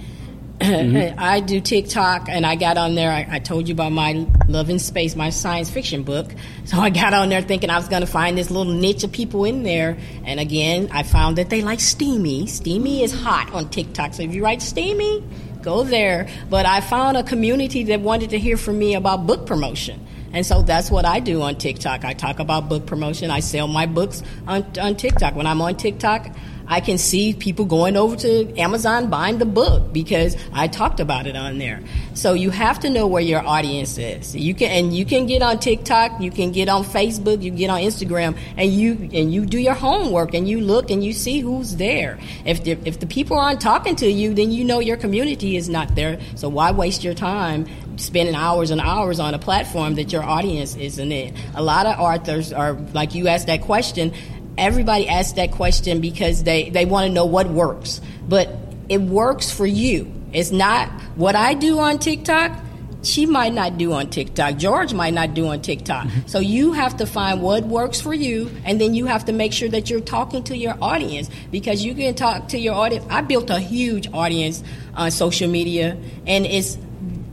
Mm-hmm. 0.59 1.19
I 1.19 1.41
do 1.41 1.59
TikTok, 1.59 2.29
and 2.29 2.45
I 2.45 2.55
got 2.55 2.77
on 2.77 2.95
there. 2.95 3.11
I, 3.11 3.27
I, 3.29 3.39
told 3.39 3.67
you 3.67 3.73
about 3.73 3.91
my 3.91 4.25
Love 4.47 4.69
in 4.69 4.79
Space, 4.79 5.15
my 5.15 5.29
science 5.29 5.69
fiction 5.69 6.03
book. 6.03 6.31
So 6.65 6.79
I 6.79 6.89
got 6.89 7.13
on 7.13 7.29
there 7.29 7.43
thinking 7.43 7.69
I 7.69 7.77
was 7.77 7.87
going 7.87 8.01
to 8.01 8.07
find 8.07 8.35
this 8.35 8.49
little 8.49 8.73
niche 8.73 9.03
of 9.03 9.11
people 9.11 9.45
in 9.45 9.61
there. 9.61 9.99
And 10.23 10.39
again, 10.39 10.89
I 10.91 11.03
found 11.03 11.37
that 11.37 11.51
they 11.51 11.61
like 11.61 11.79
steamy. 11.79 12.47
Steamy 12.47 13.03
is 13.03 13.13
hot 13.13 13.53
on 13.53 13.69
TikTok. 13.69 14.15
So 14.15 14.23
if 14.23 14.33
you 14.33 14.43
write 14.43 14.63
steamy, 14.63 15.23
go 15.61 15.83
there. 15.83 16.27
But 16.49 16.65
I 16.65 16.81
found 16.81 17.17
a 17.17 17.23
community 17.23 17.83
that 17.83 18.01
wanted 18.01 18.31
to 18.31 18.39
hear 18.39 18.57
from 18.57 18.79
me 18.79 18.95
about 18.95 19.27
book 19.27 19.45
promotion. 19.45 20.07
And 20.33 20.43
so 20.43 20.63
that's 20.63 20.89
what 20.89 21.05
I 21.05 21.19
do 21.19 21.43
on 21.43 21.55
TikTok. 21.55 22.03
I 22.03 22.13
talk 22.13 22.39
about 22.39 22.67
book 22.67 22.87
promotion. 22.87 23.29
I 23.29 23.41
sell 23.41 23.67
my 23.67 23.85
books 23.85 24.23
on, 24.47 24.65
on 24.81 24.95
TikTok. 24.95 25.35
When 25.35 25.45
I'm 25.45 25.61
on 25.61 25.77
TikTok, 25.77 26.35
I 26.67 26.79
can 26.81 26.97
see 26.97 27.33
people 27.33 27.65
going 27.65 27.95
over 27.95 28.15
to 28.15 28.57
Amazon 28.57 29.09
buying 29.09 29.37
the 29.37 29.45
book 29.45 29.93
because 29.93 30.35
I 30.53 30.67
talked 30.67 30.99
about 30.99 31.27
it 31.27 31.35
on 31.35 31.57
there. 31.57 31.81
So 32.13 32.33
you 32.33 32.49
have 32.49 32.79
to 32.79 32.89
know 32.89 33.07
where 33.07 33.21
your 33.21 33.45
audience 33.45 33.97
is. 33.97 34.35
You 34.35 34.55
can 34.55 34.71
and 34.71 34.95
you 34.95 35.05
can 35.05 35.27
get 35.27 35.41
on 35.41 35.59
TikTok, 35.59 36.19
you 36.21 36.31
can 36.31 36.51
get 36.51 36.69
on 36.69 36.83
Facebook, 36.83 37.41
you 37.41 37.51
get 37.51 37.69
on 37.69 37.81
Instagram, 37.81 38.37
and 38.57 38.71
you 38.71 39.09
and 39.13 39.33
you 39.33 39.45
do 39.45 39.59
your 39.59 39.73
homework 39.73 40.33
and 40.33 40.47
you 40.47 40.61
look 40.61 40.89
and 40.89 41.03
you 41.03 41.13
see 41.13 41.39
who's 41.39 41.75
there. 41.75 42.19
If 42.45 42.63
the, 42.63 42.71
if 42.85 42.99
the 42.99 43.07
people 43.07 43.37
aren't 43.37 43.61
talking 43.61 43.95
to 43.97 44.07
you, 44.07 44.33
then 44.33 44.51
you 44.51 44.63
know 44.63 44.79
your 44.79 44.97
community 44.97 45.57
is 45.57 45.69
not 45.69 45.95
there. 45.95 46.19
So 46.35 46.49
why 46.49 46.71
waste 46.71 47.03
your 47.03 47.13
time 47.13 47.67
spending 47.97 48.35
hours 48.35 48.71
and 48.71 48.81
hours 48.81 49.19
on 49.19 49.33
a 49.33 49.39
platform 49.39 49.95
that 49.95 50.11
your 50.11 50.23
audience 50.23 50.75
isn't 50.75 51.11
in? 51.11 51.35
A 51.53 51.61
lot 51.61 51.85
of 51.85 51.99
authors 51.99 52.51
are 52.51 52.73
like 52.93 53.13
you 53.13 53.27
asked 53.27 53.47
that 53.47 53.61
question 53.61 54.13
everybody 54.57 55.07
asks 55.07 55.33
that 55.33 55.51
question 55.51 56.01
because 56.01 56.43
they, 56.43 56.69
they 56.69 56.85
want 56.85 57.07
to 57.07 57.13
know 57.13 57.25
what 57.25 57.47
works. 57.49 58.01
But 58.27 58.49
it 58.89 59.01
works 59.01 59.51
for 59.51 59.65
you. 59.65 60.11
It's 60.33 60.51
not 60.51 60.89
what 61.15 61.35
I 61.35 61.53
do 61.53 61.79
on 61.79 61.99
TikTok. 61.99 62.59
She 63.03 63.27
might 63.27 63.53
not 63.53 63.77
do 63.77 63.93
on 63.93 64.09
TikTok. 64.09 64.57
George 64.57 64.93
might 64.93 65.13
not 65.13 65.35
do 65.35 65.47
on 65.47 65.61
TikTok. 65.61 66.07
Mm-hmm. 66.07 66.27
So 66.27 66.39
you 66.39 66.73
have 66.73 66.97
to 66.97 67.05
find 67.05 67.41
what 67.41 67.63
works 67.65 68.01
for 68.01 68.13
you, 68.13 68.49
and 68.65 68.81
then 68.81 68.95
you 68.95 69.05
have 69.05 69.25
to 69.25 69.31
make 69.31 69.53
sure 69.53 69.69
that 69.69 69.91
you're 69.91 70.01
talking 70.01 70.43
to 70.45 70.57
your 70.57 70.75
audience 70.81 71.29
because 71.51 71.85
you 71.85 71.93
can 71.93 72.15
talk 72.15 72.47
to 72.49 72.57
your 72.57 72.73
audience. 72.73 73.05
I 73.09 73.21
built 73.21 73.51
a 73.51 73.59
huge 73.59 74.07
audience 74.11 74.63
on 74.95 75.11
social 75.11 75.47
media, 75.47 75.97
and 76.25 76.47
it's 76.47 76.79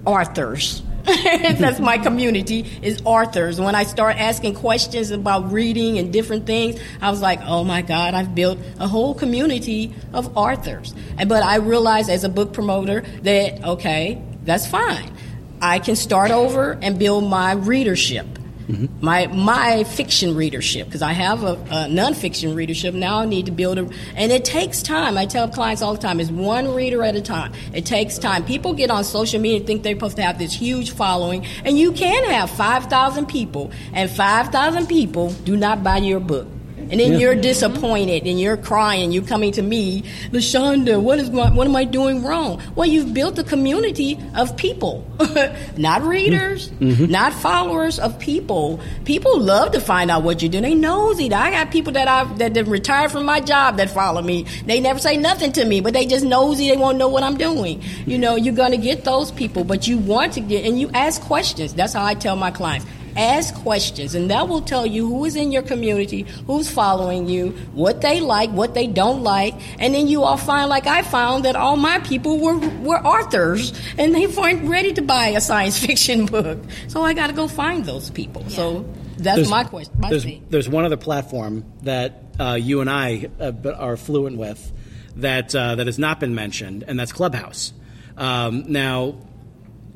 authors 0.04 0.82
that's 1.04 1.80
my 1.80 1.98
community 1.98 2.78
is 2.80 3.02
authors. 3.04 3.60
When 3.60 3.74
I 3.74 3.82
start 3.84 4.16
asking 4.16 4.54
questions 4.54 5.10
about 5.10 5.50
reading 5.50 5.98
and 5.98 6.12
different 6.12 6.46
things, 6.46 6.80
I 7.00 7.10
was 7.10 7.20
like, 7.20 7.40
oh 7.42 7.64
my 7.64 7.82
God, 7.82 8.14
I've 8.14 8.34
built 8.34 8.58
a 8.78 8.86
whole 8.86 9.14
community 9.14 9.94
of 10.12 10.36
authors. 10.36 10.94
But 11.16 11.42
I 11.42 11.56
realized 11.56 12.08
as 12.08 12.22
a 12.22 12.28
book 12.28 12.52
promoter 12.52 13.00
that, 13.22 13.64
okay, 13.64 14.22
that's 14.44 14.66
fine. 14.66 15.12
I 15.60 15.80
can 15.80 15.96
start 15.96 16.30
over 16.30 16.78
and 16.80 16.98
build 16.98 17.24
my 17.24 17.52
readership. 17.52 18.26
Mm-hmm. 18.72 19.04
My 19.04 19.26
my 19.26 19.84
fiction 19.84 20.34
readership 20.34 20.86
because 20.86 21.02
I 21.02 21.12
have 21.12 21.44
a, 21.44 21.52
a 21.52 21.88
nonfiction 21.88 22.56
readership 22.56 22.94
now. 22.94 23.18
I 23.18 23.26
need 23.26 23.44
to 23.46 23.52
build 23.52 23.76
a, 23.78 23.88
and 24.16 24.32
it 24.32 24.46
takes 24.46 24.82
time. 24.82 25.18
I 25.18 25.26
tell 25.26 25.46
clients 25.48 25.82
all 25.82 25.92
the 25.92 26.00
time: 26.00 26.20
it's 26.20 26.30
one 26.30 26.74
reader 26.74 27.02
at 27.02 27.14
a 27.14 27.20
time. 27.20 27.52
It 27.74 27.84
takes 27.84 28.16
time. 28.16 28.46
People 28.46 28.72
get 28.72 28.90
on 28.90 29.04
social 29.04 29.40
media 29.40 29.58
and 29.58 29.66
think 29.66 29.82
they're 29.82 29.94
supposed 29.94 30.16
to 30.16 30.22
have 30.22 30.38
this 30.38 30.54
huge 30.54 30.92
following, 30.92 31.44
and 31.64 31.78
you 31.78 31.92
can 31.92 32.24
have 32.30 32.50
five 32.50 32.86
thousand 32.86 33.26
people, 33.26 33.70
and 33.92 34.10
five 34.10 34.48
thousand 34.48 34.86
people 34.86 35.32
do 35.44 35.54
not 35.54 35.84
buy 35.84 35.98
your 35.98 36.20
book. 36.20 36.46
And 36.92 37.00
then 37.00 37.12
yeah. 37.12 37.18
you're 37.20 37.34
disappointed 37.34 38.26
and 38.26 38.38
you're 38.38 38.58
crying. 38.58 39.12
You're 39.12 39.24
coming 39.24 39.50
to 39.52 39.62
me, 39.62 40.02
LaShaunda, 40.30 41.00
what 41.00 41.18
is 41.18 41.30
my, 41.30 41.50
what 41.50 41.66
am 41.66 41.74
I 41.74 41.84
doing 41.84 42.22
wrong? 42.22 42.60
Well, 42.74 42.86
you've 42.86 43.14
built 43.14 43.38
a 43.38 43.44
community 43.44 44.18
of 44.36 44.58
people, 44.58 45.06
not 45.78 46.02
readers, 46.02 46.68
mm-hmm. 46.68 47.10
not 47.10 47.32
followers 47.32 47.98
of 47.98 48.18
people. 48.18 48.78
People 49.06 49.40
love 49.40 49.72
to 49.72 49.80
find 49.80 50.10
out 50.10 50.22
what 50.22 50.42
you 50.42 50.50
do. 50.50 50.60
They 50.60 50.74
nosy. 50.74 51.32
I 51.32 51.50
got 51.52 51.70
people 51.70 51.94
that 51.94 52.08
I've 52.08 52.38
that 52.38 52.54
have 52.56 52.68
retired 52.68 53.10
from 53.10 53.24
my 53.24 53.40
job 53.40 53.78
that 53.78 53.88
follow 53.88 54.20
me. 54.20 54.42
They 54.66 54.78
never 54.78 54.98
say 54.98 55.16
nothing 55.16 55.52
to 55.52 55.64
me, 55.64 55.80
but 55.80 55.94
they 55.94 56.04
just 56.04 56.26
nosy. 56.26 56.68
They 56.68 56.76
want 56.76 56.96
to 56.96 56.98
know 56.98 57.08
what 57.08 57.22
I'm 57.22 57.38
doing. 57.38 57.82
You 58.04 58.18
know, 58.18 58.36
you're 58.36 58.54
going 58.54 58.72
to 58.72 58.76
get 58.76 59.04
those 59.04 59.30
people, 59.32 59.64
but 59.64 59.88
you 59.88 59.96
want 59.96 60.34
to 60.34 60.40
get 60.40 60.66
and 60.66 60.78
you 60.78 60.90
ask 60.92 61.22
questions. 61.22 61.72
That's 61.72 61.94
how 61.94 62.04
I 62.04 62.12
tell 62.12 62.36
my 62.36 62.50
clients 62.50 62.84
Ask 63.16 63.54
questions, 63.56 64.14
and 64.14 64.30
that 64.30 64.48
will 64.48 64.62
tell 64.62 64.86
you 64.86 65.06
who 65.06 65.24
is 65.24 65.36
in 65.36 65.52
your 65.52 65.62
community, 65.62 66.22
who's 66.46 66.70
following 66.70 67.28
you, 67.28 67.50
what 67.72 68.00
they 68.00 68.20
like, 68.20 68.50
what 68.50 68.74
they 68.74 68.86
don't 68.86 69.22
like, 69.22 69.54
and 69.78 69.94
then 69.94 70.08
you 70.08 70.22
all 70.22 70.36
find, 70.36 70.68
like 70.68 70.86
I 70.86 71.02
found, 71.02 71.44
that 71.44 71.56
all 71.56 71.76
my 71.76 71.98
people 72.00 72.38
were 72.38 72.58
were 72.80 72.98
authors, 73.04 73.72
and 73.98 74.14
they 74.14 74.26
weren't 74.26 74.68
ready 74.68 74.92
to 74.94 75.02
buy 75.02 75.28
a 75.28 75.40
science 75.40 75.78
fiction 75.86 76.26
book. 76.26 76.58
So 76.88 77.02
I 77.02 77.14
got 77.14 77.28
to 77.28 77.32
go 77.32 77.48
find 77.48 77.84
those 77.84 78.10
people. 78.10 78.42
Yeah. 78.42 78.56
So 78.56 78.94
that's 79.16 79.36
there's, 79.36 79.50
my 79.50 79.64
question. 79.64 79.94
My 79.98 80.10
there's, 80.10 80.26
there's, 80.50 80.68
one 80.68 80.84
other 80.84 80.96
platform 80.96 81.64
that 81.82 82.22
uh, 82.40 82.54
you 82.54 82.80
and 82.80 82.90
I 82.90 83.28
uh, 83.38 83.52
are 83.76 83.96
fluent 83.96 84.36
with 84.36 84.72
that 85.16 85.54
uh, 85.54 85.76
that 85.76 85.86
has 85.86 85.98
not 85.98 86.20
been 86.20 86.34
mentioned, 86.34 86.84
and 86.86 86.98
that's 86.98 87.12
Clubhouse. 87.12 87.72
Um, 88.16 88.64
now, 88.68 89.16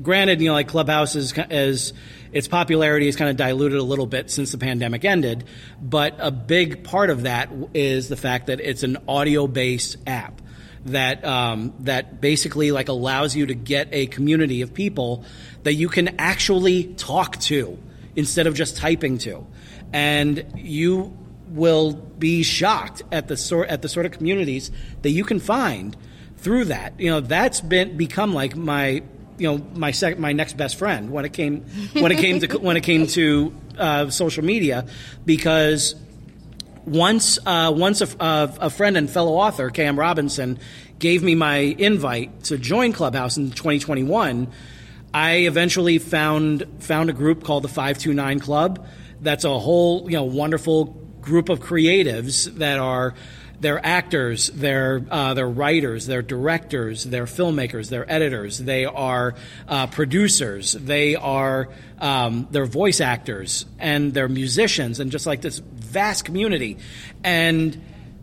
granted, 0.03 0.41
you 0.41 0.49
know, 0.49 0.55
like 0.55 0.69
Clubhouse 0.69 1.17
is, 1.17 1.35
is 1.51 1.93
its 2.37 2.49
popularity 2.49 3.07
has 3.07 3.17
kind 3.17 3.31
of 3.31 3.37
diluted 3.39 3.79
a 3.79 3.83
little 3.83 4.07
bit 4.07 4.31
since 4.31 4.53
the 4.53 4.59
pandemic 4.59 5.07
ended, 5.07 5.45
but 5.81 6.15
a 6.19 6.31
big 6.31 6.85
part 6.85 7.09
of 7.09 7.23
that 7.23 7.51
is 7.73 8.09
the 8.09 8.17
fact 8.17 8.49
that 8.49 8.61
it's 8.61 8.83
an 8.83 8.99
audio-based 9.09 9.97
app 10.07 10.43
that 10.85 11.25
um, 11.25 11.73
that 11.81 12.21
basically 12.21 12.73
like 12.73 12.89
allows 12.89 13.35
you 13.35 13.47
to 13.47 13.55
get 13.55 13.89
a 13.91 14.07
community 14.09 14.61
of 14.61 14.75
people 14.75 15.25
that 15.63 15.73
you 15.73 15.89
can 15.89 16.21
actually 16.21 16.85
talk 16.95 17.39
to 17.39 17.79
instead 18.15 18.47
of 18.47 18.53
just 18.53 18.77
typing 18.77 19.17
to, 19.17 19.47
and 19.95 20.45
you 20.57 21.17
will 21.49 21.95
be 21.95 22.43
shocked 22.43 23.03
at 23.13 23.29
the 23.29 23.37
sort 23.39 23.71
at 23.71 23.81
the 23.81 23.89
sort 23.89 24.05
of 24.05 24.13
communities 24.13 24.71
that 25.01 25.11
you 25.11 25.25
can 25.25 25.41
find 25.41 25.97
through 26.37 26.67
that. 26.67 27.01
You 27.01 27.09
know, 27.09 27.21
that's 27.21 27.63
been 27.63 27.97
become 27.97 28.35
like 28.35 28.55
my 28.55 29.03
you 29.39 29.49
know 29.49 29.65
my 29.75 29.91
sec- 29.91 30.19
my 30.19 30.33
next 30.33 30.57
best 30.57 30.77
friend 30.77 31.11
when 31.11 31.25
it 31.25 31.33
came 31.33 31.63
when 31.93 32.13
it 32.13 32.19
came 32.19 32.41
to 32.41 32.59
when 32.59 32.77
it 32.77 32.83
came 32.83 33.07
to 33.07 33.55
uh, 33.79 34.11
social 34.11 34.45
media 34.45 34.87
because 35.25 35.95
once 36.87 37.39
uh, 37.45 37.73
once 37.75 38.01
a, 38.01 38.09
a, 38.21 38.55
a, 38.63 38.71
friend 38.71 38.97
and 38.97 39.11
fellow 39.11 39.35
author 39.35 39.71
Cam 39.71 39.99
Robinson 39.99 40.59
gave 40.99 41.23
me 41.23 41.35
my 41.35 41.57
invite 41.57 42.45
to 42.45 42.57
join 42.57 42.93
Clubhouse 42.93 43.37
in 43.37 43.51
2021, 43.51 44.51
I 45.13 45.33
eventually 45.39 45.99
found 45.99 46.67
found 46.79 47.11
a 47.11 47.13
group 47.13 47.45
called 47.45 47.65
the 47.65 47.69
529 47.69 48.41
Club. 48.41 48.87
That's 49.21 49.45
a 49.45 49.59
whole 49.59 50.11
you 50.11 50.17
know 50.17 50.25
wonderful 50.25 50.87
group 51.21 51.49
of 51.49 51.61
creatives 51.61 52.45
that 52.59 52.79
are 52.79 53.15
they're 53.67 53.85
actors, 53.85 54.47
they're 54.55 55.05
uh, 55.11 55.35
they're 55.35 55.51
writers, 55.51 56.07
they're 56.07 56.23
directors, 56.23 57.03
they're 57.03 57.25
filmmakers, 57.25 57.89
they're 57.89 58.09
editors, 58.09 58.59
they 58.59 58.85
are 58.85 59.35
uh, 59.67 59.89
producers, 59.89 60.71
they 60.75 61.17
are 61.17 61.69
um, 61.99 62.47
they're 62.53 62.65
voice 62.65 63.01
actors, 63.01 63.67
and 63.81 64.15
they're 64.15 64.29
musicians, 64.29 65.01
and 65.01 65.11
just 65.11 65.27
like 65.27 65.41
this 65.41 65.59
vast 65.59 66.25
community, 66.25 66.79
and 67.25 67.83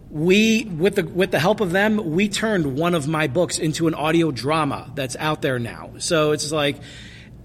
we 0.10 0.64
with 0.64 0.96
the 0.96 1.04
with 1.04 1.32
the 1.32 1.40
help 1.40 1.60
of 1.60 1.74
them, 1.74 2.14
we 2.14 2.30
turned 2.30 2.78
one 2.78 2.96
of 2.96 3.10
my 3.10 3.28
books 3.28 3.60
into 3.60 3.90
an 3.90 3.96
audio 3.96 4.32
drama 4.32 4.94
that's 4.96 5.18
out 5.18 5.42
there 5.42 5.60
now. 5.60 5.90
So 5.98 6.32
it's 6.32 6.54
like 6.54 6.78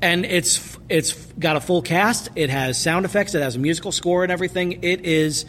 and 0.01 0.25
it's 0.25 0.79
it's 0.89 1.15
got 1.33 1.57
a 1.57 1.61
full 1.61 1.83
cast. 1.83 2.29
It 2.37 2.51
has 2.51 2.81
sound 2.81 3.05
effects. 3.07 3.35
It 3.35 3.43
has 3.43 3.57
a 3.57 3.59
musical 3.59 3.91
score 3.91 4.23
and 4.23 4.31
everything. 4.31 4.85
It 4.85 5.05
is 5.05 5.47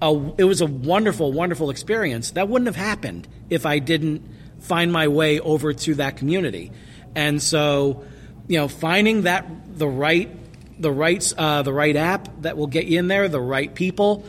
a, 0.00 0.32
it 0.38 0.44
was 0.44 0.60
a 0.60 0.66
wonderful, 0.66 1.32
wonderful 1.32 1.70
experience. 1.70 2.32
That 2.32 2.48
wouldn't 2.48 2.66
have 2.66 2.76
happened 2.76 3.28
if 3.50 3.66
I 3.66 3.78
didn't 3.78 4.28
find 4.60 4.92
my 4.92 5.08
way 5.08 5.40
over 5.40 5.72
to 5.72 5.94
that 5.96 6.16
community. 6.16 6.72
And 7.14 7.42
so, 7.42 8.04
you 8.46 8.58
know, 8.58 8.68
finding 8.68 9.22
that 9.22 9.78
the 9.78 9.88
right, 9.88 10.30
the 10.80 10.92
right, 10.92 11.32
uh, 11.36 11.62
the 11.62 11.72
right 11.72 11.96
app 11.96 12.28
that 12.42 12.56
will 12.56 12.66
get 12.66 12.86
you 12.86 12.98
in 12.98 13.08
there, 13.08 13.28
the 13.28 13.40
right 13.40 13.74
people, 13.74 14.24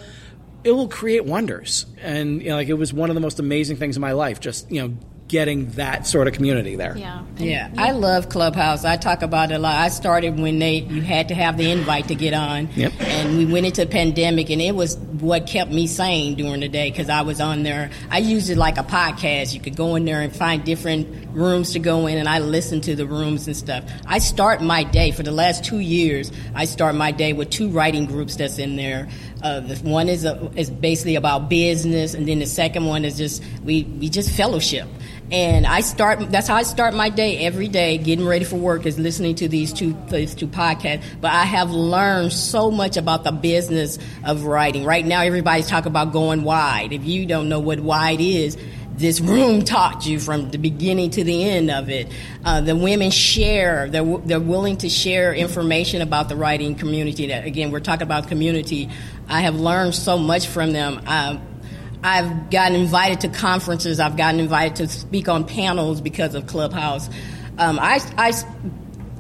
it 0.63 0.71
will 0.71 0.87
create 0.87 1.25
wonders. 1.25 1.85
And 2.01 2.41
you 2.41 2.49
know, 2.49 2.55
like 2.55 2.67
it 2.67 2.73
was 2.73 2.93
one 2.93 3.09
of 3.09 3.15
the 3.15 3.21
most 3.21 3.39
amazing 3.39 3.77
things 3.77 3.95
in 3.95 4.01
my 4.01 4.11
life. 4.13 4.39
Just 4.39 4.71
you 4.71 4.81
know, 4.81 4.97
getting 5.29 5.69
that 5.71 6.07
sort 6.07 6.27
of 6.27 6.33
community 6.33 6.75
there. 6.75 6.97
Yeah. 6.97 7.23
Yeah. 7.37 7.71
I 7.77 7.91
love 7.91 8.29
Clubhouse. 8.29 8.83
I 8.83 8.97
talk 8.97 9.21
about 9.21 9.51
it 9.51 9.55
a 9.55 9.59
lot. 9.59 9.75
I 9.75 9.89
started 9.89 10.37
when 10.39 10.59
they 10.59 10.79
you 10.79 11.01
had 11.01 11.29
to 11.29 11.35
have 11.35 11.55
the 11.55 11.71
invite 11.71 12.07
to 12.09 12.15
get 12.15 12.33
on. 12.33 12.67
Yep. 12.75 12.93
And 12.99 13.37
we 13.37 13.45
went 13.45 13.67
into 13.67 13.83
a 13.83 13.85
pandemic 13.85 14.49
and 14.49 14.61
it 14.61 14.75
was 14.75 14.97
what 14.97 15.45
kept 15.45 15.71
me 15.71 15.85
sane 15.85 16.35
during 16.35 16.61
the 16.61 16.67
day 16.67 16.89
because 16.89 17.09
I 17.09 17.21
was 17.21 17.39
on 17.39 17.63
there. 17.63 17.91
I 18.09 18.17
used 18.17 18.49
it 18.49 18.57
like 18.57 18.77
a 18.77 18.83
podcast. 18.83 19.53
You 19.53 19.59
could 19.61 19.75
go 19.75 19.95
in 19.95 20.03
there 20.03 20.21
and 20.21 20.35
find 20.35 20.63
different 20.65 21.29
rooms 21.31 21.73
to 21.73 21.79
go 21.79 22.07
in 22.07 22.17
and 22.17 22.27
I 22.27 22.39
listen 22.39 22.81
to 22.81 22.95
the 22.95 23.05
rooms 23.05 23.45
and 23.45 23.55
stuff. 23.55 23.83
I 24.07 24.17
start 24.17 24.63
my 24.63 24.83
day 24.83 25.11
for 25.11 25.21
the 25.21 25.31
last 25.31 25.63
two 25.63 25.79
years. 25.79 26.31
I 26.55 26.65
start 26.65 26.95
my 26.95 27.11
day 27.11 27.33
with 27.33 27.51
two 27.51 27.69
writing 27.69 28.07
groups 28.07 28.35
that's 28.35 28.57
in 28.57 28.75
there. 28.77 29.07
Uh, 29.43 29.59
the 29.61 29.75
one 29.77 30.09
is 30.09 30.25
a, 30.25 30.51
is 30.55 30.69
basically 30.69 31.15
about 31.15 31.49
business, 31.49 32.13
and 32.13 32.27
then 32.27 32.39
the 32.39 32.45
second 32.45 32.85
one 32.85 33.05
is 33.05 33.17
just 33.17 33.41
we 33.63 33.83
we 33.83 34.09
just 34.09 34.31
fellowship. 34.31 34.85
And 35.31 35.67
I 35.67 35.81
start. 35.81 36.31
That's 36.31 36.47
how 36.47 36.55
I 36.55 36.63
start 36.63 36.95
my 36.95 37.09
day 37.09 37.45
every 37.45 37.67
day. 37.67 37.99
Getting 37.99 38.25
ready 38.25 38.45
for 38.45 38.55
work 38.55 38.87
is 38.87 38.97
listening 38.97 39.35
to 39.35 39.47
these 39.47 39.71
two 39.71 39.95
these 40.07 40.33
two 40.33 40.47
podcasts. 40.47 41.03
But 41.21 41.31
I 41.31 41.43
have 41.43 41.69
learned 41.69 42.33
so 42.33 42.71
much 42.71 42.97
about 42.97 43.23
the 43.23 43.31
business 43.31 43.99
of 44.25 44.45
writing. 44.45 44.85
Right 44.85 45.05
now, 45.05 45.21
everybody's 45.21 45.67
talking 45.67 45.91
about 45.91 46.13
going 46.13 46.43
wide. 46.43 46.93
If 46.93 47.05
you 47.05 47.27
don't 47.27 47.47
know 47.47 47.59
what 47.59 47.79
wide 47.79 48.21
is, 48.21 48.57
this 48.99 49.21
room 49.21 49.63
taught 49.65 50.07
you 50.07 50.19
from 50.19 50.49
the 50.49 50.57
beginning 50.57 51.11
to 51.11 51.23
the 51.23 51.43
end 51.43 51.69
of 51.69 51.89
it. 51.89 52.11
Uh, 52.43 52.61
the 52.61 52.75
women 52.75 53.11
share; 53.11 53.87
they're 53.87 54.17
they're 54.19 54.39
willing 54.39 54.77
to 54.77 54.89
share 54.89 55.33
information 55.33 56.01
about 56.01 56.29
the 56.29 56.35
writing 56.35 56.73
community. 56.73 57.27
That 57.27 57.45
again, 57.45 57.69
we're 57.69 57.81
talking 57.81 58.03
about 58.03 58.29
community. 58.29 58.89
I 59.27 59.41
have 59.41 59.55
learned 59.55 59.93
so 59.93 60.17
much 60.17 60.47
from 60.47 60.73
them. 60.73 61.01
Um, 61.05 61.41
I've 62.03 62.49
gotten 62.49 62.77
invited 62.77 63.21
to 63.21 63.27
conferences. 63.29 63.99
I've 63.99 64.15
gotten 64.15 64.39
invited 64.39 64.77
to 64.77 64.87
speak 64.87 65.27
on 65.27 65.45
panels 65.45 65.99
because 66.01 66.33
of 66.35 66.47
Clubhouse. 66.47 67.09
Um, 67.57 67.77
I, 67.77 67.99
I, 68.17 68.31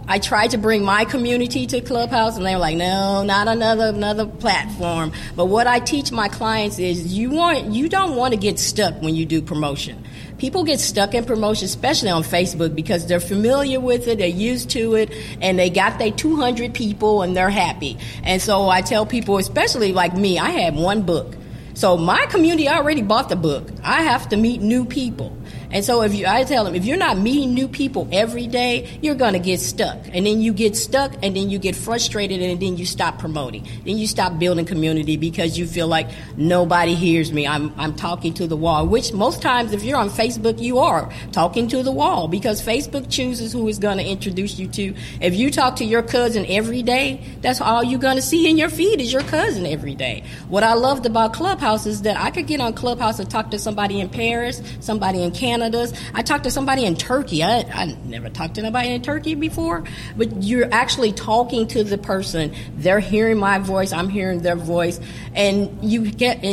I 0.07 0.17
tried 0.19 0.51
to 0.51 0.57
bring 0.57 0.83
my 0.83 1.03
community 1.03 1.67
to 1.67 1.81
Clubhouse, 1.81 2.37
and 2.37 2.45
they 2.45 2.55
were 2.55 2.61
like, 2.61 2.77
"No, 2.77 3.23
not 3.23 3.49
another 3.49 3.87
another 3.87 4.25
platform." 4.25 5.11
But 5.35 5.45
what 5.45 5.67
I 5.67 5.79
teach 5.79 6.11
my 6.11 6.29
clients 6.29 6.79
is, 6.79 7.13
you 7.13 7.31
want 7.31 7.65
you 7.65 7.89
don't 7.89 8.15
want 8.15 8.33
to 8.33 8.39
get 8.39 8.59
stuck 8.59 9.01
when 9.01 9.13
you 9.13 9.25
do 9.25 9.41
promotion. 9.41 10.03
People 10.37 10.63
get 10.63 10.79
stuck 10.79 11.13
in 11.13 11.25
promotion, 11.25 11.65
especially 11.65 12.09
on 12.09 12.23
Facebook, 12.23 12.73
because 12.73 13.05
they're 13.07 13.19
familiar 13.19 13.81
with 13.81 14.07
it, 14.07 14.19
they're 14.19 14.27
used 14.27 14.69
to 14.69 14.95
it, 14.95 15.13
and 15.41 15.59
they 15.59 15.69
got 15.69 15.99
their 15.99 16.11
200 16.11 16.73
people, 16.73 17.23
and 17.23 17.35
they're 17.35 17.49
happy. 17.49 17.97
And 18.23 18.41
so 18.41 18.69
I 18.69 18.81
tell 18.81 19.05
people, 19.05 19.37
especially 19.37 19.91
like 19.91 20.15
me, 20.15 20.39
I 20.39 20.51
had 20.51 20.75
one 20.75 21.01
book. 21.01 21.35
So 21.79 21.95
my 21.95 22.25
community 22.25 22.67
already 22.67 23.01
bought 23.01 23.29
the 23.29 23.37
book. 23.37 23.69
I 23.85 24.01
have 24.01 24.27
to 24.29 24.35
meet 24.35 24.59
new 24.59 24.83
people. 24.83 25.31
And 25.71 25.85
so 25.85 26.01
if 26.01 26.15
you, 26.15 26.25
I 26.25 26.43
tell 26.43 26.63
them, 26.63 26.73
if 26.73 26.85
you're 26.85 26.97
not 26.97 27.17
meeting 27.17 27.53
new 27.53 27.67
people 27.67 28.07
every 28.11 28.47
day, 28.47 28.97
you're 29.01 29.15
going 29.15 29.33
to 29.33 29.39
get 29.39 29.59
stuck. 29.59 29.97
And 30.11 30.25
then 30.25 30.41
you 30.41 30.51
get 30.51 30.75
stuck 30.75 31.13
and 31.21 31.35
then 31.35 31.49
you 31.49 31.59
get 31.59 31.75
frustrated 31.75 32.41
and 32.41 32.59
then 32.59 32.77
you 32.77 32.85
stop 32.85 33.19
promoting. 33.19 33.67
Then 33.85 33.97
you 33.97 34.07
stop 34.07 34.39
building 34.39 34.65
community 34.65 35.15
because 35.15 35.59
you 35.59 35.67
feel 35.67 35.87
like 35.87 36.09
nobody 36.37 36.95
hears 36.95 37.31
me. 37.31 37.45
I'm, 37.45 37.71
I'm 37.77 37.95
talking 37.95 38.33
to 38.35 38.47
the 38.47 38.55
wall, 38.55 38.87
which 38.87 39.13
most 39.13 39.41
times 39.41 39.71
if 39.71 39.83
you're 39.83 39.97
on 39.97 40.09
Facebook, 40.09 40.59
you 40.59 40.79
are 40.79 41.11
talking 41.31 41.67
to 41.67 41.83
the 41.83 41.91
wall 41.91 42.27
because 42.27 42.65
Facebook 42.65 43.09
chooses 43.11 43.53
who 43.53 43.67
is 43.67 43.77
going 43.77 43.97
to 43.97 44.05
introduce 44.05 44.57
you 44.57 44.67
to. 44.69 44.95
If 45.21 45.35
you 45.35 45.51
talk 45.51 45.75
to 45.77 45.85
your 45.85 46.01
cousin 46.01 46.45
every 46.47 46.81
day, 46.81 47.23
that's 47.41 47.61
all 47.61 47.83
you're 47.83 47.99
going 47.99 48.15
to 48.15 48.23
see 48.23 48.49
in 48.49 48.57
your 48.57 48.69
feed 48.69 49.01
is 49.01 49.13
your 49.13 49.21
cousin 49.23 49.67
every 49.67 49.93
day. 49.93 50.23
What 50.47 50.63
I 50.63 50.73
loved 50.73 51.05
about 51.05 51.33
Clubhouse 51.33 51.85
is 51.85 52.01
that 52.01 52.17
I 52.17 52.31
could 52.31 52.47
get 52.47 52.59
on 52.59 52.73
Clubhouse 52.73 53.19
and 53.19 53.29
talk 53.29 53.51
to 53.51 53.59
somebody 53.59 53.99
in 53.99 54.09
Paris, 54.09 54.63
somebody 54.79 55.21
in 55.21 55.31
Canada, 55.31 55.58
Canada's. 55.59 55.93
I 56.13 56.21
talked 56.21 56.45
to 56.45 56.51
somebody 56.51 56.85
in 56.85 56.95
Turkey. 56.95 57.43
I, 57.43 57.59
I 57.59 57.97
never 58.05 58.29
talked 58.29 58.55
to 58.55 58.61
anybody 58.61 58.89
in 58.89 59.01
Turkey 59.01 59.35
before, 59.35 59.83
but 60.15 60.43
you're 60.43 60.71
actually 60.73 61.11
talking 61.11 61.67
to 61.69 61.83
the 61.83 61.97
person. 61.97 62.53
They're 62.75 62.99
hearing 62.99 63.37
my 63.37 63.59
voice. 63.59 63.91
I'm 63.91 64.09
hearing 64.09 64.41
their 64.41 64.55
voice, 64.55 64.99
and 65.35 65.83
you 65.83 66.09
get 66.09 66.43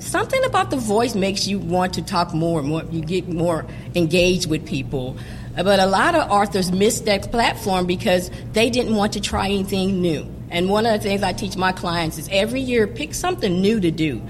something 0.00 0.44
about 0.44 0.70
the 0.70 0.76
voice 0.76 1.14
makes 1.14 1.46
you 1.46 1.58
want 1.58 1.94
to 1.94 2.02
talk 2.02 2.32
more. 2.32 2.60
And 2.60 2.68
more, 2.68 2.84
you 2.90 3.02
get 3.02 3.28
more 3.28 3.66
engaged 3.94 4.48
with 4.48 4.66
people. 4.66 5.16
But 5.54 5.80
a 5.80 5.86
lot 5.86 6.14
of 6.14 6.30
authors 6.30 6.70
miss 6.70 7.00
that 7.00 7.30
platform 7.30 7.86
because 7.86 8.30
they 8.52 8.68
didn't 8.68 8.94
want 8.94 9.14
to 9.14 9.20
try 9.20 9.46
anything 9.46 10.02
new. 10.02 10.26
And 10.50 10.68
one 10.68 10.86
of 10.86 10.92
the 10.92 10.98
things 11.08 11.22
I 11.22 11.32
teach 11.32 11.56
my 11.56 11.72
clients 11.72 12.18
is 12.18 12.28
every 12.30 12.60
year 12.60 12.86
pick 12.86 13.14
something 13.14 13.60
new 13.60 13.80
to 13.80 13.90
do 13.90 14.22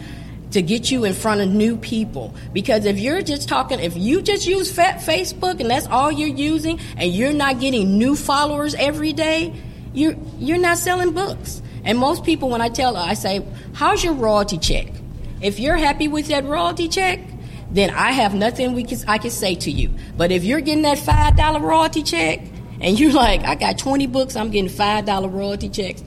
to 0.57 0.62
get 0.62 0.90
you 0.90 1.04
in 1.04 1.12
front 1.12 1.42
of 1.42 1.50
new 1.50 1.76
people. 1.76 2.34
Because 2.54 2.86
if 2.86 2.98
you're 2.98 3.20
just 3.20 3.46
talking, 3.46 3.78
if 3.78 3.94
you 3.94 4.22
just 4.22 4.46
use 4.46 4.72
Facebook 4.72 5.61
and 5.61 5.68
that's 5.68 5.86
all 5.86 6.11
you're 6.11 6.34
using, 6.34 6.80
and 6.96 7.12
you're 7.12 7.34
not 7.34 7.61
getting 7.61 7.98
new 7.98 8.16
followers 8.16 8.74
every 8.74 9.12
day, 9.12 9.54
you're 9.92 10.16
you're 10.38 10.57
not 10.57 10.78
selling 10.78 11.12
books. 11.12 11.61
And 11.84 11.98
most 11.98 12.24
people, 12.24 12.48
when 12.48 12.62
I 12.62 12.70
tell, 12.70 12.94
them, 12.94 13.07
I 13.07 13.12
say, 13.12 13.44
"How's 13.74 14.02
your 14.02 14.14
royalty 14.14 14.57
check?" 14.57 14.88
If 15.42 15.61
you're 15.61 15.76
happy 15.76 16.09
with 16.09 16.28
that 16.28 16.44
royalty 16.46 16.88
check, 16.88 17.20
then 17.70 17.90
I 17.90 18.12
have 18.12 18.34
nothing 18.34 18.72
we 18.72 18.84
can 18.84 18.98
I 19.07 19.18
can 19.18 19.30
say 19.30 19.57
to 19.57 19.70
you. 19.70 19.90
But 20.16 20.32
if 20.32 20.42
you're 20.42 20.62
getting 20.62 20.84
that 20.84 20.98
five 20.98 21.36
dollar 21.36 21.61
royalty 21.61 22.02
check, 22.02 22.40
and 22.80 22.98
you're 22.98 23.12
like, 23.12 23.44
"I 23.44 23.57
got 23.57 23.76
20 23.76 24.07
books, 24.07 24.36
I'm 24.36 24.50
getting 24.50 24.70
five 24.70 25.04
dollar 25.04 25.28
royalty 25.28 25.68
checks," 25.68 26.02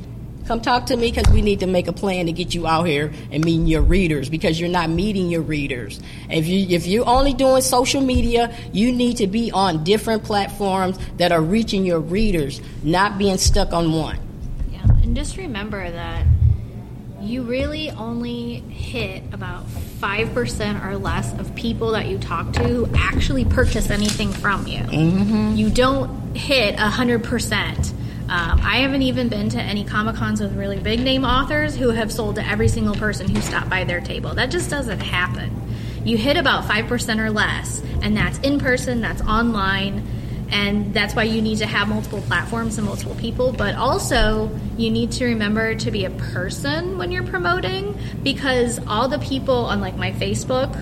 Come 0.50 0.62
talk 0.62 0.88
to 0.88 0.98
me 0.98 1.12
because 1.12 1.32
we 1.32 1.44
need 1.44 1.60
to 1.60 1.68
make 1.68 1.88
a 1.88 1.94
plan 1.94 2.26
to 2.26 2.32
get 2.32 2.56
you 2.56 2.66
out 2.66 2.88
here 2.88 3.14
and 3.32 3.46
meeting 3.46 3.68
your 3.68 3.84
readers 3.84 4.30
because 4.30 4.60
you're 4.60 4.68
not 4.68 4.90
meeting 4.90 5.30
your 5.30 5.44
readers. 5.44 6.00
If 6.28 6.48
you 6.48 6.66
if 6.76 6.88
you're 6.88 7.08
only 7.08 7.36
doing 7.36 7.62
social 7.62 8.02
media, 8.02 8.52
you 8.74 8.92
need 8.92 9.18
to 9.18 9.28
be 9.28 9.52
on 9.52 9.84
different 9.84 10.24
platforms 10.24 10.98
that 11.18 11.32
are 11.32 11.40
reaching 11.40 11.86
your 11.86 12.00
readers, 12.00 12.62
not 12.82 13.20
being 13.20 13.38
stuck 13.38 13.74
on 13.74 13.94
one. 13.94 14.18
Yeah, 14.72 14.82
and 15.04 15.16
just 15.16 15.38
remember 15.38 15.92
that 15.92 16.26
you 17.22 17.44
really 17.44 17.92
only 17.92 18.62
hit 18.72 19.22
about 19.32 19.68
5% 19.68 20.84
or 20.84 20.98
less 20.98 21.32
of 21.38 21.54
people 21.54 21.92
that 21.92 22.08
you 22.08 22.18
talk 22.18 22.54
to 22.54 22.64
who 22.64 22.90
actually 22.96 23.46
purchase 23.46 23.92
anything 23.92 24.32
from 24.32 24.66
you. 24.66 24.80
Mm-hmm. 24.80 25.58
You 25.58 25.70
don't 25.70 26.36
hit 26.36 26.76
100%. 26.76 27.94
Um, 28.30 28.62
I 28.62 28.82
haven't 28.82 29.02
even 29.02 29.28
been 29.28 29.50
to 29.50 29.60
any 29.60 29.84
Comic 29.84 30.16
Cons 30.16 30.40
with 30.40 30.56
really 30.56 30.78
big 30.78 31.00
name 31.00 31.26
authors 31.26 31.76
who 31.76 31.90
have 31.90 32.12
sold 32.12 32.36
to 32.36 32.48
every 32.48 32.68
single 32.68 32.94
person 32.94 33.28
who 33.28 33.42
stopped 33.42 33.72
by 33.72 33.86
their 33.86 34.02
table. 34.02 34.36
That 34.36 34.52
just 34.52 34.70
doesn't 34.70 35.00
happen. 35.00 35.52
You 36.06 36.16
hit 36.16 36.38
about 36.38 36.66
5% 36.66 37.20
or 37.20 37.32
less, 37.32 37.82
and 38.04 38.16
that's 38.16 38.38
in 38.40 38.60
person, 38.60 39.02
that's 39.02 39.24
online, 39.24 40.06
and 40.52 40.94
that's 40.94 41.16
why 41.16 41.24
you 41.24 41.42
need 41.42 41.58
to 41.58 41.66
have 41.66 41.88
multiple 41.88 42.22
platforms 42.22 42.78
and 42.78 42.86
multiple 42.86 43.16
people. 43.16 43.52
But 43.52 43.74
also, 43.74 44.52
you 44.78 44.92
need 44.92 45.12
to 45.14 45.26
remember 45.26 45.74
to 45.74 45.90
be 45.90 46.06
a 46.06 46.12
person 46.12 47.00
when 47.00 47.12
you're 47.12 47.26
promoting 47.26 47.98
because 48.22 48.80
all 48.86 49.08
the 49.08 49.18
people 49.18 49.66
on 49.66 49.82
like 49.82 49.98
my 49.98 50.12
Facebook 50.12 50.76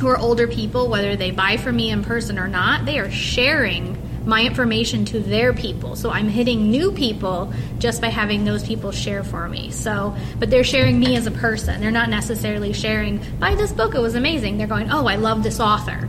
who 0.00 0.08
are 0.08 0.18
older 0.18 0.48
people, 0.48 0.88
whether 0.88 1.14
they 1.14 1.30
buy 1.30 1.56
from 1.56 1.76
me 1.76 1.90
in 1.90 2.02
person 2.02 2.36
or 2.36 2.48
not, 2.48 2.84
they 2.84 2.98
are 2.98 3.12
sharing 3.12 3.96
my 4.24 4.42
information 4.42 5.04
to 5.06 5.20
their 5.20 5.52
people. 5.52 5.96
So 5.96 6.10
I'm 6.10 6.28
hitting 6.28 6.70
new 6.70 6.92
people 6.92 7.52
just 7.78 8.00
by 8.00 8.08
having 8.08 8.44
those 8.44 8.64
people 8.64 8.90
share 8.90 9.22
for 9.22 9.48
me. 9.48 9.70
So, 9.70 10.16
but 10.38 10.50
they're 10.50 10.64
sharing 10.64 10.98
me 10.98 11.16
as 11.16 11.26
a 11.26 11.30
person. 11.30 11.80
They're 11.80 11.90
not 11.90 12.08
necessarily 12.08 12.72
sharing, 12.72 13.20
buy 13.38 13.54
this 13.54 13.72
book, 13.72 13.94
it 13.94 14.00
was 14.00 14.14
amazing. 14.14 14.58
They're 14.58 14.66
going, 14.66 14.90
oh, 14.90 15.06
I 15.06 15.16
love 15.16 15.42
this 15.42 15.60
author. 15.60 16.08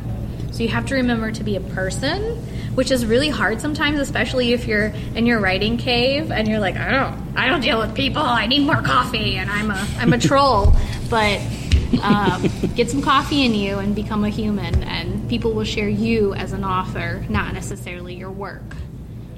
So 0.52 0.64
you 0.64 0.70
have 0.70 0.86
to 0.86 0.96
remember 0.96 1.34
to 1.34 1.44
be 1.44 1.58
a 1.58 1.62
person, 1.62 2.38
which 2.76 2.90
is 2.90 3.06
really 3.06 3.28
hard 3.28 3.60
sometimes, 3.60 4.00
especially 4.00 4.54
if 4.54 4.68
you're 4.68 4.94
in 5.14 5.26
your 5.26 5.42
writing 5.42 5.76
cave 5.78 6.32
and 6.32 6.48
you're 6.48 6.60
like, 6.60 6.78
I 6.78 6.92
don't, 6.92 7.38
I 7.38 7.48
don't 7.48 7.60
deal 7.60 7.78
with 7.78 7.94
people. 7.94 8.22
I 8.22 8.48
need 8.48 8.66
more 8.66 8.82
coffee, 8.82 9.36
and 9.36 9.50
I'm 9.50 9.70
a, 9.70 9.88
I'm 9.98 10.14
a 10.14 10.18
troll. 10.28 10.74
But 11.10 11.42
um, 12.02 12.50
get 12.76 12.90
some 12.90 13.02
coffee 13.02 13.46
in 13.46 13.54
you 13.54 13.80
and 13.80 13.96
become 13.96 14.24
a 14.24 14.30
human, 14.30 14.84
and 14.84 15.28
people 15.30 15.54
will 15.54 15.64
share 15.64 15.90
you 15.90 16.34
as 16.34 16.52
an 16.52 16.64
author, 16.64 17.26
not 17.30 17.54
necessarily 17.54 18.16
your 18.16 18.32
work. 18.32 18.64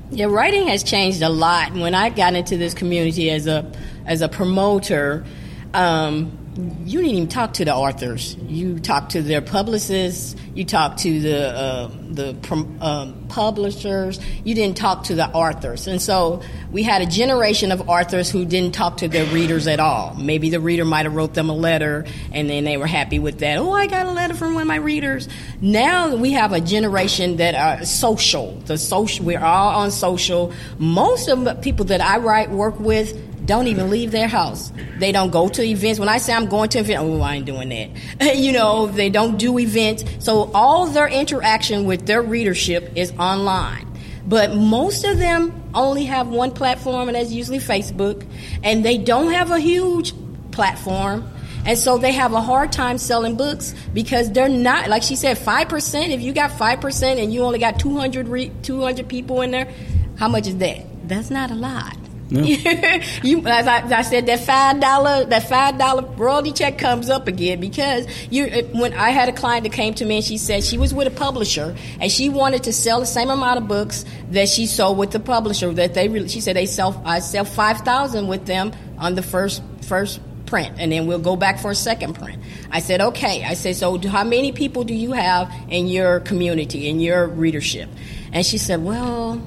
Yeah, 0.10 0.26
writing 0.26 0.68
has 0.68 0.84
changed 0.84 1.22
a 1.22 1.30
lot. 1.30 1.74
When 1.74 1.94
I 1.94 2.10
got 2.10 2.34
into 2.36 2.58
this 2.58 2.74
community 2.74 3.30
as 3.30 3.48
a 3.48 3.70
as 4.06 4.22
a 4.22 4.30
promoter, 4.30 5.26
um, 5.74 6.38
you 6.58 7.02
didn't 7.02 7.16
even 7.16 7.28
talk 7.28 7.54
to 7.54 7.66
the 7.66 7.76
authors. 7.76 8.36
You 8.36 8.80
talked 8.80 9.12
to 9.12 9.22
their 9.22 9.42
publicists. 9.42 10.36
You 10.56 10.66
talked 10.66 11.00
to 11.00 11.20
the 11.20 11.50
uh, 11.50 11.88
the 12.10 12.36
um, 12.82 13.28
publishers. 13.30 14.20
You 14.44 14.56
didn't 14.56 14.76
talk 14.76 15.04
to 15.06 15.16
the 15.16 15.28
authors. 15.28 15.86
And 15.86 16.02
so 16.02 16.42
we 16.72 16.82
had 16.82 17.04
a 17.04 17.06
generation 17.06 17.72
of 17.72 17.88
authors 17.88 18.32
who 18.32 18.44
didn't 18.44 18.74
talk 18.74 18.98
to 18.98 19.08
their 19.08 19.26
readers 19.32 19.68
at 19.68 19.80
all. 19.80 20.16
Maybe 20.16 20.50
the 20.50 20.60
reader 20.60 20.84
might 20.84 21.06
have 21.06 21.14
wrote 21.14 21.36
them 21.36 21.50
a 21.50 21.56
letter, 21.56 22.06
and 22.32 22.50
then 22.50 22.64
they 22.64 22.78
were 22.78 22.88
happy 22.88 23.20
with 23.20 23.40
that. 23.40 23.60
Oh, 23.60 23.72
I 23.72 23.86
got 23.86 24.08
a 24.08 24.12
letter 24.12 24.34
from 24.34 24.56
one 24.56 24.64
of 24.64 24.68
my 24.68 24.78
readers. 24.78 25.30
Now 25.62 26.16
we 26.16 26.32
have 26.32 26.54
a 26.54 26.62
generation 26.62 27.38
that 27.38 27.54
are 27.54 27.86
social. 27.86 28.54
The 28.62 28.80
social. 28.80 29.26
We're 29.26 29.44
all 29.44 29.82
on 29.82 29.92
social. 29.92 30.54
Most 30.80 31.28
of 31.28 31.44
the 31.44 31.54
people 31.54 31.86
that 31.86 32.02
I 32.02 32.18
write 32.18 32.50
work 32.50 32.80
with 32.80 33.27
don't 33.48 33.68
even 33.68 33.90
leave 33.90 34.12
their 34.12 34.28
house. 34.28 34.72
They 35.00 35.12
don't 35.12 35.32
go 35.32 35.48
to 35.48 35.64
events. 35.64 36.00
When 36.00 36.10
I 36.10 36.18
say 36.18 36.34
I'm 36.34 36.48
going 36.48 36.70
to 36.70 36.80
event, 36.80 37.00
oh, 37.02 37.22
I 37.22 37.36
ain't 37.36 37.46
doing 37.46 37.70
that. 37.70 38.36
you 38.38 38.52
know, 38.52 38.88
they 38.88 39.10
don't 39.10 39.38
do 39.38 39.58
events. 39.58 40.04
So 40.20 40.52
all 40.54 40.86
their 40.86 41.08
interaction 41.08 41.86
with 41.86 42.06
their 42.06 42.22
readership 42.22 42.92
is 42.96 43.12
online. 43.14 43.88
But 44.28 44.54
most 44.54 45.06
of 45.06 45.18
them 45.18 45.64
only 45.74 46.04
have 46.06 46.28
one 46.28 46.52
platform, 46.52 47.08
and 47.08 47.16
that's 47.16 47.32
usually 47.32 47.60
Facebook. 47.60 48.28
And 48.62 48.84
they 48.84 48.98
don't 48.98 49.32
have 49.32 49.52
a 49.52 49.60
huge 49.60 50.14
platform. 50.52 51.26
And 51.66 51.78
so 51.78 51.98
they 51.98 52.12
have 52.12 52.34
a 52.34 52.42
hard 52.42 52.72
time 52.74 52.98
selling 52.98 53.38
books 53.38 53.74
because 53.94 54.32
they're 54.32 54.50
not, 54.50 54.90
like 54.90 55.04
she 55.04 55.16
said, 55.16 55.38
5%. 55.38 56.10
If 56.10 56.22
you 56.22 56.34
got 56.34 56.52
5% 56.52 57.24
and 57.24 57.34
you 57.34 57.44
only 57.44 57.60
got 57.60 57.80
200, 57.80 58.28
re- 58.28 58.52
200 58.64 59.08
people 59.08 59.42
in 59.42 59.52
there, 59.52 59.74
how 60.18 60.28
much 60.28 60.48
is 60.48 60.58
that? 60.58 60.86
That's 61.08 61.30
not 61.30 61.52
a 61.52 61.56
lot. 61.56 61.97
No. 62.30 62.42
you, 63.24 63.46
as 63.48 63.68
I, 63.68 63.80
as 63.82 63.92
I, 63.92 64.02
said, 64.02 64.26
that 64.26 64.42
five 64.42 64.80
dollar, 64.80 65.26
that 65.26 65.48
five 65.48 65.78
dollar 65.78 66.04
royalty 66.04 66.52
check 66.52 66.78
comes 66.78 67.10
up 67.10 67.28
again 67.28 67.60
because 67.60 68.08
you. 68.30 68.46
Uh, 68.46 68.62
when 68.78 68.94
I 68.94 69.12
had 69.12 69.30
a 69.30 69.32
client 69.32 69.64
that 69.64 69.72
came 69.72 69.94
to 69.96 70.06
me 70.06 70.18
and 70.18 70.26
she 70.26 70.38
said 70.38 70.64
she 70.64 70.78
was 70.78 70.94
with 70.94 71.08
a 71.08 71.12
publisher 71.12 71.76
and 72.00 72.12
she 72.12 72.30
wanted 72.30 72.64
to 72.64 72.74
sell 72.74 73.00
the 73.00 73.06
same 73.06 73.30
amount 73.30 73.60
of 73.60 73.68
books 73.68 74.04
that 74.32 74.50
she 74.50 74.66
sold 74.66 74.98
with 74.98 75.12
the 75.12 75.20
publisher. 75.20 75.72
That 75.74 75.94
they, 75.94 76.28
she 76.28 76.42
said 76.42 76.56
they 76.56 76.66
sell, 76.66 77.02
I 77.06 77.20
sell 77.20 77.46
five 77.46 77.80
thousand 77.80 78.28
with 78.28 78.46
them 78.46 78.74
on 78.98 79.16
the 79.16 79.24
first 79.24 79.62
first 79.84 80.20
print, 80.46 80.76
and 80.80 80.92
then 80.92 81.08
we'll 81.08 81.20
go 81.20 81.36
back 81.36 81.60
for 81.60 81.72
a 81.72 81.76
second 81.76 82.16
print. 82.16 82.42
I 82.72 82.80
said, 82.80 83.02
okay. 83.02 83.44
I 83.44 83.54
said, 83.54 83.76
so 83.76 83.98
how 84.08 84.24
many 84.24 84.52
people 84.52 84.84
do 84.84 84.94
you 84.94 85.12
have 85.12 85.54
in 85.70 85.88
your 85.88 86.22
community, 86.22 86.90
in 86.90 87.00
your 87.00 87.28
readership? 87.28 87.90
And 88.32 88.46
she 88.46 88.58
said, 88.58 88.84
well 88.84 89.42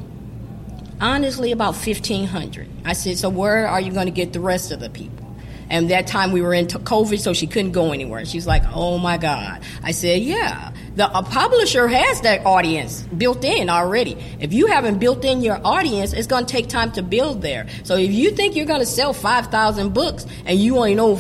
honestly 1.01 1.53
about 1.53 1.75
1500 1.75 2.69
i 2.85 2.93
said 2.93 3.17
so 3.19 3.29
where 3.29 3.67
are 3.67 3.81
you 3.81 3.93
going 3.93 4.07
to 4.07 4.13
get 4.13 4.33
the 4.33 4.41
rest 4.41 4.73
of 4.73 4.81
the 4.81 4.91
people? 4.91 5.27
And 5.69 5.89
that 5.91 6.09
time 6.09 6.33
we 6.33 6.43
were 6.43 6.53
in 6.53 6.67
covid 6.67 7.21
so 7.21 7.33
she 7.33 7.47
couldn't 7.47 7.71
go 7.71 7.93
anywhere. 7.93 8.25
She's 8.25 8.47
like 8.47 8.65
oh 8.75 8.99
my 8.99 9.19
god. 9.19 9.63
I 9.83 9.93
said 9.93 10.23
yeah. 10.23 10.73
The 10.97 11.07
publisher 11.07 11.87
has 11.87 12.21
that 12.23 12.45
audience 12.45 13.03
built 13.03 13.45
in 13.45 13.71
already. 13.71 14.17
If 14.41 14.53
you 14.53 14.67
haven't 14.67 14.99
built 14.99 15.25
in 15.25 15.43
your 15.43 15.61
audience 15.65 16.13
it's 16.13 16.27
going 16.27 16.47
to 16.47 16.53
take 16.53 16.69
time 16.69 16.91
to 16.93 17.03
build 17.03 17.43
there. 17.43 17.69
So 17.85 17.97
if 17.97 18.11
you 18.11 18.33
think 18.33 18.57
you're 18.57 18.67
going 18.67 18.81
to 18.81 18.87
sell 18.87 19.13
5000 19.13 19.95
books 19.95 20.27
and 20.45 20.59
you 20.59 20.77
only 20.77 20.97
know 20.97 21.17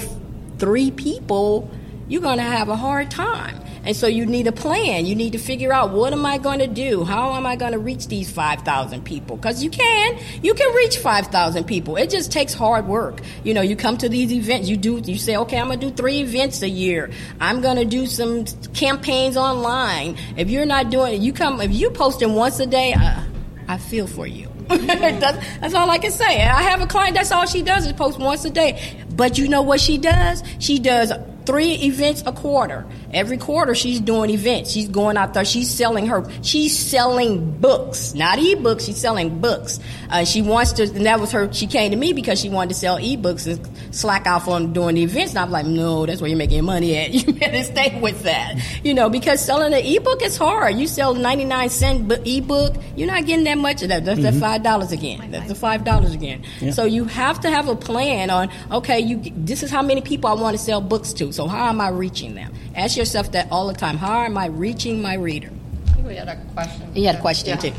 three 0.59 0.91
people 0.91 1.71
you're 2.09 2.21
going 2.21 2.39
to 2.39 2.43
have 2.43 2.69
a 2.69 2.77
hard 2.77 3.09
time 3.11 3.57
and 3.85 3.97
so 3.97 4.07
you 4.07 4.27
need 4.27 4.47
a 4.47 4.53
plan. 4.53 5.07
You 5.07 5.15
need 5.15 5.33
to 5.33 5.39
figure 5.39 5.73
out 5.73 5.91
what 5.91 6.13
am 6.13 6.27
I 6.27 6.39
going 6.39 6.59
to 6.59 6.67
do? 6.67 7.05
How 7.05 7.33
am 7.35 7.47
I 7.47 7.57
going 7.57 7.73
to 7.73 7.79
reach 7.79 8.09
these 8.09 8.31
5,000 8.31 9.05
people? 9.05 9.37
Because 9.37 9.63
you 9.63 9.71
can. 9.71 10.19
You 10.43 10.55
can 10.55 10.75
reach 10.75 10.99
5,000 10.99 11.65
people. 11.65 11.97
It 11.97 12.11
just 12.11 12.31
takes 12.31 12.53
hard 12.53 12.87
work. 12.87 13.21
You 13.43 13.55
know, 13.55 13.63
you 13.63 13.77
come 13.77 13.97
to 13.99 14.09
these 14.09 14.33
events, 14.33 14.69
you 14.69 14.77
do, 14.77 14.99
you 14.99 15.17
say, 15.17 15.37
okay, 15.37 15.59
I'm 15.59 15.69
going 15.69 15.81
to 15.81 15.89
do 15.89 15.95
three 15.95 16.21
events 16.21 16.63
a 16.63 16.69
year. 16.69 17.11
I'm 17.41 17.63
going 17.63 17.77
to 17.77 17.87
do 17.87 18.07
some 18.07 18.45
campaigns 18.75 19.37
online. 19.37 20.17
If 20.37 20.51
you're 20.51 20.67
not 20.67 20.91
doing 20.91 21.15
it, 21.15 21.21
you 21.21 21.33
come, 21.33 21.61
if 21.61 21.73
you 21.73 21.91
posting 21.91 22.35
once 22.35 22.61
a 22.61 22.67
day, 22.67 22.93
uh, 22.93 23.23
I 23.67 23.79
feel 23.79 24.07
for 24.07 24.27
you. 24.27 24.49
that's, 24.69 25.59
that's 25.59 25.75
all 25.75 25.91
I 25.91 25.99
can 25.99 26.11
say. 26.11 26.43
I 26.45 26.63
have 26.63 26.81
a 26.81 26.87
client, 26.87 27.17
that's 27.17 27.33
all 27.33 27.47
she 27.47 27.63
does 27.63 27.87
is 27.87 27.93
post 27.95 28.19
once 28.19 28.45
a 28.45 28.51
day. 28.51 28.97
But 29.15 29.39
you 29.39 29.49
know 29.49 29.63
what 29.63 29.81
she 29.81 29.99
does? 29.99 30.43
She 30.59 30.79
does 30.79 31.13
three 31.47 31.75
events 31.75 32.23
a 32.27 32.33
quarter. 32.33 32.87
Every 33.13 33.37
quarter, 33.37 33.75
she's 33.75 34.01
doing 34.01 34.31
events. 34.31 34.71
She's 34.71 34.89
going 34.89 35.17
out 35.17 35.35
there. 35.35 35.45
She's 35.45 35.71
selling 35.71 36.07
her. 36.07 36.25
She's 36.43 36.77
selling 36.77 37.59
books, 37.59 38.15
not 38.15 38.39
ebooks. 38.39 38.87
She's 38.87 38.99
selling 38.99 39.41
books. 39.41 39.81
Uh, 40.11 40.25
she 40.25 40.43
wants 40.43 40.73
to, 40.75 40.85
and 40.85 41.07
that 41.07 41.21
was 41.21 41.33
her. 41.33 41.53
She 41.53 41.67
came 41.67 41.91
to 41.91 41.97
me 41.97 42.13
because 42.13 42.41
she 42.41 42.49
wanted 42.49 42.71
to 42.71 42.75
sell 42.75 42.99
ebooks 42.99 43.47
and 43.47 43.95
slack 43.95 44.27
off 44.27 44.49
on 44.49 44.73
doing 44.73 44.95
the 44.97 45.03
events. 45.03 45.33
And 45.33 45.41
I'm 45.41 45.51
like, 45.51 45.67
no, 45.67 46.07
that's 46.07 46.21
where 46.21 46.29
you're 46.29 46.39
making 46.39 46.65
money 46.65 46.97
at. 46.97 47.11
You 47.21 47.35
better 47.35 47.63
stay 47.65 48.01
with 48.01 48.23
that, 48.23 48.57
you 48.83 48.95
know, 48.95 49.11
because 49.11 49.45
selling 49.45 49.75
an 49.75 49.85
ebook 49.85 50.23
is 50.23 50.39
hard. 50.39 50.77
You 50.77 50.87
sell 50.87 51.13
99 51.13 51.69
cent 51.69 52.11
ebook, 52.25 52.77
you're 52.97 53.07
not 53.07 53.27
getting 53.27 53.45
that 53.45 53.59
much 53.59 53.83
of 53.83 53.91
that. 53.91 54.05
That's 54.05 54.21
mm-hmm. 54.21 54.39
five 54.39 54.63
dollars 54.63 54.93
again. 54.93 55.31
That's 55.31 55.49
the 55.49 55.55
five 55.55 55.85
dollars 55.85 56.15
again. 56.15 56.45
Yeah. 56.61 56.71
So 56.71 56.85
you 56.85 57.05
have 57.05 57.41
to 57.41 57.51
have 57.51 57.69
a 57.69 57.77
plan 57.77 58.31
on. 58.31 58.51
Okay, 58.71 59.01
you. 59.01 59.23
This 59.37 59.63
is 59.63 59.71
how 59.71 59.83
many 59.83 60.01
people 60.01 60.31
I 60.31 60.35
want 60.35 60.57
to 60.57 60.63
sell 60.63 60.81
books 60.81 61.13
to. 61.15 61.30
So 61.33 61.47
how 61.47 61.69
am 61.69 61.81
I 61.81 61.89
reaching 61.89 62.35
them? 62.35 62.53
Ask 62.75 62.97
yourself 62.97 63.33
that 63.33 63.49
all 63.51 63.67
the 63.69 63.75
time. 63.75 63.97
How 63.97 64.23
am 64.23 64.37
I 64.37 64.47
reaching 64.47 65.03
my 65.03 65.15
reader? 65.15 65.51
I 65.87 65.91
think 65.93 66.07
we 66.07 66.17
had 66.17 66.29
a 66.29 66.37
question. 66.55 66.97
You 66.97 67.07
had 67.07 67.17
a 67.17 67.21
question 67.21 67.51
yeah. 67.51 67.57
too. 67.57 67.73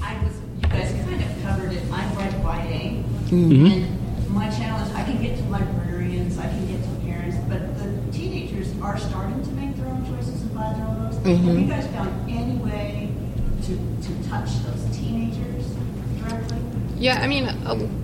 I 0.00 0.22
was. 0.22 0.34
You 0.62 0.68
guys 0.68 0.92
kind 0.92 1.22
of 1.22 1.42
covered 1.42 1.72
it. 1.72 1.82
I'm 1.92 2.16
write 2.16 2.32
YA, 2.32 3.02
mm-hmm. 3.30 3.66
and 3.66 4.30
my 4.30 4.48
challenge. 4.50 4.92
I 4.94 5.04
can 5.04 5.22
get 5.22 5.36
to 5.38 5.44
librarians. 5.44 6.38
I 6.38 6.48
can 6.48 6.66
get 6.66 6.82
to 6.82 7.06
parents, 7.06 7.36
but 7.48 7.78
the 7.78 8.12
teenagers 8.12 8.72
are 8.80 8.98
starting 8.98 9.42
to 9.42 9.50
make 9.50 9.76
their 9.76 9.86
own 9.86 10.06
choices 10.06 10.42
and 10.42 10.54
buy 10.54 10.72
their 10.74 10.86
own 10.86 11.02
books. 11.02 11.16
Mm-hmm. 11.16 11.46
Have 11.46 11.58
you 11.58 11.66
guys 11.66 11.86
found 11.88 12.30
any 12.30 12.56
way 12.56 13.12
to 13.62 13.76
to 13.76 14.28
touch 14.28 14.50
those 14.64 14.82
teenagers 14.84 14.90
directly? 14.90 14.91
Yeah, 17.02 17.18
I 17.20 17.26
mean, 17.26 17.46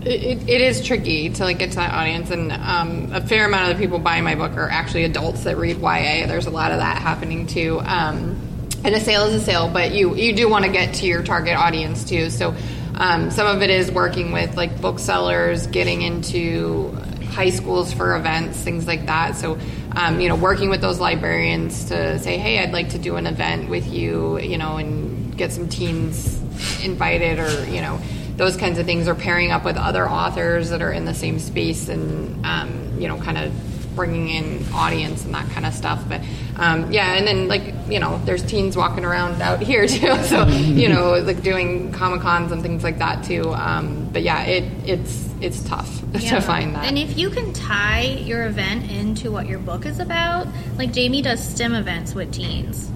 it, 0.05 0.49
it 0.49 0.61
is 0.61 0.85
tricky 0.85 1.31
to 1.31 1.45
like 1.45 1.61
get 1.61 1.71
to 1.71 1.77
that 1.77 1.95
audience, 1.95 2.33
and 2.33 2.51
um, 2.51 3.13
a 3.13 3.21
fair 3.21 3.47
amount 3.47 3.71
of 3.71 3.77
the 3.77 3.81
people 3.81 4.01
buying 4.01 4.25
my 4.25 4.35
book 4.35 4.57
are 4.57 4.69
actually 4.69 5.05
adults 5.05 5.45
that 5.45 5.57
read 5.57 5.77
YA. 5.77 6.27
There's 6.27 6.47
a 6.47 6.51
lot 6.51 6.73
of 6.73 6.79
that 6.79 7.01
happening 7.01 7.47
too. 7.47 7.79
Um, 7.79 8.41
and 8.83 8.97
a 8.97 8.99
sale 8.99 9.27
is 9.27 9.41
a 9.41 9.45
sale, 9.45 9.71
but 9.73 9.93
you 9.93 10.17
you 10.17 10.35
do 10.35 10.49
want 10.49 10.65
to 10.65 10.73
get 10.73 10.95
to 10.95 11.07
your 11.07 11.23
target 11.23 11.55
audience 11.55 12.03
too. 12.03 12.29
So 12.29 12.57
um, 12.97 13.31
some 13.31 13.47
of 13.47 13.63
it 13.63 13.71
is 13.71 13.89
working 13.89 14.33
with 14.33 14.57
like 14.57 14.81
booksellers, 14.81 15.69
getting 15.69 16.03
into 16.03 16.91
high 17.31 17.51
schools 17.51 17.93
for 17.93 18.17
events, 18.17 18.59
things 18.59 18.89
like 18.89 19.07
that. 19.07 19.37
So, 19.37 19.61
um, 19.95 20.21
you 20.21 20.29
know, 20.29 20.35
working 20.35 20.71
with 20.71 20.81
those 20.81 20.99
librarians 20.99 21.85
to 21.85 22.19
say, 22.19 22.37
hey, 22.37 22.59
I'd 22.59 22.73
like 22.73 22.89
to 22.91 22.99
do 22.99 23.15
an 23.15 23.29
event 23.29 23.69
with 23.69 23.87
you, 23.87 24.41
you 24.41 24.59
know, 24.59 24.77
and 24.77 25.39
get 25.39 25.53
some 25.53 25.69
teens 25.69 26.37
invited 26.83 27.39
or, 27.39 27.65
you 27.71 27.81
know, 27.81 28.01
those 28.39 28.57
kinds 28.57 28.79
of 28.79 28.87
things, 28.87 29.07
or 29.07 29.15
pairing 29.15 29.51
up 29.51 29.65
with 29.65 29.77
other 29.77 30.09
authors 30.09 30.71
that 30.71 30.81
are 30.81 30.93
in 30.93 31.05
the 31.05 31.15
same 31.15 31.39
space, 31.39 31.89
and 31.89 32.47
um, 32.47 32.99
you 32.99 33.07
know, 33.07 33.19
kind 33.19 33.37
of 33.37 33.53
bringing 33.99 34.29
in 34.29 34.65
audience 34.73 35.25
and 35.25 35.35
that 35.35 35.51
kind 35.51 35.67
of 35.67 35.75
stuff. 35.75 36.03
But 36.09 36.23
um, 36.57 36.93
yeah, 36.93 37.15
and 37.15 37.27
then 37.27 37.49
like 37.49 37.75
you 37.89 37.99
know, 37.99 38.21
there's 38.25 38.45
teens 38.45 38.77
walking 38.77 39.05
around 39.05 39.43
out 39.43 39.61
here 39.71 39.87
too, 39.87 40.17
so 40.23 40.47
you 40.47 40.89
know, 40.89 41.19
like 41.19 41.43
doing 41.43 41.93
comic 41.93 42.23
cons 42.23 42.53
and 42.53 42.63
things 42.63 42.83
like 42.83 42.99
that 42.99 43.25
too. 43.25 43.53
Um, 43.53 44.09
but 44.13 44.23
yeah, 44.23 44.45
it 44.45 44.65
it's 44.89 45.29
it's 45.41 45.63
tough 45.65 46.03
yeah. 46.15 46.31
to 46.31 46.41
find 46.41 46.75
that. 46.75 46.85
And 46.85 46.97
if 46.97 47.19
you 47.19 47.29
can 47.29 47.53
tie 47.53 48.03
your 48.03 48.47
event 48.47 48.91
into 48.91 49.31
what 49.31 49.47
your 49.47 49.59
book 49.59 49.85
is 49.85 49.99
about, 49.99 50.47
like 50.77 50.93
Jamie 50.93 51.23
does 51.23 51.47
STEM 51.47 51.75
events 51.75 52.15
with 52.15 52.33
teens 52.33 52.91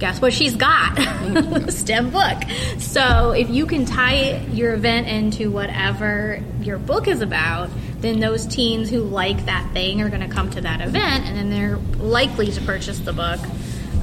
guess 0.00 0.20
what 0.20 0.32
she's 0.32 0.56
got? 0.56 0.96
STEM 1.70 2.10
book. 2.10 2.42
So 2.78 3.30
if 3.32 3.50
you 3.50 3.66
can 3.66 3.84
tie 3.84 4.38
your 4.46 4.74
event 4.74 5.06
into 5.06 5.50
whatever 5.50 6.42
your 6.60 6.78
book 6.78 7.06
is 7.06 7.20
about, 7.20 7.70
then 8.00 8.18
those 8.18 8.46
teens 8.46 8.88
who 8.88 9.02
like 9.02 9.44
that 9.44 9.72
thing 9.72 10.00
are 10.00 10.08
going 10.08 10.22
to 10.26 10.34
come 10.34 10.50
to 10.50 10.62
that 10.62 10.80
event 10.80 11.26
and 11.26 11.36
then 11.36 11.50
they're 11.50 11.76
likely 12.02 12.50
to 12.50 12.60
purchase 12.62 12.98
the 13.00 13.12
book 13.12 13.38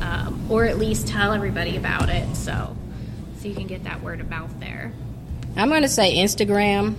um, 0.02 0.45
or 0.50 0.66
at 0.66 0.78
least 0.78 1.08
tell 1.08 1.34
everybody 1.34 1.76
about 1.76 2.10
it. 2.10 2.36
So 2.36 2.78
so 3.39 3.48
you 3.48 3.56
can 3.56 3.68
get 3.68 3.84
that 3.84 4.02
word 4.02 4.22
about 4.22 4.60
there. 4.60 4.93
I'm 5.56 5.70
going 5.70 5.82
to 5.82 5.89
say 5.89 6.18
Instagram 6.18 6.95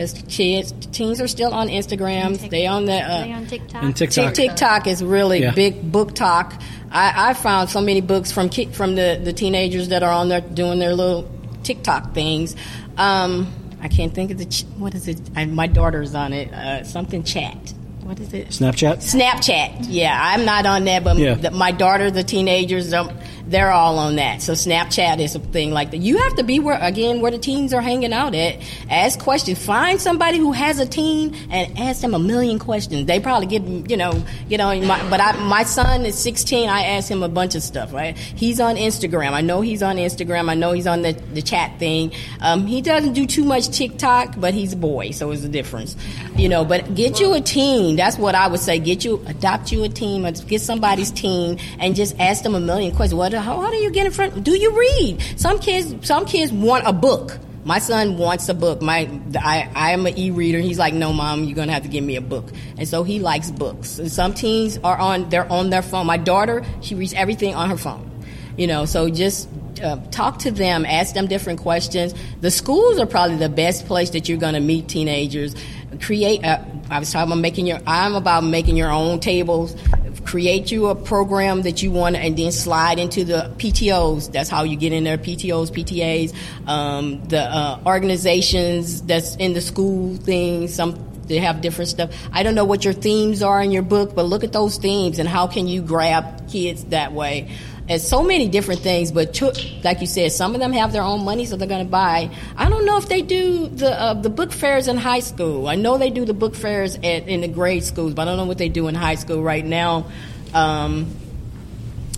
because 0.00 0.22
kids, 0.34 0.72
teens 0.92 1.20
are 1.20 1.28
still 1.28 1.52
on 1.52 1.68
Instagram. 1.68 2.38
They 2.48 2.66
on 2.66 2.86
the 2.86 2.94
uh, 2.94 3.24
They 3.24 3.32
on 3.32 3.46
TikTok. 3.46 3.82
And 3.82 3.96
TikTok. 3.96 4.34
TikTok 4.34 4.86
is 4.86 5.04
really 5.04 5.42
Yeah. 5.42 5.52
big 5.52 5.92
BookTok. 5.92 6.60
I, 6.90 7.30
I 7.30 7.34
found 7.34 7.68
so 7.70 7.80
many 7.80 8.00
books 8.00 8.32
from 8.32 8.48
ki- 8.48 8.66
from 8.72 8.94
the, 8.94 9.20
the 9.22 9.32
teenagers 9.32 9.88
that 9.88 10.02
are 10.02 10.12
on 10.12 10.28
there 10.28 10.40
doing 10.40 10.78
their 10.78 10.94
little 10.94 11.30
TikTok 11.62 12.14
things. 12.14 12.56
Um, 12.96 13.52
I 13.82 13.88
can't 13.88 14.14
think 14.14 14.30
of 14.30 14.38
the 14.38 14.46
ch- 14.46 14.64
what 14.78 14.94
is 14.94 15.06
it? 15.08 15.20
I, 15.36 15.44
my 15.44 15.66
daughter's 15.66 16.14
on 16.14 16.32
it. 16.32 16.52
Uh, 16.52 16.84
something 16.84 17.22
chat. 17.22 17.74
What 18.02 18.18
is 18.18 18.32
it? 18.34 18.48
Snapchat. 18.48 18.96
Snapchat. 18.98 19.86
Yeah, 19.88 20.18
I'm 20.20 20.44
not 20.44 20.66
on 20.66 20.84
that, 20.86 21.04
but 21.04 21.16
Yeah. 21.16 21.34
the, 21.34 21.50
my 21.52 21.70
daughter, 21.70 22.10
the 22.10 22.24
teenagers, 22.24 22.92
um, 22.92 23.16
they're 23.50 23.72
all 23.72 23.98
on 23.98 24.16
that. 24.16 24.42
So 24.42 24.52
Snapchat 24.52 25.18
is 25.18 25.34
a 25.34 25.40
thing 25.40 25.72
like 25.72 25.90
that. 25.90 25.98
You 25.98 26.18
have 26.18 26.36
to 26.36 26.44
be 26.44 26.60
where 26.60 26.78
again 26.80 27.20
where 27.20 27.32
the 27.32 27.38
teens 27.38 27.74
are 27.74 27.80
hanging 27.80 28.12
out 28.12 28.34
at. 28.34 28.58
Ask 28.88 29.18
questions. 29.18 29.64
Find 29.64 30.00
somebody 30.00 30.38
who 30.38 30.52
has 30.52 30.78
a 30.78 30.86
teen 30.86 31.34
and 31.50 31.76
ask 31.76 32.00
them 32.00 32.14
a 32.14 32.18
million 32.18 32.60
questions. 32.60 33.06
They 33.06 33.18
probably 33.18 33.46
get 33.46 33.62
you 33.90 33.96
know 33.96 34.22
get 34.48 34.60
on. 34.60 34.86
My, 34.86 35.10
but 35.10 35.20
I, 35.20 35.32
my 35.48 35.64
son 35.64 36.06
is 36.06 36.16
16. 36.16 36.68
I 36.68 36.82
ask 36.82 37.10
him 37.10 37.24
a 37.24 37.28
bunch 37.28 37.56
of 37.56 37.62
stuff. 37.62 37.92
Right? 37.92 38.16
He's 38.16 38.60
on 38.60 38.76
Instagram. 38.76 39.32
I 39.32 39.40
know 39.40 39.60
he's 39.62 39.82
on 39.82 39.96
Instagram. 39.96 40.48
I 40.48 40.54
know 40.54 40.70
he's 40.70 40.86
on 40.86 41.02
the 41.02 41.12
the 41.12 41.42
chat 41.42 41.78
thing. 41.80 42.12
Um, 42.40 42.66
he 42.66 42.80
doesn't 42.80 43.14
do 43.14 43.26
too 43.26 43.44
much 43.44 43.68
TikTok, 43.76 44.34
but 44.38 44.54
he's 44.54 44.74
a 44.74 44.76
boy, 44.76 45.10
so 45.10 45.32
it's 45.32 45.42
a 45.42 45.48
difference. 45.48 45.96
You 46.36 46.48
know. 46.48 46.64
But 46.64 46.94
get 46.94 47.18
you 47.18 47.34
a 47.34 47.40
teen. 47.40 47.96
That's 47.96 48.16
what 48.16 48.36
I 48.36 48.46
would 48.46 48.60
say. 48.60 48.78
Get 48.78 49.04
you 49.04 49.24
adopt 49.26 49.72
you 49.72 49.82
a 49.82 49.88
or 49.88 50.32
Get 50.32 50.60
somebody's 50.60 51.10
teen 51.10 51.58
and 51.80 51.96
just 51.96 52.18
ask 52.20 52.44
them 52.44 52.54
a 52.54 52.60
million 52.60 52.94
questions. 52.94 53.18
What? 53.18 53.39
How, 53.40 53.60
how 53.60 53.70
do 53.70 53.76
you 53.76 53.90
get 53.90 54.06
in 54.06 54.12
front? 54.12 54.44
Do 54.44 54.56
you 54.58 54.78
read? 54.78 55.22
Some 55.36 55.58
kids. 55.58 56.06
Some 56.06 56.26
kids 56.26 56.52
want 56.52 56.86
a 56.86 56.92
book. 56.92 57.38
My 57.64 57.78
son 57.78 58.16
wants 58.16 58.48
a 58.48 58.54
book. 58.54 58.80
My 58.80 59.08
I, 59.38 59.70
I 59.74 59.92
am 59.92 60.06
an 60.06 60.18
e-reader. 60.18 60.58
He's 60.58 60.78
like, 60.78 60.94
no, 60.94 61.12
mom, 61.12 61.44
you're 61.44 61.56
gonna 61.56 61.72
have 61.72 61.82
to 61.82 61.88
give 61.88 62.02
me 62.02 62.16
a 62.16 62.20
book. 62.22 62.50
And 62.78 62.88
so 62.88 63.02
he 63.02 63.20
likes 63.20 63.50
books. 63.50 63.98
And 63.98 64.10
some 64.10 64.32
teens 64.32 64.78
are 64.82 64.96
on 64.96 65.28
they're 65.28 65.50
on 65.50 65.70
their 65.70 65.82
phone. 65.82 66.06
My 66.06 66.16
daughter, 66.16 66.64
she 66.80 66.94
reads 66.94 67.12
everything 67.12 67.54
on 67.54 67.68
her 67.70 67.76
phone. 67.76 68.10
You 68.56 68.66
know, 68.66 68.86
so 68.86 69.10
just 69.10 69.48
uh, 69.82 69.96
talk 70.10 70.38
to 70.40 70.50
them, 70.50 70.84
ask 70.84 71.14
them 71.14 71.26
different 71.26 71.60
questions. 71.60 72.14
The 72.40 72.50
schools 72.50 72.98
are 72.98 73.06
probably 73.06 73.36
the 73.36 73.48
best 73.48 73.86
place 73.86 74.10
that 74.10 74.28
you're 74.28 74.38
going 74.38 74.54
to 74.54 74.60
meet 74.60 74.88
teenagers. 74.88 75.54
Create. 76.00 76.44
Uh, 76.44 76.62
I 76.88 76.98
was 76.98 77.12
talking 77.12 77.32
about 77.32 77.40
making 77.40 77.66
your. 77.66 77.80
I'm 77.86 78.14
about 78.14 78.44
making 78.44 78.76
your 78.76 78.90
own 78.90 79.20
tables. 79.20 79.76
Create 80.24 80.70
you 80.70 80.86
a 80.86 80.94
program 80.94 81.62
that 81.62 81.82
you 81.82 81.90
want, 81.90 82.16
and 82.16 82.36
then 82.36 82.52
slide 82.52 82.98
into 82.98 83.24
the 83.24 83.52
PTOS. 83.58 84.32
That's 84.32 84.48
how 84.48 84.62
you 84.62 84.76
get 84.76 84.92
in 84.92 85.04
there. 85.04 85.18
PTOS, 85.18 85.70
PTAs, 85.70 86.68
um, 86.68 87.24
the 87.28 87.42
uh, 87.42 87.80
organizations 87.86 89.02
that's 89.02 89.36
in 89.36 89.52
the 89.54 89.60
school 89.60 90.16
things. 90.16 90.74
Some 90.74 91.10
they 91.30 91.38
have 91.38 91.60
different 91.60 91.88
stuff. 91.88 92.10
I 92.32 92.42
don't 92.42 92.56
know 92.56 92.64
what 92.64 92.84
your 92.84 92.92
themes 92.92 93.40
are 93.40 93.62
in 93.62 93.70
your 93.70 93.82
book, 93.82 94.16
but 94.16 94.24
look 94.24 94.42
at 94.42 94.52
those 94.52 94.76
themes 94.78 95.20
and 95.20 95.28
how 95.28 95.46
can 95.46 95.68
you 95.68 95.80
grab 95.80 96.50
kids 96.50 96.84
that 96.86 97.12
way. 97.12 97.48
And 97.90 98.00
so 98.00 98.22
many 98.22 98.46
different 98.46 98.82
things, 98.82 99.10
but 99.10 99.34
to, 99.34 99.52
like 99.82 100.00
you 100.00 100.06
said, 100.06 100.30
some 100.30 100.54
of 100.54 100.60
them 100.60 100.72
have 100.72 100.92
their 100.92 101.02
own 101.02 101.24
money, 101.24 101.44
so 101.44 101.56
they're 101.56 101.66
going 101.66 101.84
to 101.84 101.90
buy. 101.90 102.30
I 102.56 102.70
don't 102.70 102.84
know 102.84 102.96
if 102.98 103.08
they 103.08 103.20
do 103.20 103.66
the 103.66 104.00
uh, 104.00 104.14
the 104.14 104.30
book 104.30 104.52
fairs 104.52 104.86
in 104.86 104.96
high 104.96 105.18
school. 105.18 105.66
I 105.66 105.74
know 105.74 105.98
they 105.98 106.10
do 106.10 106.24
the 106.24 106.32
book 106.32 106.54
fairs 106.54 106.94
at, 106.94 107.02
in 107.02 107.40
the 107.40 107.48
grade 107.48 107.82
schools, 107.82 108.14
but 108.14 108.22
I 108.22 108.24
don't 108.26 108.36
know 108.36 108.44
what 108.44 108.58
they 108.58 108.68
do 108.68 108.86
in 108.86 108.94
high 108.94 109.16
school 109.16 109.42
right 109.42 109.64
now. 109.64 110.06
Um, 110.54 111.12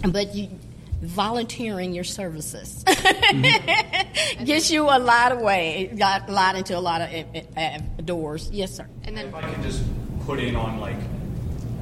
but 0.06 0.34
you, 0.34 0.50
volunteering 1.00 1.94
your 1.94 2.04
services 2.04 2.84
gets 4.44 4.70
you 4.70 4.84
a 4.84 4.98
lot 4.98 5.32
of 5.32 5.40
way, 5.40 5.90
got 5.96 6.28
a 6.28 6.32
lot 6.32 6.54
into 6.54 6.76
a 6.76 6.80
lot 6.80 7.00
of 7.00 7.08
uh, 7.10 7.60
uh, 7.60 7.78
doors. 8.04 8.50
Yes, 8.52 8.76
sir. 8.76 8.86
And 9.04 9.16
then 9.16 9.28
If 9.28 9.34
I 9.34 9.40
can 9.40 9.62
just 9.62 9.82
put 10.26 10.38
in 10.38 10.54
on 10.54 10.80
like 10.80 10.98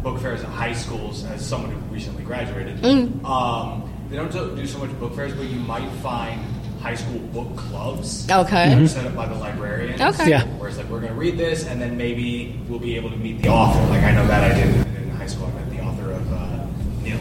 book 0.03 0.20
fairs 0.20 0.40
at 0.40 0.48
high 0.48 0.72
schools 0.72 1.24
as 1.24 1.44
someone 1.46 1.70
who 1.72 1.78
recently 1.94 2.22
graduated, 2.24 2.78
Mm. 2.82 3.24
um, 3.24 3.90
they 4.11 4.16
don't 4.16 4.32
do 4.32 4.55
do 4.57 4.66
so 4.66 4.78
much 4.78 4.90
book 4.98 5.14
fairs, 5.14 5.32
but 5.34 5.46
you 5.46 5.61
might 5.61 5.88
find 6.03 6.40
high 6.80 6.94
school 6.94 7.18
book 7.34 7.55
clubs 7.57 8.26
Okay. 8.30 8.68
that 8.70 8.78
are 8.78 8.80
Mhm. 8.80 8.88
set 8.88 9.07
up 9.07 9.14
by 9.14 9.26
the 9.26 9.34
librarians. 9.34 10.01
Okay. 10.01 10.30
Yeah. 10.30 10.44
Where 10.59 10.68
it's 10.70 10.78
like 10.78 10.88
we're 10.88 11.01
going 11.01 11.12
to 11.12 11.18
read 11.18 11.36
this, 11.36 11.66
and 11.66 11.80
then 11.80 11.96
maybe 11.98 12.59
we'll 12.68 12.78
be 12.78 12.96
able 12.96 13.11
to 13.11 13.16
meet 13.16 13.42
the 13.42 13.48
author. 13.51 13.80
Like 13.90 14.03
I 14.03 14.12
know 14.12 14.26
that 14.26 14.51
I 14.51 14.55
did 14.55 14.74
in 14.74 15.11
high 15.16 15.26
school. 15.26 15.51
I 15.55 15.61
met 15.61 15.70
the 15.70 15.82
author 15.84 16.11
of 16.12 16.32
uh, 16.32 16.46
Neil. 17.05 17.18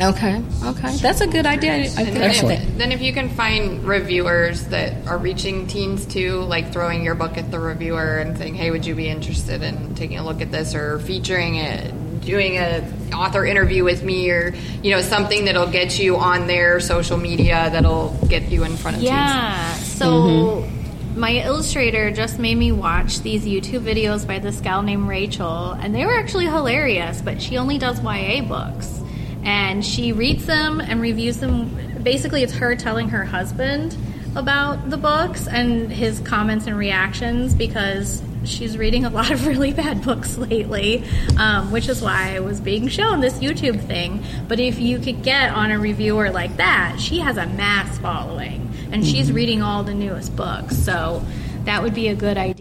Okay. 0.00 0.40
Okay. 0.64 0.96
That's 0.98 1.20
a 1.20 1.26
good 1.26 1.44
idea. 1.44 1.74
I 1.74 1.86
think 1.88 2.14
then 2.14 2.30
if, 2.52 2.78
then 2.78 2.92
if 2.92 3.02
you 3.02 3.12
can 3.12 3.28
find 3.30 3.84
reviewers 3.84 4.62
that 4.66 4.94
are 5.08 5.18
reaching 5.18 5.66
teens 5.66 6.06
too, 6.06 6.40
like 6.42 6.72
throwing 6.72 7.02
your 7.04 7.16
book 7.16 7.36
at 7.36 7.50
the 7.50 7.58
reviewer 7.58 8.16
and 8.18 8.38
saying, 8.38 8.54
"Hey, 8.54 8.70
would 8.70 8.86
you 8.86 8.94
be 8.94 9.08
interested 9.08 9.62
in 9.62 9.94
taking 9.96 10.16
a 10.18 10.24
look 10.24 10.40
at 10.40 10.52
this 10.52 10.74
or 10.74 11.00
featuring 11.00 11.56
it, 11.56 11.92
doing 12.20 12.56
a 12.56 12.86
author 13.14 13.44
interview 13.44 13.84
with 13.84 14.02
me, 14.02 14.30
or 14.30 14.54
you 14.82 14.90
know 14.90 15.00
something 15.00 15.44
that'll 15.44 15.70
get 15.70 15.98
you 15.98 16.16
on 16.16 16.46
their 16.46 16.80
social 16.80 17.16
media 17.16 17.68
that'll 17.72 18.16
get 18.28 18.50
you 18.50 18.64
in 18.64 18.76
front 18.76 18.96
of 18.96 19.02
Yeah. 19.02 19.74
So 19.74 20.06
mm-hmm. 20.06 21.20
my 21.20 21.32
illustrator 21.32 22.10
just 22.10 22.38
made 22.38 22.56
me 22.56 22.72
watch 22.72 23.20
these 23.20 23.44
YouTube 23.44 23.82
videos 23.82 24.26
by 24.26 24.38
this 24.38 24.60
gal 24.60 24.82
named 24.82 25.08
Rachel, 25.08 25.72
and 25.72 25.94
they 25.94 26.04
were 26.04 26.14
actually 26.14 26.46
hilarious. 26.46 27.20
But 27.20 27.40
she 27.40 27.56
only 27.56 27.78
does 27.78 28.02
YA 28.02 28.42
books, 28.42 29.00
and 29.42 29.84
she 29.84 30.12
reads 30.12 30.46
them 30.46 30.80
and 30.80 31.00
reviews 31.00 31.38
them. 31.38 32.02
Basically, 32.02 32.42
it's 32.42 32.54
her 32.54 32.76
telling 32.76 33.08
her 33.08 33.24
husband 33.24 33.96
about 34.36 34.90
the 34.90 34.96
books 34.96 35.48
and 35.48 35.90
his 35.90 36.20
comments 36.20 36.66
and 36.66 36.78
reactions 36.78 37.52
because 37.54 38.22
she's 38.44 38.76
reading 38.78 39.04
a 39.04 39.10
lot 39.10 39.30
of 39.30 39.46
really 39.52 39.72
bad 39.72 40.02
books 40.02 40.36
lately, 40.38 41.04
um, 41.38 41.70
which 41.70 41.88
is 41.88 42.02
why 42.02 42.34
I 42.36 42.40
was 42.40 42.60
being 42.60 42.88
shown 42.88 43.20
this 43.20 43.38
YouTube 43.38 43.86
thing. 43.86 44.22
But 44.48 44.60
if 44.60 44.78
you 44.78 44.98
could 44.98 45.22
get 45.22 45.50
on 45.50 45.70
a 45.70 45.78
reviewer 45.78 46.30
like 46.30 46.56
that, 46.56 46.96
she 46.98 47.18
has 47.20 47.36
a 47.36 47.46
mass 47.46 47.98
following 47.98 48.68
and 48.92 49.06
she's 49.06 49.30
Mhm. 49.30 49.34
reading 49.34 49.62
all 49.62 49.82
the 49.84 49.94
newest 49.94 50.34
books. 50.36 50.76
So 50.76 51.22
that 51.64 51.82
would 51.82 51.94
be 51.94 52.08
a 52.08 52.14
good 52.14 52.36
idea. 52.38 52.59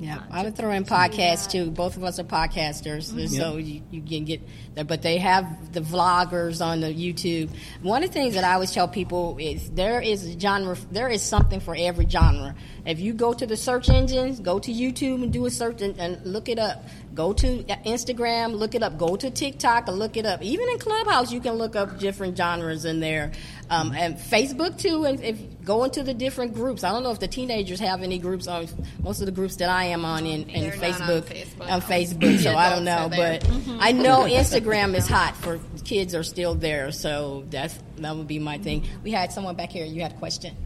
Yeah, 0.00 0.20
I 0.30 0.42
would 0.44 0.56
throw 0.56 0.70
in 0.70 0.84
podcasts 0.84 1.50
too. 1.50 1.70
Both 1.70 1.96
of 1.98 2.04
us 2.04 2.18
are 2.18 2.24
podcasters, 2.24 3.12
Mhm. 3.12 3.28
so 3.36 3.56
you, 3.58 3.82
you 3.90 4.00
can 4.00 4.24
get 4.24 4.40
there. 4.74 4.84
But 4.84 5.02
they 5.02 5.18
have 5.18 5.72
the 5.74 5.80
vloggers 5.82 6.64
on 6.64 6.80
the 6.80 6.86
YouTube. 6.88 7.50
One 7.82 8.02
of 8.02 8.08
the 8.08 8.14
things 8.14 8.34
that 8.34 8.42
I 8.44 8.54
always 8.54 8.72
tell 8.72 8.88
people 8.88 9.36
is 9.38 9.68
there 9.70 10.00
is 10.00 10.24
a 10.24 10.40
genre, 10.40 10.76
there 10.90 11.10
is 11.10 11.20
something 11.20 11.60
for 11.60 11.76
every 11.78 12.08
genre. 12.08 12.54
If 12.86 12.98
you 12.98 13.12
go 13.12 13.34
to 13.34 13.46
the 13.46 13.58
search 13.58 13.90
engines, 13.90 14.40
go 14.40 14.58
to 14.58 14.72
YouTube 14.72 15.22
and 15.22 15.30
do 15.32 15.44
a 15.44 15.50
search 15.50 15.82
and, 15.82 15.98
and 16.00 16.24
look 16.24 16.48
it 16.48 16.58
up. 16.58 16.82
Go 17.14 17.32
to 17.32 17.64
Instagram, 17.64 18.54
look 18.54 18.74
it 18.74 18.82
up. 18.82 18.96
Go 18.96 19.16
to 19.16 19.30
TikTok 19.30 19.88
look 19.88 20.16
it 20.16 20.24
up. 20.24 20.42
Even 20.42 20.68
in 20.68 20.78
Clubhouse, 20.78 21.32
you 21.32 21.40
can 21.40 21.54
look 21.54 21.74
up 21.74 21.98
different 21.98 22.36
genres 22.36 22.84
in 22.84 23.00
there. 23.00 23.32
Um, 23.68 23.92
and 23.92 24.16
Facebook 24.16 24.78
too. 24.78 25.04
And 25.04 25.20
if 25.22 25.38
go 25.64 25.84
into 25.84 26.02
the 26.02 26.14
different 26.14 26.54
groups, 26.54 26.82
I 26.84 26.90
don't 26.90 27.02
know 27.02 27.10
if 27.10 27.18
the 27.20 27.28
teenagers 27.28 27.80
have 27.80 28.02
any 28.02 28.18
groups 28.18 28.46
on. 28.46 28.66
Most 29.02 29.20
of 29.20 29.26
the 29.26 29.32
groups 29.32 29.56
that 29.56 29.68
I 29.68 29.84
am 29.86 30.04
on 30.04 30.24
in, 30.26 30.48
in 30.50 30.62
They're 30.62 30.76
not 30.76 30.84
on 30.84 31.08
Facebook, 31.08 31.22
Facebook. 31.22 31.70
on 31.70 31.80
Facebook, 31.82 32.38
so 32.40 32.54
I 32.56 32.70
don't 32.70 32.84
know. 32.84 33.06
adults 33.06 33.14
are 33.14 33.16
there. 33.18 33.40
But 33.40 33.48
Mhm. 33.50 33.78
I 33.80 33.92
know 33.92 34.20
Instagram 34.28 34.94
is 34.94 35.06
hot 35.08 35.36
for 35.36 35.58
kids 35.84 36.14
are 36.14 36.22
still 36.24 36.54
there, 36.54 36.92
so 36.92 37.44
that's 37.50 37.78
that 37.98 38.16
would 38.16 38.28
be 38.28 38.38
my 38.38 38.58
thing. 38.58 38.84
We 39.02 39.10
had 39.10 39.32
someone 39.32 39.56
back 39.56 39.70
here. 39.70 39.84
You 39.84 40.02
had 40.02 40.12
a 40.12 40.16
question. 40.16 40.56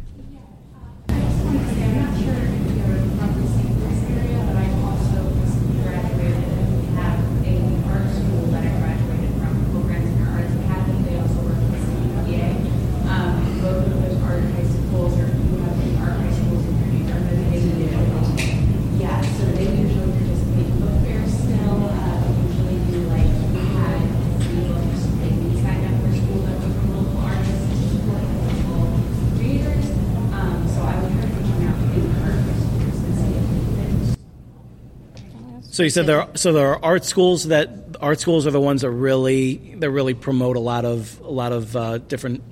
So 35.75 35.83
you 35.83 35.91
said 35.91 36.07
there. 36.07 36.23
Are, 36.23 36.37
so 36.37 36.53
there 36.53 36.69
are 36.69 36.85
art 36.85 37.05
schools 37.05 37.49
that 37.49 37.97
art 38.01 38.21
schools 38.21 38.47
are 38.47 38.53
the 38.53 38.61
ones 38.61 38.83
that 38.83 38.91
really 38.93 39.75
that 39.81 39.91
really 39.91 40.15
promote 40.15 40.55
a 40.55 40.61
lot 40.61 40.85
of 40.85 41.19
a 41.19 41.29
lot 41.29 41.51
of 41.51 41.75
uh, 41.75 41.99
different 41.99 42.45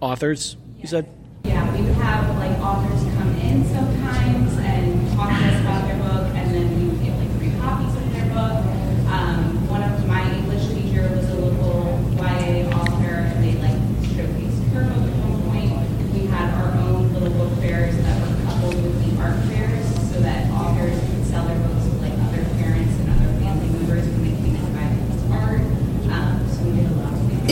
authors. 0.00 0.56
You 0.78 0.88
said. 0.88 1.06
Yeah, 1.44 1.60
we 1.76 1.82
would 1.84 1.94
have 1.96 2.34
like 2.38 2.58
authors 2.58 3.02
come 3.18 3.36
in 3.36 3.68
sometimes 3.68 4.56
and 4.56 5.12
talk 5.14 5.28
to 5.28 5.44
us 5.44 5.60
about 5.60 5.88
their 5.88 5.98
book, 5.98 6.34
and 6.34 6.54
then 6.54 6.80
we 6.80 6.88
would 6.88 7.04
get 7.04 7.18
like 7.18 7.30
free 7.36 7.52
copies 7.60 7.94
of 7.94 8.12
their 8.14 8.24
book. 8.32 8.64
Um, 9.12 9.68
one 9.68 9.82
of 9.82 10.06
my 10.06 10.24
English 10.34 10.66
teacher 10.68 11.02
was 11.14 11.28
a 11.28 11.34
local 11.34 12.00
YA 12.16 12.64
author, 12.80 13.28
and 13.28 13.44
they 13.44 13.60
like 13.60 13.76
showcased 14.16 14.72
her 14.72 14.84
book 14.88 15.04
at 15.04 15.16
one 15.28 15.42
point. 15.52 16.14
We 16.14 16.24
had 16.28 16.48
our 16.54 16.80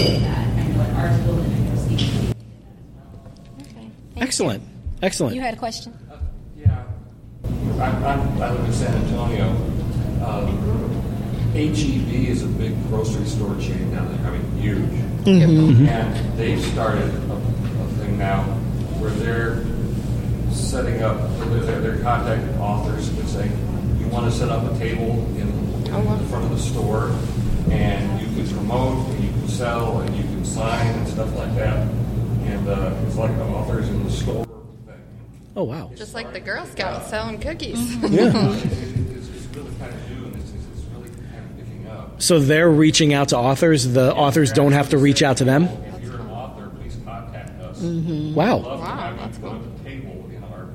doing 0.07 0.23
that. 0.23 0.47
I 0.47 0.67
know 0.69 0.81
at 0.83 0.95
Arts 0.97 1.19
Guild 1.25 1.39
and 1.41 1.55
I 1.55 1.59
know 1.71 1.77
Steve. 1.83 2.35
Excellent. 4.17 4.63
Excellent. 5.03 5.35
You 5.35 5.41
had 5.41 5.55
a 5.55 5.57
question? 5.57 5.97
Yeah. 6.57 6.85
I, 7.79 7.87
I'm, 7.87 8.43
I 8.43 8.51
live 8.53 8.65
in 8.65 8.73
San 8.73 8.95
Antonio. 9.05 9.49
Um, 10.25 10.59
HEB 11.53 12.29
is 12.29 12.43
a 12.43 12.47
big 12.47 12.75
grocery 12.89 13.25
store 13.27 13.55
chain 13.61 13.91
down 13.93 14.09
there. 14.17 14.27
I 14.33 14.37
mean, 14.37 14.57
huge. 14.61 14.79
Mhm. 15.25 15.89
And 15.89 16.39
they've 16.39 16.61
started 16.61 17.03
a, 17.31 17.33
a 17.35 17.89
thing 17.99 18.19
now 18.19 18.43
where 19.01 19.11
they're 19.11 19.65
setting 20.53 21.03
up, 21.03 21.17
they're, 21.39 21.81
they're 21.81 22.03
contacting 22.03 22.59
authors 22.61 23.09
and 23.09 23.29
saying, 23.29 23.53
you 24.01 24.07
want 24.09 24.31
to 24.31 24.37
set 24.37 24.49
up 24.49 24.71
a 24.73 24.79
table 24.79 25.11
in, 25.37 25.49
in 25.49 25.83
the 25.85 26.27
front 26.29 26.45
of 26.45 26.51
the 26.51 26.59
store, 26.59 27.11
and 27.71 28.21
you 28.21 28.27
can 28.45 28.55
promote, 28.55 29.07
and 29.11 29.25
you 29.25 29.28
can 29.49 29.57
sell, 29.57 30.01
and 30.01 30.15
you 30.17 30.23
can 30.25 30.45
sign 30.45 30.87
and 30.87 31.09
stuff 31.09 31.35
like 31.37 31.55
that. 31.57 31.77
And 31.89 32.69
uh, 32.69 32.95
it's 33.07 33.17
like 33.17 33.35
the 33.37 33.45
authors 33.45 33.89
in 33.89 34.05
the 34.05 34.11
store. 34.11 34.45
Oh 35.57 35.65
wow. 35.65 35.91
Just 35.97 36.15
like 36.15 36.33
the 36.33 36.41
Girl 36.41 36.65
Scouts 36.67 37.09
selling 37.11 37.41
cookies. 37.41 37.97
Yeah. 37.97 38.31
It's, 38.55 39.29
it's 39.29 39.47
really 39.57 39.75
kind 39.79 39.93
of 39.93 40.11
new, 40.11 40.25
and 40.27 40.37
it's, 40.37 40.51
it's 40.51 40.67
it's 40.77 40.85
really 40.95 41.09
kind 41.11 41.51
of 41.51 41.57
picking 41.59 41.87
up. 41.89 42.23
So 42.23 42.39
they're 42.39 42.71
reaching 42.71 43.13
out 43.15 43.31
to 43.31 43.39
authors. 43.39 43.89
The 43.89 44.15
authors 44.15 44.53
don't 44.53 44.73
have 44.73 44.91
to 44.91 44.99
reach 44.99 45.23
out 45.23 45.39
to 45.39 45.45
them. 45.45 45.65
If 45.65 46.03
you're 46.05 46.15
an 46.21 46.29
author, 46.31 46.69
please 46.81 46.97
contact 47.05 47.61
us. 47.61 47.81
Mhm. 47.81 48.29
We'd 48.29 48.37
Wow. 48.37 48.59
love 48.59 48.81
to 48.81 48.87
have 48.87 49.35
you 49.35 49.41
put 49.41 49.51
up 49.53 49.61
a 49.81 49.85
table 49.85 50.31
in 50.31 50.45
our 50.45 50.69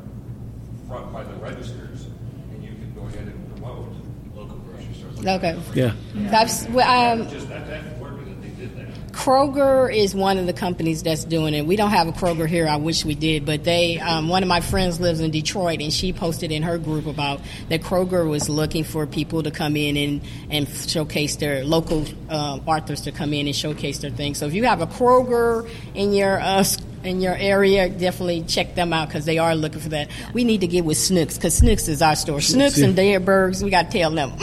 front 0.87 1.13
by 1.13 1.23
the 1.23 1.33
registers, 1.35 2.07
and 2.53 2.63
you 2.63 2.71
can 2.71 2.93
go 2.93 3.01
ahead 3.07 3.19
and 3.27 3.51
promote 3.55 3.87
local 4.35 4.57
grocery 4.57 4.93
stores. 4.95 5.19
Okay. 5.25 5.59
Yeah. 5.75 5.93
That's 6.13 6.67
well, 6.69 7.13
um, 7.21 7.29
Just 7.29 7.47
that, 7.49 7.67
that's 7.67 7.87
important 7.87 8.25
that 8.27 8.41
they 8.41 8.65
did 8.65 8.75
that. 8.77 8.87
Kroger 9.13 9.95
is 9.95 10.15
one 10.15 10.37
of 10.39 10.47
the 10.47 10.53
companies 10.53 11.03
that's 11.03 11.23
doing 11.23 11.53
it. 11.53 11.65
We 11.65 11.75
don't 11.75 11.91
have 11.91 12.07
a 12.07 12.11
Kroger 12.11 12.47
here. 12.47 12.67
I 12.67 12.77
wish 12.77 13.05
we 13.05 13.13
did, 13.15 13.45
but 13.45 13.63
they. 13.63 13.99
Um, 13.99 14.27
one 14.27 14.41
of 14.43 14.49
my 14.49 14.59
friends 14.59 14.99
lives 14.99 15.19
in 15.19 15.31
Detroit, 15.31 15.81
and 15.81 15.93
she 15.93 16.11
posted 16.11 16.51
in 16.51 16.63
her 16.63 16.77
group 16.77 17.05
about 17.05 17.39
that 17.69 17.81
Kroger 17.81 18.27
was 18.27 18.49
looking 18.49 18.83
for 18.83 19.05
people 19.05 19.43
to 19.43 19.51
come 19.51 19.77
in 19.77 19.95
and 19.97 20.21
and 20.49 20.67
showcase 20.67 21.35
their 21.37 21.63
local 21.63 22.05
um, 22.29 22.61
authors 22.67 23.01
to 23.01 23.11
come 23.11 23.33
in 23.33 23.45
and 23.45 23.55
showcase 23.55 23.99
their 23.99 24.09
things. 24.11 24.39
So 24.39 24.47
if 24.47 24.53
you 24.53 24.63
have 24.65 24.81
a 24.81 24.87
Kroger 24.87 25.69
in 25.93 26.13
your 26.13 26.39
uh, 26.41 26.63
in 27.03 27.21
your 27.21 27.35
area, 27.35 27.89
definitely 27.89 28.43
check 28.43 28.75
them 28.75 28.93
out 28.93 29.09
because 29.09 29.25
they 29.25 29.37
are 29.37 29.55
looking 29.55 29.79
for 29.79 29.89
that. 29.89 30.09
We 30.33 30.43
need 30.43 30.61
to 30.61 30.67
get 30.67 30.85
with 30.85 30.97
Schnucks 30.97 31.35
because 31.35 31.61
Schnucks 31.61 31.87
is 31.87 32.01
our 32.01 32.15
store. 32.15 32.39
Schnucks 32.39 32.83
and 32.83 32.95
Dierbergs, 32.97 33.63
we 33.63 33.69
got 33.69 33.91
to 33.91 33.97
tell 33.97 34.11
them. 34.11 34.31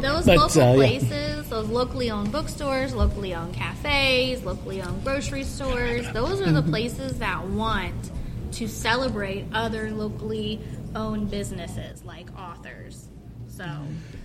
those 0.00 0.24
But, 0.26 0.36
local 0.38 0.62
uh, 0.62 0.70
yeah. 0.70 0.74
places, 0.74 1.31
those 1.52 1.68
locally 1.68 2.10
owned 2.10 2.32
bookstores, 2.32 2.94
locally 2.94 3.34
owned 3.34 3.52
cafes, 3.54 4.42
locally 4.42 4.80
owned 4.80 5.04
grocery 5.04 5.44
stores, 5.44 6.10
those 6.12 6.40
are 6.40 6.50
the 6.50 6.62
Mm-hmm. 6.62 6.70
places 6.70 7.18
that 7.18 7.46
want 7.46 8.10
to 8.52 8.66
celebrate 8.68 9.44
other 9.52 9.90
locally 9.90 10.60
owned 10.94 11.30
businesses 11.30 12.02
like 12.04 12.26
authors. 12.38 13.06
So, 13.48 13.66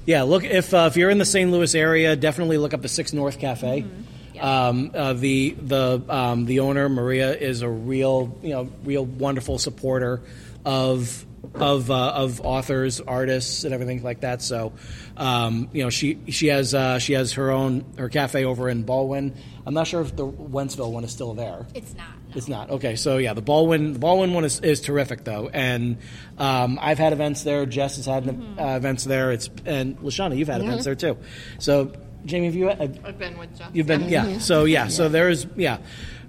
Yeah, 0.05 0.23
look 0.23 0.45
if 0.45 0.73
uh, 0.73 0.87
if 0.89 0.95
you're 0.95 1.09
in 1.09 1.17
the 1.17 1.25
St. 1.25 1.51
Louis 1.51 1.75
area, 1.75 2.15
definitely 2.15 2.57
look 2.57 2.73
up 2.73 2.81
the 2.81 2.87
Six 2.89 3.11
North 3.11 3.39
Cafe. 3.39 3.85
Um, 4.39 4.91
uh, 4.95 5.13
the 5.13 5.51
the 5.59 6.01
um, 6.07 6.45
the 6.45 6.59
owner 6.61 6.87
Maria 6.87 7.35
is 7.35 7.61
a 7.61 7.69
real 7.69 8.37
you 8.41 8.51
know 8.51 8.69
real 8.85 9.03
wonderful 9.03 9.57
supporter 9.59 10.21
of 10.63 11.25
of 11.55 11.89
uh, 11.91 12.09
of 12.13 12.41
authors, 12.41 12.99
artists, 13.01 13.63
and 13.63 13.73
everything 13.73 14.03
like 14.03 14.21
that. 14.21 14.41
So, 14.41 14.73
um, 15.15 15.69
you 15.73 15.83
know, 15.83 15.89
she 15.89 16.19
she 16.29 16.47
has 16.47 16.73
uh, 16.73 16.99
she 16.99 17.13
has 17.13 17.33
her 17.33 17.51
own 17.51 17.85
her 17.97 18.09
cafe 18.09 18.45
over 18.45 18.69
in 18.69 18.83
Ballwin. 18.83 19.33
I'm 19.65 19.73
not 19.73 19.87
sure 19.87 20.01
if 20.01 20.15
the 20.15 20.25
Wentzville 20.27 20.91
one 20.91 21.03
is 21.03 21.11
still 21.11 21.33
there. 21.33 21.65
it's 21.73 21.93
not. 21.95 22.07
It's 22.35 22.47
not 22.47 22.69
okay. 22.71 22.95
So 22.95 23.17
yeah, 23.17 23.33
the 23.33 23.41
Ballwin 23.41 23.93
the 23.93 23.99
Ballwin 23.99 24.33
one 24.33 24.43
is, 24.45 24.59
is 24.59 24.81
terrific 24.81 25.23
though, 25.23 25.49
and 25.51 25.97
um, 26.37 26.77
I've 26.81 26.99
had 26.99 27.13
events 27.13 27.43
there. 27.43 27.65
Jess 27.65 27.95
has 27.95 28.05
had 28.05 28.25
Mm-hmm. 28.25 28.59
uh, 28.59 28.75
events 28.75 29.05
there. 29.05 29.31
It's 29.31 29.49
and 29.65 29.97
LaShaunda, 29.99 30.37
you've 30.37 30.47
had 30.49 30.61
events 30.61 30.81
Mhm. 30.81 30.85
there 30.85 30.95
too. 30.95 31.17
So 31.59 31.93
Jamie, 32.25 32.47
have 32.47 32.55
you? 32.55 32.69
Uh, 32.69 32.87
I've 33.05 33.17
been 33.17 33.37
with 33.37 33.57
Jeff. 33.57 33.69
you've 33.73 33.87
been 33.87 34.09
yeah. 34.09 34.25
Mhm. 34.25 34.41
So 34.41 34.65
yeah. 34.65 34.87
So 34.89 35.07
there's 35.07 35.47
yeah. 35.55 35.77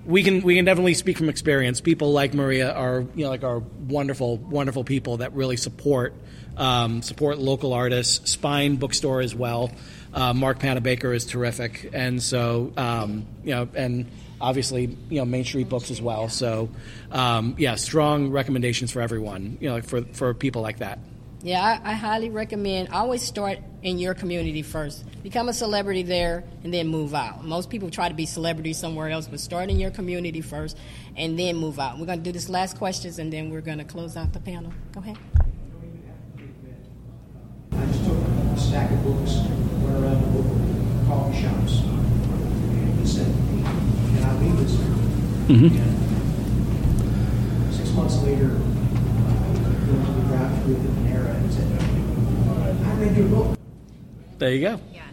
We 0.09 0.23
can 0.23 0.41
we 0.41 0.57
can 0.57 0.65
definitely 0.65 0.95
speak 0.95 1.19
from 1.19 1.29
experience. 1.29 1.83
People 1.83 2.13
like 2.13 2.33
Maria 2.33 2.73
are 2.73 3.05
you 3.15 3.25
know 3.25 3.29
like 3.29 3.45
are 3.45 3.59
wonderful 3.59 4.39
wonderful 4.39 4.83
people 4.83 5.19
that 5.19 5.35
really 5.35 5.59
support 5.59 6.15
um, 6.57 7.03
support 7.03 7.37
local 7.37 7.75
artists. 7.75 8.31
Spine 8.31 8.77
Bookstore 8.77 9.21
as 9.21 9.35
well. 9.35 9.71
Uh, 10.15 10.33
Mark 10.33 10.61
Panabaker 10.61 11.15
is 11.15 11.27
terrific, 11.27 11.91
and 11.93 12.23
so 12.23 12.73
um, 12.79 13.27
you 13.45 13.55
know 13.55 13.69
and 13.75 14.07
obviously 14.41 14.97
you 15.11 15.19
know 15.19 15.27
Main 15.27 15.45
Street 15.45 15.69
Books 15.69 15.91
as 15.91 16.01
well. 16.01 16.31
So 16.31 16.71
um, 17.13 17.55
yeah, 17.59 17.75
strong 17.75 18.31
recommendations 18.31 18.91
for 18.91 19.03
everyone. 19.03 19.59
You 19.61 19.69
know 19.69 19.83
for 19.83 20.03
for 20.03 20.33
people 20.33 20.63
like 20.63 20.79
that. 20.79 21.01
Yeah, 21.49 21.81
I, 21.83 21.93
I 21.93 21.95
highly 21.95 22.29
recommend. 22.29 22.91
Always 22.91 23.23
start 23.23 23.59
in 23.83 23.99
your 23.99 24.13
community 24.13 24.61
first. 24.61 25.03
Become 25.23 25.49
a 25.49 25.55
celebrity 25.55 26.03
there, 26.03 26.45
and 26.63 26.75
then 26.75 26.89
move 26.89 27.15
out. 27.15 27.43
Most 27.43 27.71
people 27.71 27.89
try 27.89 28.07
to 28.11 28.15
be 28.15 28.27
celebrities 28.27 28.77
somewhere 28.77 29.09
else, 29.09 29.27
but 29.29 29.41
start 29.41 29.71
in 29.71 29.81
your 29.81 29.91
community 29.91 30.43
first, 30.43 30.77
and 31.17 31.39
then 31.39 31.57
move 31.57 31.79
out. 31.79 31.99
We're 31.99 32.05
going 32.05 32.19
to 32.19 32.25
do 32.25 32.33
this 32.33 32.51
last 32.51 32.77
questions, 32.77 33.19
and 33.19 33.33
then 33.33 33.49
we're 33.49 33.63
going 33.63 33.79
to 33.79 33.85
close 33.85 34.15
out 34.15 34.35
the 34.35 34.41
panel. 34.41 34.75
Go 34.93 35.01
ahead. 35.01 35.17
I 37.73 37.87
just 37.87 38.05
took 38.05 38.19
a 38.19 38.57
stack 38.59 38.91
of 38.91 39.03
books, 39.03 39.37
went 39.81 40.05
around 40.05 40.21
the 40.21 40.43
book 40.43 40.47
coffee 41.07 41.41
shops, 41.41 41.81
and 41.81 43.01
he 43.01 43.07
said, 43.07 43.25
"Can 43.25 44.23
I 44.23 44.39
leave 44.43 44.57
this?" 44.59 44.75
Mhm. 45.49 45.81
And 45.81 47.75
Six 47.75 47.91
months 47.93 48.23
later, 48.23 48.51
I 48.51 49.33
went 49.49 50.05
to 50.07 50.13
the 50.13 50.29
draft 50.29 50.65
group 50.67 50.79
at 50.79 50.91
Panera 50.91 51.35
and 51.37 51.53
said, 51.53 51.69
"I 52.85 53.01
read 53.01 53.17
your 53.17 53.29
book." 53.29 53.59
There 54.39 54.53
you 54.53 54.61
go. 54.61 54.81
Yes. 54.93 55.05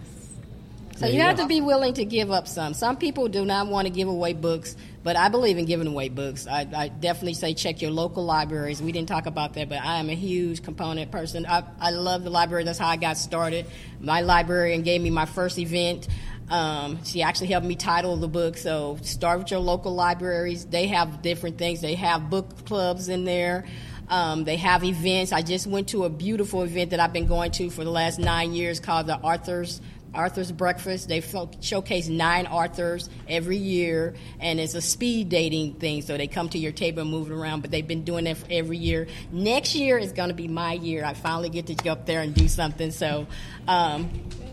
So 0.94 1.00
There 1.02 1.10
you 1.10 1.16
you 1.16 1.22
have 1.24 1.38
go. 1.38 1.44
to 1.44 1.48
be 1.50 1.62
willing 1.62 1.94
to 1.96 2.06
give 2.06 2.32
up 2.32 2.48
some. 2.48 2.74
Some 2.74 2.96
people 2.98 3.28
do 3.28 3.44
not 3.44 3.68
want 3.68 3.88
to 3.88 3.92
give 3.94 4.08
away 4.08 4.34
books, 4.34 4.78
but 5.04 5.16
I 5.18 5.28
believe 5.30 5.58
in 5.58 5.66
giving 5.66 5.88
away 5.88 6.10
books. 6.10 6.48
I, 6.48 6.68
I 6.74 6.88
definitely 6.88 7.34
say 7.34 7.54
check 7.54 7.82
your 7.82 7.92
local 7.92 8.24
libraries. 8.24 8.82
We 8.82 8.92
didn't 8.92 9.10
talk 9.10 9.26
about 9.26 9.56
that, 9.56 9.68
but 9.68 9.82
I 9.82 9.98
am 9.98 10.10
a 10.10 10.16
huge 10.16 10.64
component 10.64 11.12
person. 11.12 11.46
I, 11.46 11.64
I 11.80 11.90
love 11.90 12.24
the 12.24 12.30
library. 12.30 12.64
That's 12.64 12.80
how 12.80 12.88
I 12.88 12.96
got 12.98 13.18
started. 13.18 13.66
My 14.00 14.22
librarian 14.22 14.84
gave 14.84 15.02
me 15.02 15.10
my 15.10 15.26
first 15.26 15.60
event. 15.60 16.08
Um, 16.50 17.04
she 17.04 17.24
actually 17.24 17.48
helped 17.48 17.66
me 17.66 17.76
title 17.76 18.16
the 18.18 18.28
book. 18.28 18.56
So 18.58 18.98
start 19.02 19.40
with 19.40 19.52
your 19.52 19.60
local 19.60 19.96
libraries. 19.96 20.66
They 20.66 20.88
have 20.88 21.24
different 21.24 21.58
things. 21.58 21.82
They 21.82 21.96
have 21.96 22.30
book 22.30 22.66
clubs 22.66 23.10
in 23.10 23.26
there. 23.26 23.66
Um, 24.10 24.44
they 24.44 24.58
have 24.58 24.84
events. 24.84 25.32
I 25.32 25.42
just 25.42 25.68
went 25.68 25.90
to 25.90 26.06
a 26.06 26.10
beautiful 26.10 26.64
event 26.64 26.92
that 26.92 27.00
I've 27.00 27.14
been 27.14 27.28
going 27.28 27.52
to 27.52 27.70
for 27.70 27.84
the 27.84 27.92
last 27.92 28.20
nine 28.20 28.54
years 28.54 28.80
called 28.80 29.08
the 29.08 29.18
Arthur's 29.18 29.82
Arthur's 30.16 30.52
Breakfast. 30.52 31.08
They 31.08 31.22
showcase 31.62 32.08
nine 32.08 32.48
authors 32.48 33.10
every 33.28 33.58
year, 33.58 34.16
and 34.40 34.60
it's 34.60 34.74
a 34.74 34.82
speed 34.82 35.30
dating 35.30 35.76
thing. 35.76 36.02
So 36.02 36.18
they 36.18 36.28
come 36.28 36.50
to 36.50 36.58
your 36.58 36.72
table 36.72 37.02
and 37.02 37.12
move 37.12 37.30
it 37.30 37.34
around, 37.34 37.62
but 37.62 37.72
they've 37.72 37.88
been 37.88 38.04
doing 38.04 38.26
that 38.26 38.38
for 38.38 38.48
every 38.50 38.78
year. 38.78 39.08
Next 39.32 39.76
year 39.76 39.98
is 39.98 40.12
going 40.12 40.30
to 40.30 40.36
be 40.36 40.48
my 40.48 40.74
year. 40.74 41.06
I 41.06 41.14
finally 41.14 41.50
get 41.50 41.68
to 41.68 41.76
go 41.76 41.92
up 41.92 42.06
there 42.06 42.22
and 42.22 42.34
do 42.34 42.48
something. 42.48 42.92
So 42.92 43.28
um, 43.68 44.10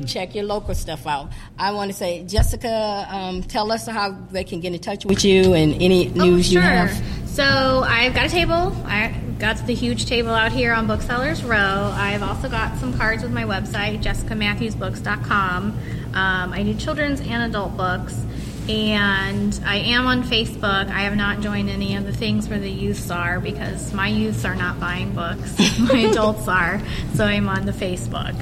check 0.07 0.35
your 0.35 0.45
local 0.45 0.75
stuff 0.75 1.07
out. 1.07 1.31
I 1.59 1.73
want 1.73 1.91
to 1.91 1.97
say, 1.97 2.25
Jessica, 2.25 3.07
um, 3.09 3.43
tell 3.43 3.71
us 3.73 3.87
how 3.87 4.13
they 4.31 4.45
can 4.45 4.61
get 4.61 4.75
in 4.75 4.81
touch 4.81 5.05
with 5.05 5.25
you 5.25 5.55
and 5.55 5.75
any 5.75 6.09
news 6.09 6.49
oh, 6.49 6.53
sure. 6.53 6.63
you 6.63 6.69
have. 6.69 7.29
So 7.33 7.83
I've 7.83 8.15
got 8.15 8.27
a 8.27 8.29
table. 8.29 8.77
I 8.85 9.09
got 9.39 9.67
the 9.67 9.73
huge 9.73 10.05
table 10.05 10.35
out 10.35 10.53
here 10.53 10.75
on 10.75 10.87
Booksellers 10.87 11.43
Row. 11.43 11.91
I've 11.95 12.23
also 12.23 12.51
got 12.51 12.77
some 12.77 12.93
cards 12.93 13.23
with 13.23 13.33
my 13.33 13.45
website, 13.45 14.03
jessicamathewsbooks.com. 14.03 15.79
Um, 16.13 16.53
I 16.53 16.63
do 16.63 16.75
children's 16.75 17.23
and 17.23 17.43
adult 17.45 17.75
books. 17.75 18.23
And 18.69 19.59
I 19.65 19.77
am 19.77 20.07
on 20.07 20.25
Facebook. 20.25 20.91
I 20.91 21.05
have 21.05 21.17
not 21.17 21.41
joined 21.41 21.71
any 21.71 21.97
of 21.97 22.05
the 22.05 22.13
things 22.13 22.51
where 22.51 22.59
the 22.61 22.71
youths 22.71 23.11
are 23.11 23.41
because 23.41 23.95
my 23.95 24.09
youths 24.09 24.45
are 24.45 24.55
not 24.55 24.79
buying 24.79 25.15
books. 25.15 25.59
my 25.79 26.01
adults 26.01 26.47
are. 26.49 26.83
So 27.15 27.25
I'm 27.25 27.49
on 27.49 27.65
the 27.65 27.73
Facebook 27.73 28.35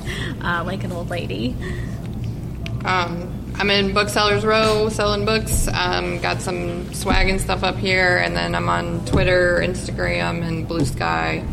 uh, 0.42 0.64
like 0.64 0.82
an 0.82 0.90
old 0.90 1.10
lady. 1.10 1.54
Um, 2.84 3.39
I'm 3.60 3.68
in 3.68 3.92
Booksellers 3.92 4.42
Row 4.42 4.88
selling 4.88 5.26
books. 5.26 5.68
Um, 5.68 6.18
got 6.20 6.40
some 6.40 6.94
swag 6.94 7.28
and 7.28 7.38
stuff 7.38 7.62
up 7.62 7.76
here, 7.76 8.16
and 8.16 8.34
then 8.34 8.54
I'm 8.54 8.70
on 8.70 9.04
Twitter, 9.04 9.60
Instagram, 9.62 10.42
and 10.42 10.66
Bluesky. 10.66 11.46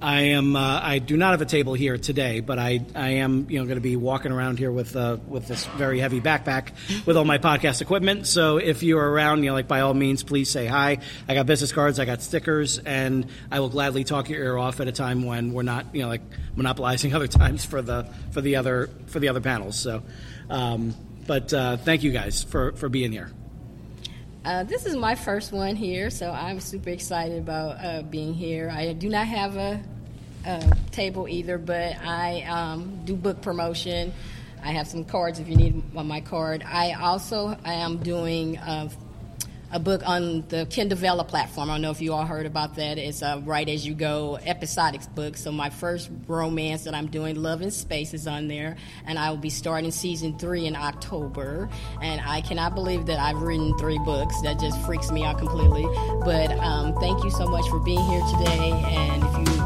I 0.00 0.20
am. 0.20 0.54
Uh, 0.54 0.80
I 0.80 1.00
do 1.00 1.16
not 1.16 1.32
have 1.32 1.40
a 1.40 1.44
table 1.44 1.74
here 1.74 1.98
today, 1.98 2.38
but 2.38 2.60
I, 2.60 2.86
I 2.94 3.08
am, 3.14 3.50
you 3.50 3.58
know, 3.58 3.64
going 3.64 3.78
to 3.78 3.80
be 3.80 3.96
walking 3.96 4.30
around 4.30 4.60
here 4.60 4.70
with 4.70 4.94
uh, 4.94 5.16
with 5.26 5.48
this 5.48 5.66
very 5.66 5.98
heavy 5.98 6.20
backpack 6.20 6.68
with 7.04 7.16
all 7.16 7.24
my 7.24 7.38
podcast 7.38 7.82
equipment. 7.82 8.28
So 8.28 8.58
if 8.58 8.84
you're 8.84 9.10
around, 9.10 9.42
you 9.42 9.50
know, 9.50 9.54
like 9.54 9.66
by 9.66 9.80
all 9.80 9.92
means, 9.92 10.22
please 10.22 10.48
say 10.48 10.66
hi. 10.66 10.98
I 11.28 11.34
got 11.34 11.46
business 11.46 11.72
cards, 11.72 11.98
I 11.98 12.04
got 12.04 12.22
stickers, 12.22 12.78
and 12.78 13.26
I 13.50 13.58
will 13.58 13.70
gladly 13.70 14.04
talk 14.04 14.28
your 14.28 14.40
ear 14.40 14.56
off 14.56 14.78
at 14.78 14.86
a 14.86 14.92
time 14.92 15.24
when 15.24 15.52
we're 15.52 15.64
not, 15.64 15.96
you 15.96 16.02
know, 16.02 16.08
like 16.08 16.22
monopolizing 16.54 17.12
other 17.16 17.26
times 17.26 17.64
for 17.64 17.82
the 17.82 18.06
for 18.30 18.40
the 18.40 18.54
other 18.54 18.88
for 19.08 19.18
the 19.18 19.30
other 19.30 19.40
panels. 19.40 19.76
So. 19.76 20.04
Um, 20.48 20.94
but 21.26 21.52
uh, 21.52 21.76
thank 21.76 22.02
you 22.02 22.12
guys 22.12 22.42
for, 22.42 22.72
for 22.72 22.88
being 22.88 23.12
here. 23.12 23.30
Uh, 24.44 24.62
this 24.62 24.86
is 24.86 24.94
my 24.94 25.16
first 25.16 25.52
one 25.52 25.74
here, 25.74 26.08
so 26.08 26.30
I'm 26.30 26.60
super 26.60 26.90
excited 26.90 27.38
about 27.38 27.84
uh, 27.84 28.02
being 28.02 28.32
here. 28.32 28.70
I 28.70 28.92
do 28.92 29.08
not 29.08 29.26
have 29.26 29.56
a, 29.56 29.82
a 30.44 30.72
table 30.92 31.26
either, 31.28 31.58
but 31.58 31.96
I 31.96 32.42
um, 32.42 33.00
do 33.04 33.16
book 33.16 33.42
promotion. 33.42 34.12
I 34.62 34.70
have 34.70 34.86
some 34.86 35.04
cards 35.04 35.40
if 35.40 35.48
you 35.48 35.56
need 35.56 35.92
my 35.92 36.20
card. 36.20 36.62
I 36.64 36.92
also 36.92 37.56
am 37.64 37.98
doing 37.98 38.58
uh, 38.58 38.88
a 39.76 39.78
book 39.78 40.08
on 40.08 40.42
the 40.48 40.64
Kindle 40.70 41.22
platform. 41.24 41.68
I 41.68 41.74
don't 41.74 41.82
know 41.82 41.90
if 41.90 42.00
you 42.00 42.14
all 42.14 42.24
heard 42.24 42.46
about 42.46 42.76
that. 42.76 42.96
It's 42.96 43.20
a 43.20 43.42
Write 43.44 43.68
As 43.68 43.86
You 43.86 43.92
Go 43.92 44.38
episodic 44.42 45.02
book. 45.14 45.36
So 45.36 45.52
my 45.52 45.68
first 45.68 46.10
romance 46.26 46.84
that 46.84 46.94
I'm 46.94 47.08
doing, 47.08 47.36
Love 47.36 47.60
in 47.60 47.70
Space, 47.70 48.14
is 48.14 48.26
on 48.26 48.48
there, 48.48 48.76
and 49.04 49.18
I 49.18 49.28
will 49.28 49.36
be 49.36 49.50
starting 49.50 49.90
season 49.90 50.38
three 50.38 50.64
in 50.64 50.76
October. 50.76 51.68
And 52.00 52.22
I 52.22 52.40
cannot 52.40 52.74
believe 52.74 53.04
that 53.06 53.18
I've 53.18 53.42
written 53.42 53.76
three 53.76 53.98
books. 53.98 54.40
That 54.40 54.58
just 54.58 54.80
freaks 54.86 55.10
me 55.10 55.24
out 55.24 55.36
completely. 55.36 55.84
But 56.24 56.52
um, 56.52 56.94
thank 56.94 57.22
you 57.22 57.30
so 57.30 57.46
much 57.46 57.68
for 57.68 57.78
being 57.80 58.02
here 58.06 58.22
today. 58.38 58.70
And 58.72 59.22
if 59.22 59.56
you, 59.56 59.65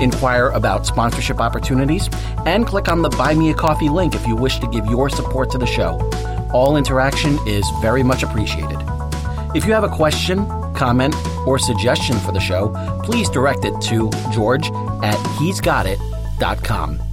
inquire 0.00 0.48
about 0.48 0.86
sponsorship 0.86 1.40
opportunities, 1.40 2.08
and 2.46 2.66
click 2.66 2.88
on 2.88 3.02
the 3.02 3.10
Buy 3.10 3.34
Me 3.34 3.50
a 3.50 3.54
Coffee 3.54 3.88
link 3.88 4.14
if 4.14 4.26
you 4.26 4.36
wish 4.36 4.58
to 4.60 4.66
give 4.68 4.86
your 4.86 5.08
support 5.08 5.50
to 5.50 5.58
the 5.58 5.66
show. 5.66 5.98
All 6.52 6.76
interaction 6.76 7.38
is 7.46 7.64
very 7.80 8.02
much 8.02 8.22
appreciated. 8.22 8.78
If 9.54 9.66
you 9.66 9.72
have 9.72 9.84
a 9.84 9.88
question, 9.88 10.46
comment, 10.74 11.14
or 11.46 11.58
suggestion 11.58 12.18
for 12.18 12.32
the 12.32 12.40
show, 12.40 12.72
please 13.04 13.28
direct 13.28 13.64
it 13.64 13.78
to 13.82 14.10
george 14.32 14.70
at 15.02 15.18
he'sgotit.com. 15.38 17.11